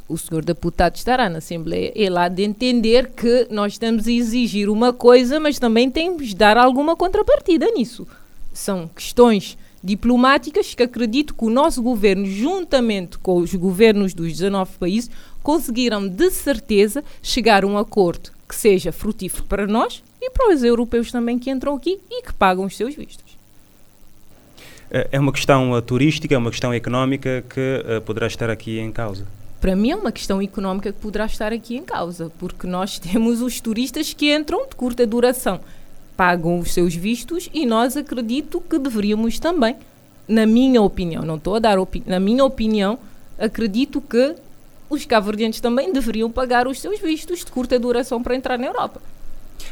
O 0.08 0.18
senhor 0.18 0.44
deputado 0.44 0.96
estará 0.96 1.30
na 1.30 1.40
Assembleia. 1.40 1.92
Ele 1.96 2.18
há 2.18 2.28
de 2.28 2.44
entender 2.44 3.12
que 3.12 3.48
nós 3.50 3.74
estamos 3.74 4.06
a 4.08 4.12
exigir 4.12 4.70
uma 4.70 4.94
coisa, 4.94 5.40
mas 5.40 5.58
também 5.58 5.90
temos 5.90 6.28
de 6.28 6.36
dar 6.36 6.58
alguma 6.58 6.96
contrapartida 6.96 7.66
nisso. 7.72 8.08
São 8.54 8.88
questões 8.88 9.58
diplomáticas 9.84 10.74
que 10.74 10.84
acredito 10.84 11.34
que 11.34 11.44
o 11.44 11.50
nosso 11.50 11.82
governo, 11.84 12.26
juntamente 12.26 13.18
com 13.18 13.38
os 13.38 13.54
governos 13.54 14.14
dos 14.14 14.32
19 14.32 14.72
países, 14.80 15.12
conseguiram 15.42 16.08
de 16.08 16.32
certeza 16.32 17.04
chegar 17.22 17.64
a 17.64 17.68
um 17.68 17.78
acordo 17.78 18.32
que 18.48 18.56
seja 18.56 18.92
frutífero 18.92 19.44
para 19.44 19.68
nós 19.68 20.02
e 20.22 20.30
para 20.30 20.54
os 20.54 20.64
europeus 20.64 21.12
também 21.12 21.38
que 21.38 21.52
entram 21.52 21.76
aqui 21.76 22.00
e 22.10 22.22
que 22.22 22.34
pagam 22.34 22.66
os 22.66 22.78
seus 22.78 22.96
vistos. 22.96 23.34
É, 24.90 25.10
é 25.14 25.20
uma 25.20 25.34
questão 25.34 25.72
uh, 25.72 25.82
turística, 25.82 26.34
é 26.34 26.38
uma 26.38 26.52
questão 26.52 26.72
económica 26.72 27.44
que 27.50 27.84
uh, 27.98 28.02
poderá 28.02 28.28
estar 28.28 28.50
aqui 28.50 28.80
em 28.80 28.92
causa. 28.92 29.26
Para 29.60 29.76
mim 29.76 29.92
é 29.92 29.96
uma 29.96 30.12
questão 30.12 30.42
económica 30.42 30.92
que 30.92 31.00
poderá 31.00 31.26
estar 31.26 31.52
aqui 31.52 31.76
em 31.76 31.84
causa, 31.84 32.32
porque 32.38 32.68
nós 32.68 33.00
temos 33.00 33.42
os 33.42 33.60
turistas 33.60 34.14
que 34.14 34.34
entram 34.34 34.68
de 34.68 34.76
curta 34.76 35.06
duração, 35.06 35.60
pagam 36.16 36.60
os 36.60 36.74
seus 36.74 36.96
vistos 36.96 37.50
e 37.54 37.66
nós 37.66 37.98
acredito 37.98 38.62
que 38.62 38.78
deveríamos 38.78 39.40
também, 39.40 39.76
na 40.28 40.46
minha 40.46 40.82
opinião, 40.82 41.24
não 41.24 41.36
estou 41.36 41.56
a 41.56 41.60
dar 41.60 41.80
opinião, 41.80 42.10
na 42.10 42.20
minha 42.20 42.46
opinião, 42.46 42.98
acredito 43.38 44.00
que 44.00 44.36
os 44.90 45.06
cabo-verdianos 45.06 45.60
também 45.60 45.92
deveriam 45.92 46.32
pagar 46.32 46.68
os 46.68 46.80
seus 46.80 47.00
vistos 47.00 47.40
de 47.40 47.52
curta 47.52 47.80
duração 47.80 48.22
para 48.22 48.36
entrar 48.36 48.58
na 48.58 48.68
Europa. 48.68 49.02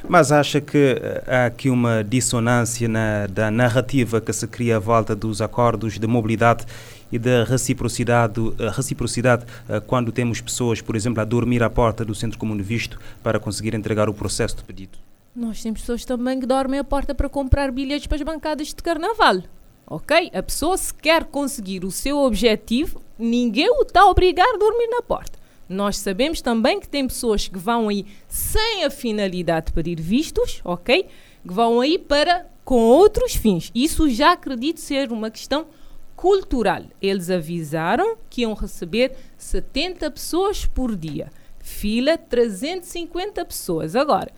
Mas 0.08 0.32
acha 0.32 0.60
que 0.60 1.00
eh, 1.00 1.24
há 1.28 1.46
aqui 1.46 1.70
uma 1.70 2.04
dissonância 2.04 2.88
na, 2.88 3.28
da 3.28 3.52
narrativa 3.52 4.20
que 4.20 4.34
se 4.34 4.48
cria 4.48 4.78
à 4.78 4.80
volta 4.80 5.16
dos 5.16 5.42
acordos 5.42 6.00
de 6.00 6.08
mobilidade 6.08 6.66
e 7.12 7.20
da 7.20 7.44
reciprocidade, 7.44 8.42
reciprocidade 8.74 9.46
eh, 9.70 9.80
quando 9.80 10.12
temos 10.12 10.42
pessoas, 10.42 10.82
por 10.82 10.96
exemplo, 10.96 11.22
a 11.22 11.26
dormir 11.26 11.62
à 11.62 11.70
porta 11.70 12.04
do 12.04 12.16
Centro 12.16 12.40
Comum 12.40 12.58
de 12.58 12.64
Visto 12.64 13.00
para 13.22 13.40
conseguir 13.40 13.76
entregar 13.76 14.10
o 14.10 14.14
processo 14.14 14.58
de 14.58 14.64
pedido? 14.64 14.98
Nós 15.34 15.64
temos 15.64 15.80
pessoas 15.80 16.04
também 16.04 16.42
que 16.42 16.46
dormem 16.46 16.80
à 16.80 16.84
porta 16.84 17.16
para 17.16 17.30
comprar 17.30 17.72
bilhetes 17.72 18.06
para 18.06 18.18
as 18.18 18.22
bancadas 18.22 18.68
de 18.68 18.76
carnaval. 18.76 19.42
Ok? 19.88 20.30
A 20.34 20.44
pessoa, 20.44 20.78
se 20.78 20.94
quer 20.94 21.24
conseguir 21.24 21.86
o 21.86 21.92
seu 21.92 22.18
objetivo, 22.18 23.02
ninguém 23.18 23.70
o 23.70 23.84
está 23.84 24.02
a 24.02 24.10
obrigar 24.10 24.48
a 24.48 24.58
dormir 24.58 24.88
na 24.88 25.02
porta. 25.02 25.40
Nós 25.70 25.98
sabemos 25.98 26.42
também 26.42 26.82
que 26.82 26.90
tem 26.90 27.08
pessoas 27.08 27.48
que 27.48 27.58
vão 27.58 27.88
aí 27.88 28.06
sem 28.28 28.84
a 28.84 28.90
finalidade 28.90 29.68
de 29.68 29.72
pedir 29.72 30.02
vistos, 30.02 30.60
ok? 30.66 31.08
Que 31.48 31.54
vão 31.54 31.80
aí 31.80 31.98
para 31.98 32.46
com 32.66 32.82
outros 32.82 33.34
fins. 33.34 33.72
Isso 33.74 34.10
já 34.10 34.34
acredito 34.34 34.82
ser 34.82 35.14
uma 35.14 35.32
questão 35.32 35.66
cultural. 36.14 36.84
Eles 37.02 37.30
avisaram 37.30 38.18
que 38.30 38.42
iam 38.42 38.54
receber 38.54 39.16
70 39.38 40.12
pessoas 40.12 40.66
por 40.66 40.94
dia. 40.94 41.32
Fila 41.60 42.18
350 42.18 43.46
pessoas. 43.46 43.96
Agora, 43.96 44.32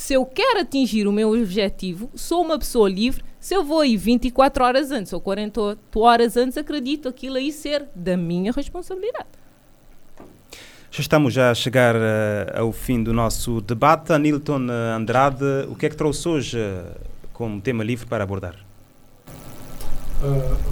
se 0.00 0.14
eu 0.14 0.24
quero 0.24 0.60
atingir 0.60 1.06
o 1.06 1.12
meu 1.12 1.30
objetivo, 1.30 2.10
sou 2.14 2.42
uma 2.42 2.58
pessoa 2.58 2.88
livre. 2.88 3.22
Se 3.38 3.54
eu 3.54 3.62
vou 3.62 3.80
aí 3.80 3.98
24 3.98 4.64
horas 4.64 4.90
antes 4.90 5.12
ou 5.12 5.20
48 5.20 6.00
horas 6.00 6.38
antes, 6.38 6.56
acredito 6.56 7.06
aquilo 7.06 7.36
aí 7.36 7.52
ser 7.52 7.86
da 7.94 8.16
minha 8.16 8.50
responsabilidade. 8.50 9.28
Já 10.90 11.00
estamos 11.02 11.34
já 11.34 11.50
a 11.50 11.54
chegar 11.54 11.94
uh, 11.96 11.98
ao 12.56 12.72
fim 12.72 13.02
do 13.02 13.12
nosso 13.12 13.60
debate. 13.60 14.10
Anilton 14.14 14.68
uh, 14.68 14.96
Andrade, 14.96 15.44
o 15.68 15.76
que 15.76 15.84
é 15.84 15.90
que 15.90 15.96
trouxe 15.96 16.26
hoje 16.26 16.58
uh, 16.58 16.98
como 17.34 17.60
tema 17.60 17.84
livre 17.84 18.06
para 18.06 18.24
abordar? 18.24 18.54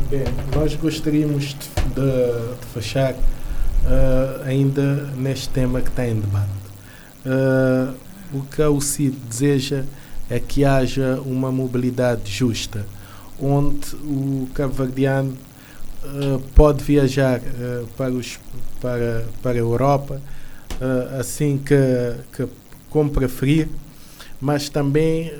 bem, 0.08 0.24
nós 0.54 0.74
gostaríamos 0.74 1.54
de, 1.54 1.58
de, 1.58 2.56
de 2.60 2.66
fechar 2.72 3.14
ainda 4.44 5.06
neste 5.16 5.50
tema 5.50 5.82
que 5.82 5.88
está 5.88 6.06
em 6.06 6.18
debate. 6.20 7.98
O 8.32 8.42
que 8.42 8.62
a 8.62 8.70
UCID 8.70 9.16
deseja 9.28 9.84
é 10.28 10.38
que 10.38 10.64
haja 10.64 11.20
uma 11.24 11.50
mobilidade 11.50 12.30
justa, 12.30 12.84
onde 13.40 13.94
o 13.96 14.48
cabo-verdiano 14.54 15.36
uh, 16.04 16.38
pode 16.54 16.84
viajar 16.84 17.40
uh, 17.40 17.86
para, 17.96 18.12
os, 18.12 18.38
para, 18.80 19.24
para 19.42 19.52
a 19.52 19.56
Europa 19.56 20.20
uh, 20.80 21.18
assim 21.18 21.58
que, 21.58 21.74
que 22.36 22.46
como 22.90 23.10
preferir, 23.10 23.68
mas 24.40 24.68
também 24.68 25.32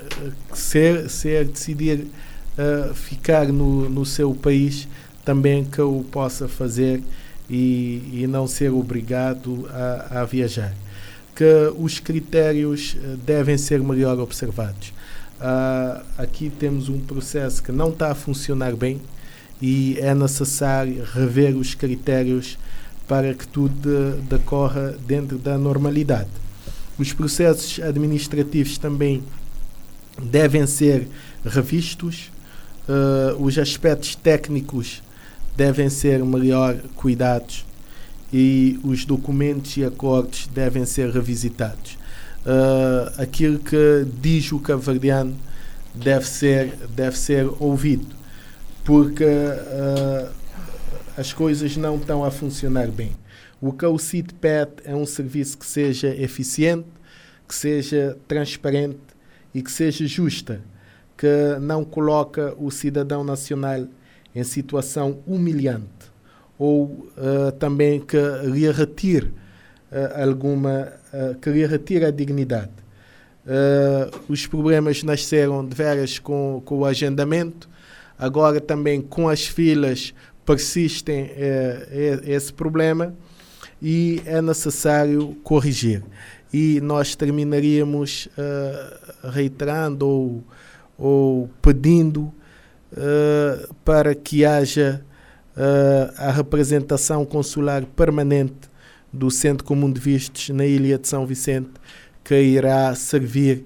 ser, 0.53 1.09
ser 1.09 1.45
decidir 1.45 2.07
ficar 2.93 3.47
no, 3.47 3.89
no 3.89 4.05
seu 4.05 4.35
país 4.35 4.85
também 5.23 5.63
que 5.63 5.81
o 5.81 6.03
possa 6.11 6.45
fazer 6.45 7.01
e, 7.49 8.03
e 8.11 8.27
não 8.27 8.45
ser 8.47 8.69
obrigado 8.73 9.65
a, 9.71 10.19
a 10.21 10.25
viajar 10.25 10.73
que 11.39 11.73
os 11.77 12.01
critérios 12.01 12.97
eh, 13.01 13.15
devem 13.25 13.57
ser 13.57 13.81
melhor 13.81 14.19
observados. 14.19 14.89
Uh, 15.39 16.03
aqui 16.17 16.49
temos 16.49 16.89
um 16.89 16.99
processo 16.99 17.63
que 17.63 17.71
não 17.71 17.91
está 17.91 18.11
a 18.11 18.15
funcionar 18.15 18.75
bem 18.75 18.99
e 19.61 19.97
é 20.01 20.13
necessário 20.13 21.01
rever 21.13 21.55
os 21.55 21.73
critérios 21.73 22.57
para 23.07 23.33
que 23.33 23.47
tudo 23.47 24.21
decorra 24.29 24.97
dentro 25.07 25.37
da 25.37 25.57
normalidade. 25.57 26.27
Os 26.97 27.13
processos 27.13 27.79
administrativos 27.79 28.77
também 28.77 29.23
devem 30.21 30.67
ser 30.67 31.07
revistos, 31.45 32.33
uh, 32.89 33.41
os 33.41 33.57
aspectos 33.57 34.13
técnicos 34.13 35.01
devem 35.55 35.89
ser 35.89 36.21
melhor 36.25 36.75
cuidados 36.97 37.68
e 38.31 38.79
os 38.83 39.05
documentos 39.05 39.75
e 39.77 39.83
acordos 39.83 40.47
devem 40.47 40.85
ser 40.85 41.09
revisitados. 41.09 41.97
Uh, 42.45 43.21
aquilo 43.21 43.59
que 43.59 44.07
diz 44.21 44.51
o 44.51 44.59
cabo-verdiano 44.59 45.35
deve 45.93 46.25
ser, 46.25 46.75
deve 46.95 47.17
ser 47.17 47.49
ouvido, 47.59 48.15
porque 48.85 49.25
uh, 49.25 50.31
as 51.17 51.33
coisas 51.33 51.75
não 51.75 51.97
estão 51.97 52.23
a 52.23 52.31
funcionar 52.31 52.87
bem. 52.87 53.11
O 53.61 53.73
que 53.73 53.85
o 53.85 53.97
CID 53.97 54.33
pede 54.35 54.71
é 54.85 54.95
um 54.95 55.05
serviço 55.05 55.57
que 55.57 55.65
seja 55.65 56.15
eficiente, 56.15 56.87
que 57.47 57.53
seja 57.53 58.17
transparente 58.27 58.99
e 59.53 59.61
que 59.61 59.71
seja 59.71 60.07
justa, 60.07 60.61
que 61.17 61.57
não 61.59 61.83
coloca 61.83 62.53
o 62.57 62.71
cidadão 62.71 63.23
nacional 63.23 63.85
em 64.33 64.43
situação 64.43 65.19
humilhante 65.27 65.98
ou 66.59 67.09
uh, 67.17 67.53
também 67.57 68.01
que 68.01 68.17
lhe 68.43 68.69
retire 68.69 69.27
uh, 69.27 70.21
alguma, 70.21 70.91
uh, 71.13 71.35
que 71.39 71.49
lhe 71.49 71.65
retire 71.65 72.03
a 72.03 72.11
dignidade. 72.11 72.71
os 74.27 74.45
problemas 74.45 75.01
nasceram 75.01 75.65
de 75.65 75.73
veras 75.73 76.19
com, 76.19 76.61
com 76.65 76.79
o 76.79 76.85
agendamento, 76.85 77.69
agora 78.17 78.59
também 78.59 79.01
com 79.01 79.29
as 79.29 79.47
filas 79.47 80.13
persistem 80.45 81.31
esse 82.25 82.51
problema 82.51 83.15
e 83.81 84.21
é 84.25 84.41
necessário 84.41 85.35
corrigir. 85.43 86.03
E 86.51 86.81
nós 86.81 87.15
terminaríamos 87.15 88.27
reiterando 89.31 90.07
ou, 90.07 90.43
ou 90.97 91.49
pedindo 91.61 92.31
para 93.85 94.13
que 94.13 94.43
haja 94.43 95.03
uh, 95.55 96.13
a 96.17 96.31
representação 96.31 97.25
consular 97.25 97.85
permanente 97.85 98.69
do 99.11 99.31
Centro 99.31 99.65
Comum 99.65 99.91
de 99.91 99.99
Vistos 99.99 100.49
na 100.49 100.65
Ilha 100.65 100.97
de 100.97 101.07
São 101.07 101.25
Vicente, 101.25 101.71
que 102.23 102.39
irá 102.39 102.93
servir 102.95 103.65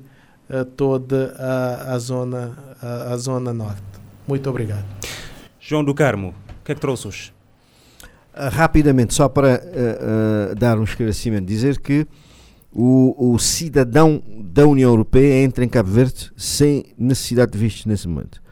a 0.50 0.64
toda 0.64 1.36
a, 1.38 1.94
a 1.94 2.00
zona, 2.00 2.58
a, 2.82 3.14
a, 3.14 3.18
zona 3.18 3.54
norte. 3.54 3.82
Muito 4.28 4.50
obrigado. 4.50 4.86
João 5.60 5.84
do 5.84 5.94
Carmo, 5.94 6.30
o 6.30 6.64
que 6.66 6.72
é 6.72 6.76
que 6.76 6.82
trouxe 6.82 7.08
hoje? 7.08 7.34
Uh, 8.34 8.50
rapidamente, 8.50 9.14
só 9.14 9.28
para 9.30 9.62
uh, 9.62 10.56
dar 10.56 10.78
um 10.78 10.84
esclarecimento, 10.84 11.46
dizer 11.46 11.80
que 11.80 12.08
o, 12.72 13.34
o, 13.34 13.38
cidadão 13.38 14.22
da 14.28 14.66
União 14.66 14.90
Europeia 14.90 15.44
entra 15.44 15.64
em 15.64 15.70
Cabo 15.70 15.92
Verde 15.92 16.32
sem 16.36 16.86
necessidade 16.98 17.52
de 17.52 17.58
vistos 17.58 17.86
nesse 17.86 18.08
momento. 18.08 18.43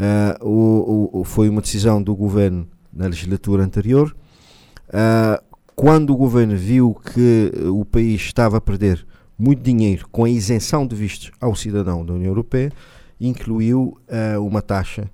Uh, 0.00 0.46
o, 0.46 1.20
o, 1.20 1.24
foi 1.24 1.50
uma 1.50 1.60
decisão 1.60 2.02
do 2.02 2.16
governo 2.16 2.66
na 2.90 3.06
legislatura 3.06 3.62
anterior. 3.62 4.16
Uh, 4.88 5.44
quando 5.76 6.14
o 6.14 6.16
governo 6.16 6.56
viu 6.56 6.94
que 6.94 7.52
o 7.70 7.84
país 7.84 8.22
estava 8.22 8.56
a 8.56 8.60
perder 8.62 9.06
muito 9.38 9.62
dinheiro 9.62 10.08
com 10.10 10.24
a 10.24 10.30
isenção 10.30 10.86
de 10.86 10.96
vistos 10.96 11.30
ao 11.38 11.54
cidadão 11.54 12.04
da 12.04 12.14
União 12.14 12.30
Europeia, 12.30 12.72
incluiu 13.20 13.98
uh, 14.08 14.42
uma 14.42 14.62
taxa 14.62 15.10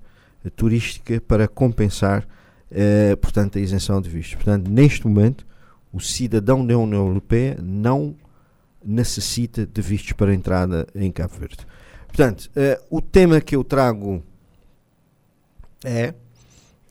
turística 0.55 1.19
para 1.19 1.45
compensar, 1.47 2.25
portanto, 3.21 3.57
a 3.57 3.61
isenção 3.61 3.99
de 3.99 4.09
vistos. 4.09 4.35
Portanto, 4.35 4.69
neste 4.69 5.05
momento, 5.05 5.45
o 5.91 5.99
cidadão 5.99 6.65
da 6.65 6.77
União 6.77 7.05
Europeia 7.07 7.57
não 7.61 8.15
necessita 8.85 9.65
de 9.65 9.81
vistos 9.81 10.13
para 10.13 10.33
entrada 10.33 10.87
em 10.95 11.11
Cabo 11.11 11.33
Verde. 11.37 11.67
Portanto, 12.07 12.49
o 12.89 13.01
tema 13.01 13.41
que 13.41 13.57
eu 13.57 13.63
trago 13.63 14.23
é, 15.83 16.13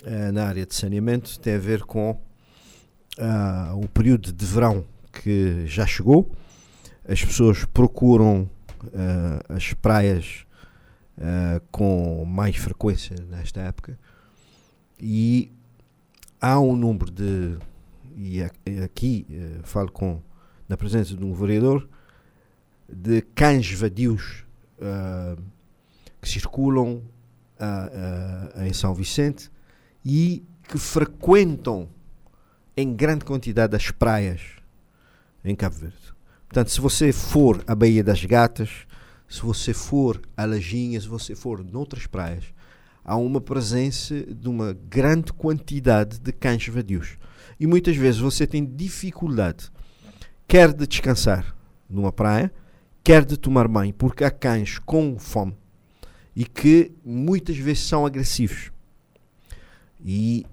uh, 0.02 0.32
na 0.32 0.46
área 0.46 0.66
de 0.66 0.74
saneamento, 0.74 1.38
tem 1.40 1.54
a 1.54 1.58
ver 1.58 1.82
com 1.82 2.10
uh, 2.10 3.76
o 3.76 3.88
período 3.88 4.32
de 4.32 4.46
verão 4.46 4.84
que 5.12 5.66
já 5.66 5.86
chegou. 5.86 6.30
As 7.08 7.24
pessoas 7.24 7.64
procuram 7.64 8.50
uh, 8.84 9.52
as 9.54 9.72
praias 9.72 10.44
com 11.70 12.26
mais 12.26 12.56
frequência 12.56 13.16
nesta 13.30 13.62
época 13.62 13.98
e 15.00 15.50
há 16.38 16.60
um 16.60 16.76
número 16.76 17.10
de 17.10 17.56
e 18.14 18.42
aqui 18.84 19.26
falo 19.62 19.90
com 19.90 20.20
na 20.68 20.76
presença 20.76 21.16
de 21.16 21.24
um 21.24 21.32
vereador 21.32 21.88
de 22.88 23.20
cães 23.34 23.72
vadios 23.72 24.44
uh, 24.78 25.40
que 26.20 26.28
circulam 26.28 27.02
em 28.64 28.72
São 28.72 28.94
Vicente 28.94 29.50
e 30.04 30.44
que 30.68 30.78
frequentam 30.78 31.88
em 32.76 32.94
grande 32.94 33.24
quantidade 33.24 33.74
as 33.74 33.90
praias 33.90 34.40
em 35.44 35.54
Cabo 35.54 35.76
Verde. 35.76 36.14
Portanto, 36.48 36.70
se 36.70 36.80
você 36.80 37.12
for 37.12 37.62
à 37.66 37.74
Baía 37.74 38.04
das 38.04 38.24
Gatas, 38.24 38.86
se 39.28 39.40
você 39.42 39.72
for 39.72 40.20
a 40.36 40.44
Lajinha, 40.44 41.00
se 41.00 41.08
você 41.08 41.34
for 41.34 41.64
noutras 41.64 42.06
praias, 42.06 42.44
há 43.04 43.16
uma 43.16 43.40
presença 43.40 44.14
de 44.20 44.48
uma 44.48 44.72
grande 44.72 45.32
quantidade 45.32 46.18
de 46.18 46.32
cães 46.32 46.66
vadios. 46.68 47.18
E 47.58 47.66
muitas 47.66 47.96
vezes 47.96 48.20
você 48.20 48.46
tem 48.46 48.64
dificuldade, 48.64 49.70
quer 50.46 50.72
de 50.72 50.86
descansar 50.86 51.56
numa 51.88 52.12
praia, 52.12 52.52
quer 53.02 53.24
de 53.24 53.36
tomar 53.36 53.66
banho, 53.66 53.94
porque 53.94 54.24
há 54.24 54.30
cães 54.30 54.78
com 54.78 55.18
fome 55.18 55.56
e 56.36 56.44
que 56.44 56.92
muitas 57.02 57.56
vezes 57.56 57.84
são 57.84 58.04
agressivos 58.04 58.70
e 60.04 60.44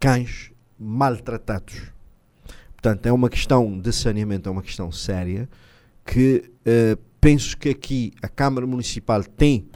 cães 0.00 0.50
maltratados. 0.78 1.92
Portanto, 2.72 3.04
é 3.04 3.12
uma 3.12 3.28
questão 3.28 3.78
de 3.78 3.92
saneamento, 3.92 4.48
é 4.48 4.52
uma 4.52 4.62
questão 4.62 4.90
séria 4.90 5.46
que 6.06 6.50
uh, 6.60 6.98
penso 7.20 7.54
que 7.58 7.68
aqui 7.68 8.14
a 8.22 8.28
Câmara 8.28 8.66
Municipal 8.66 9.22
tem, 9.22 9.68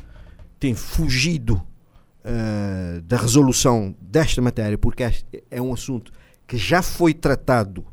tem 0.58 0.74
fugido 0.74 1.56
uh, 1.56 3.02
da 3.02 3.18
resolução 3.18 3.94
desta 4.00 4.40
matéria, 4.40 4.78
porque 4.78 5.04
é 5.50 5.60
um 5.60 5.74
assunto 5.74 6.10
que 6.46 6.56
já 6.56 6.80
foi 6.80 7.12
tratado 7.12 7.84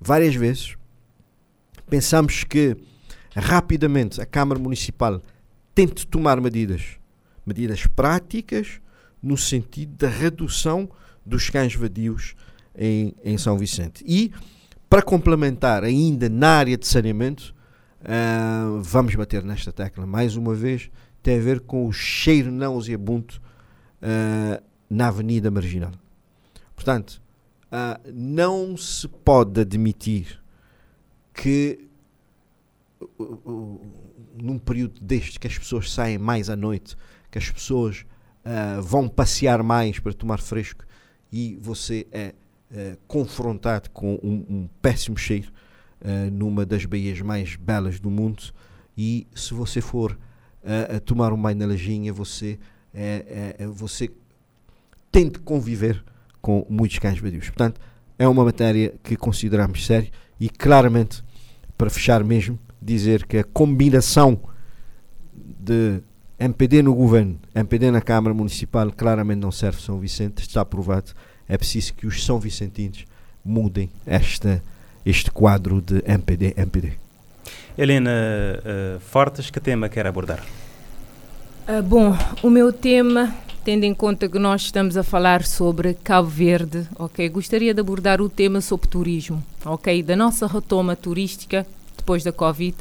várias 0.00 0.36
vezes. 0.36 0.76
Pensamos 1.90 2.44
que 2.44 2.76
rapidamente 3.34 4.20
a 4.20 4.26
Câmara 4.26 4.60
Municipal 4.60 5.20
tente 5.76 6.06
tomar 6.06 6.40
medidas, 6.40 6.96
medidas 7.44 7.86
práticas, 7.86 8.80
no 9.22 9.36
sentido 9.36 9.94
da 9.94 10.08
redução 10.08 10.88
dos 11.24 11.50
cães 11.50 11.74
vadios 11.74 12.34
em, 12.74 13.14
em 13.22 13.36
São 13.36 13.58
Vicente. 13.58 14.02
E, 14.08 14.32
para 14.88 15.02
complementar, 15.02 15.84
ainda 15.84 16.30
na 16.30 16.48
área 16.48 16.78
de 16.78 16.86
saneamento, 16.86 17.54
uh, 18.00 18.80
vamos 18.80 19.14
bater 19.16 19.44
nesta 19.44 19.70
tecla 19.70 20.06
mais 20.06 20.34
uma 20.34 20.54
vez, 20.54 20.90
tem 21.22 21.38
a 21.38 21.42
ver 21.42 21.60
com 21.60 21.86
o 21.86 21.92
cheiro 21.92 22.50
nauseabundo 22.50 23.34
uh, 24.00 24.64
na 24.88 25.08
Avenida 25.08 25.50
Marginal. 25.50 25.92
Portanto, 26.74 27.20
uh, 27.66 28.00
não 28.14 28.78
se 28.78 29.06
pode 29.08 29.60
admitir 29.60 30.40
que 31.34 31.86
num 34.40 34.58
período 34.58 35.00
deste 35.00 35.38
que 35.38 35.46
as 35.46 35.58
pessoas 35.58 35.90
saem 35.90 36.18
mais 36.18 36.50
à 36.50 36.56
noite, 36.56 36.96
que 37.30 37.38
as 37.38 37.50
pessoas 37.50 38.04
uh, 38.44 38.82
vão 38.82 39.08
passear 39.08 39.62
mais 39.62 39.98
para 39.98 40.12
tomar 40.12 40.38
fresco 40.38 40.84
e 41.32 41.56
você 41.60 42.06
é 42.12 42.34
uh, 42.70 42.98
confrontado 43.06 43.90
com 43.90 44.14
um, 44.22 44.46
um 44.48 44.68
péssimo 44.80 45.16
cheiro 45.16 45.50
uh, 46.00 46.30
numa 46.30 46.64
das 46.64 46.84
baías 46.84 47.20
mais 47.20 47.56
belas 47.56 47.98
do 48.00 48.10
mundo 48.10 48.42
e 48.96 49.26
se 49.34 49.52
você 49.52 49.80
for 49.80 50.18
a 50.66 50.98
tomar 50.98 51.32
um 51.32 51.40
banho 51.40 51.58
na 51.58 51.66
lajinha, 51.66 52.12
você, 52.12 52.58
é, 52.92 53.54
é, 53.56 53.66
você 53.68 54.10
tem 55.12 55.28
de 55.28 55.38
conviver 55.38 56.02
com 56.42 56.66
muitos 56.68 56.98
cães 56.98 57.20
vadios. 57.20 57.46
Portanto, 57.46 57.80
é 58.18 58.26
uma 58.26 58.44
matéria 58.44 58.94
que 59.04 59.16
consideramos 59.16 59.86
séria 59.86 60.10
e 60.40 60.48
claramente, 60.48 61.22
para 61.78 61.88
fechar 61.88 62.24
mesmo, 62.24 62.58
dizer 62.80 63.26
que 63.26 63.38
a 63.38 63.44
combinação 63.44 64.38
de 65.34 66.00
MPD 66.38 66.82
no 66.82 66.94
governo, 66.94 67.38
MPD 67.54 67.90
na 67.90 68.00
Câmara 68.00 68.34
Municipal, 68.34 68.92
claramente 68.92 69.38
não 69.38 69.50
serve 69.50 69.80
São 69.80 69.98
Vicente, 69.98 70.42
está 70.42 70.60
aprovado. 70.60 71.12
É 71.48 71.56
preciso 71.56 71.94
que 71.94 72.06
os 72.06 72.24
São 72.24 72.38
Vicentinos 72.38 73.04
mudem 73.44 73.88
esta, 74.04 74.62
este 75.04 75.30
quadro 75.30 75.80
de 75.80 76.02
MPD, 76.06 76.54
MPD. 76.56 76.92
Helena 77.78 78.10
uh, 78.10 79.00
Fortes, 79.00 79.50
que 79.50 79.60
tema 79.60 79.88
quer 79.88 80.06
abordar? 80.06 80.44
Uh, 81.68 81.82
bom, 81.82 82.16
o 82.42 82.50
meu 82.50 82.72
tema, 82.72 83.34
tendo 83.64 83.84
em 83.84 83.94
conta 83.94 84.28
que 84.28 84.38
nós 84.38 84.62
estamos 84.62 84.96
a 84.96 85.02
falar 85.02 85.44
sobre 85.44 85.94
Cabo 85.94 86.28
Verde, 86.28 86.86
ok, 86.98 87.28
gostaria 87.28 87.72
de 87.72 87.80
abordar 87.80 88.20
o 88.20 88.28
tema 88.28 88.60
sobre 88.60 88.88
turismo, 88.88 89.42
ok, 89.64 90.02
da 90.02 90.16
nossa 90.16 90.46
retoma 90.46 90.96
turística 90.96 91.66
depois 92.06 92.22
da 92.22 92.30
Covid, 92.30 92.76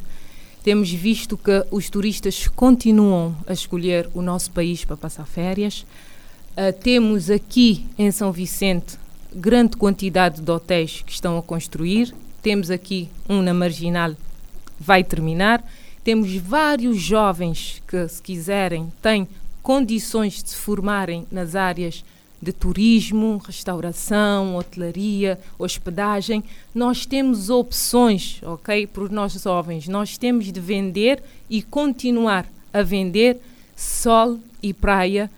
temos 0.64 0.92
visto 0.92 1.36
que 1.36 1.66
os 1.72 1.90
turistas 1.90 2.48
continuam 2.48 3.36
a 3.48 3.54
escolher 3.54 4.08
o 4.14 4.22
nosso 4.22 4.52
país 4.52 4.86
para 4.86 4.96
passar 4.96 5.26
férias. 5.26 5.84
Uh, 6.52 6.72
temos 6.80 7.32
aqui 7.32 7.88
em 7.98 8.12
São 8.12 8.32
Vicente 8.32 9.00
grande 9.34 9.78
quantidade 9.78 10.42
de 10.42 10.52
hotéis 10.52 11.02
que 11.02 11.12
estão 11.12 11.40
a 11.40 11.42
construir. 11.42 12.14
Temos 12.44 12.70
aqui 12.70 13.10
um 13.28 13.42
na 13.42 13.52
Marginal, 13.52 14.14
vai 14.80 15.04
terminar. 15.04 15.64
Temos 16.04 16.36
vários 16.36 17.02
jovens 17.02 17.82
que, 17.88 18.08
se 18.08 18.22
quiserem, 18.22 18.94
têm 19.02 19.28
condições 19.64 20.44
de 20.44 20.52
se 20.52 20.56
formarem 20.56 21.26
nas 21.32 21.56
áreas 21.56 22.06
de 22.46 22.54
turismo, 22.54 23.42
restauração, 23.44 24.56
hotelaria, 24.56 25.40
hospedagem, 25.58 26.44
nós 26.74 27.06
temos 27.06 27.50
opções, 27.50 28.40
ok, 28.44 28.86
para 28.86 29.04
os 29.04 29.10
nossos 29.10 29.42
jovens. 29.42 29.88
Nós 29.88 30.16
temos 30.16 30.52
de 30.52 30.60
vender 30.60 31.24
e 31.50 31.64
continuar 31.64 32.46
a 32.72 32.84
vender 32.84 33.40
sol 33.76 34.40
e 34.62 34.74
praia. 34.74 35.30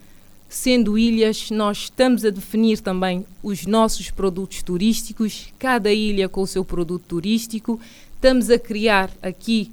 Sendo 0.49 0.97
ilhas, 0.97 1.49
nós 1.49 1.77
estamos 1.83 2.25
a 2.25 2.29
definir 2.29 2.79
também 2.81 3.25
os 3.41 3.65
nossos 3.65 4.11
produtos 4.11 4.61
turísticos, 4.61 5.47
cada 5.57 5.91
ilha 5.91 6.27
com 6.27 6.41
o 6.41 6.47
seu 6.47 6.65
produto 6.65 7.03
turístico. 7.07 7.79
Estamos 8.15 8.49
a 8.49 8.59
criar 8.59 9.09
aqui 9.21 9.71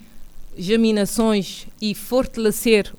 germinações 0.57 1.67
e 1.81 1.95
fortalecer 1.97 2.93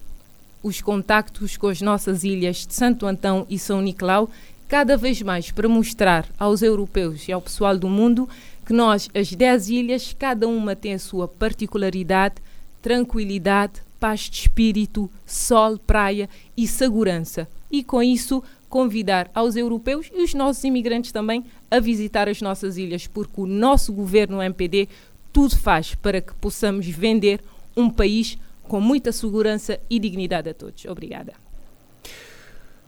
os 0.65 0.81
contactos 0.81 1.55
com 1.57 1.67
as 1.67 1.79
nossas 1.79 2.23
ilhas 2.23 2.65
de 2.65 2.73
Santo 2.73 3.05
Antão 3.05 3.45
e 3.47 3.59
São 3.59 3.83
Nicolau, 3.83 4.27
cada 4.67 4.97
vez 4.97 5.21
mais 5.21 5.51
para 5.51 5.69
mostrar 5.69 6.25
aos 6.39 6.63
europeus 6.63 7.27
e 7.27 7.31
ao 7.31 7.39
pessoal 7.39 7.77
do 7.77 7.87
mundo 7.87 8.27
que 8.65 8.73
nós, 8.73 9.07
as 9.13 9.31
10 9.31 9.69
ilhas, 9.69 10.15
cada 10.17 10.47
uma 10.47 10.75
tem 10.75 10.95
a 10.95 10.99
sua 10.99 11.27
particularidade, 11.27 12.41
tranquilidade, 12.81 13.73
paz 13.99 14.21
de 14.21 14.37
espírito, 14.37 15.07
sol, 15.23 15.77
praia 15.77 16.27
e 16.57 16.67
segurança. 16.67 17.47
E 17.69 17.83
com 17.83 18.01
isso, 18.01 18.43
convidar 18.67 19.29
aos 19.35 19.55
europeus 19.55 20.09
e 20.11 20.23
os 20.23 20.33
nossos 20.33 20.63
imigrantes 20.63 21.11
também 21.11 21.45
a 21.69 21.79
visitar 21.79 22.27
as 22.27 22.41
nossas 22.41 22.75
ilhas, 22.75 23.05
porque 23.05 23.39
o 23.39 23.45
nosso 23.45 23.93
governo 23.93 24.41
MPD 24.41 24.89
tudo 25.31 25.55
faz 25.59 25.93
para 25.93 26.21
que 26.21 26.33
possamos 26.33 26.87
vender 26.87 27.39
um 27.77 27.87
país 27.87 28.35
com 28.67 28.79
muita 28.79 29.11
segurança 29.11 29.79
e 29.89 29.99
dignidade 29.99 30.49
a 30.49 30.53
todos. 30.53 30.85
Obrigada. 30.85 31.33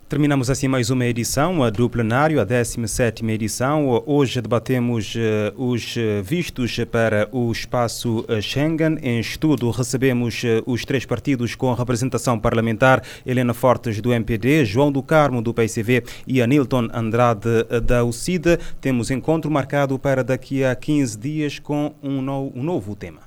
Terminamos 0.10 0.50
assim 0.50 0.70
mais 0.70 0.90
uma 0.90 1.06
edição 1.06 1.70
do 1.70 1.90
plenário, 1.90 2.40
a 2.40 2.46
17 2.46 3.26
edição. 3.26 4.02
Hoje 4.06 4.42
debatemos 4.42 5.14
uh, 5.16 5.62
os 5.62 5.98
eh, 5.98 6.22
vistos 6.22 6.80
para 6.90 7.28
o 7.30 7.52
espaço 7.52 8.20
uh, 8.20 8.42
Schengen. 8.42 8.98
Em 9.02 9.20
estudo 9.20 9.70
recebemos 9.70 10.44
os 10.66 10.86
três 10.86 11.06
partidos 11.06 11.56
com 11.56 11.74
representação 11.74 12.40
parlamentar, 12.40 13.04
Helena 13.26 13.54
Fortes 13.54 14.00
do 14.00 14.14
MPD, 14.14 14.64
João 14.64 14.94
do 14.94 15.04
Carmo 15.04 15.42
do 15.42 15.54
PCV 15.54 16.02
e 16.26 16.42
Anilton 16.42 16.88
Andrade 16.94 17.66
da 17.84 18.06
UCIDA. 18.06 18.58
Temos 18.80 19.12
encontro 19.12 19.52
marcado 19.52 20.00
para 20.00 20.24
daqui 20.24 20.64
a 20.64 20.74
15 20.74 21.18
dias 21.20 21.60
com 21.60 21.94
um 22.02 22.22
novo 22.22 22.96
tema. 22.96 23.27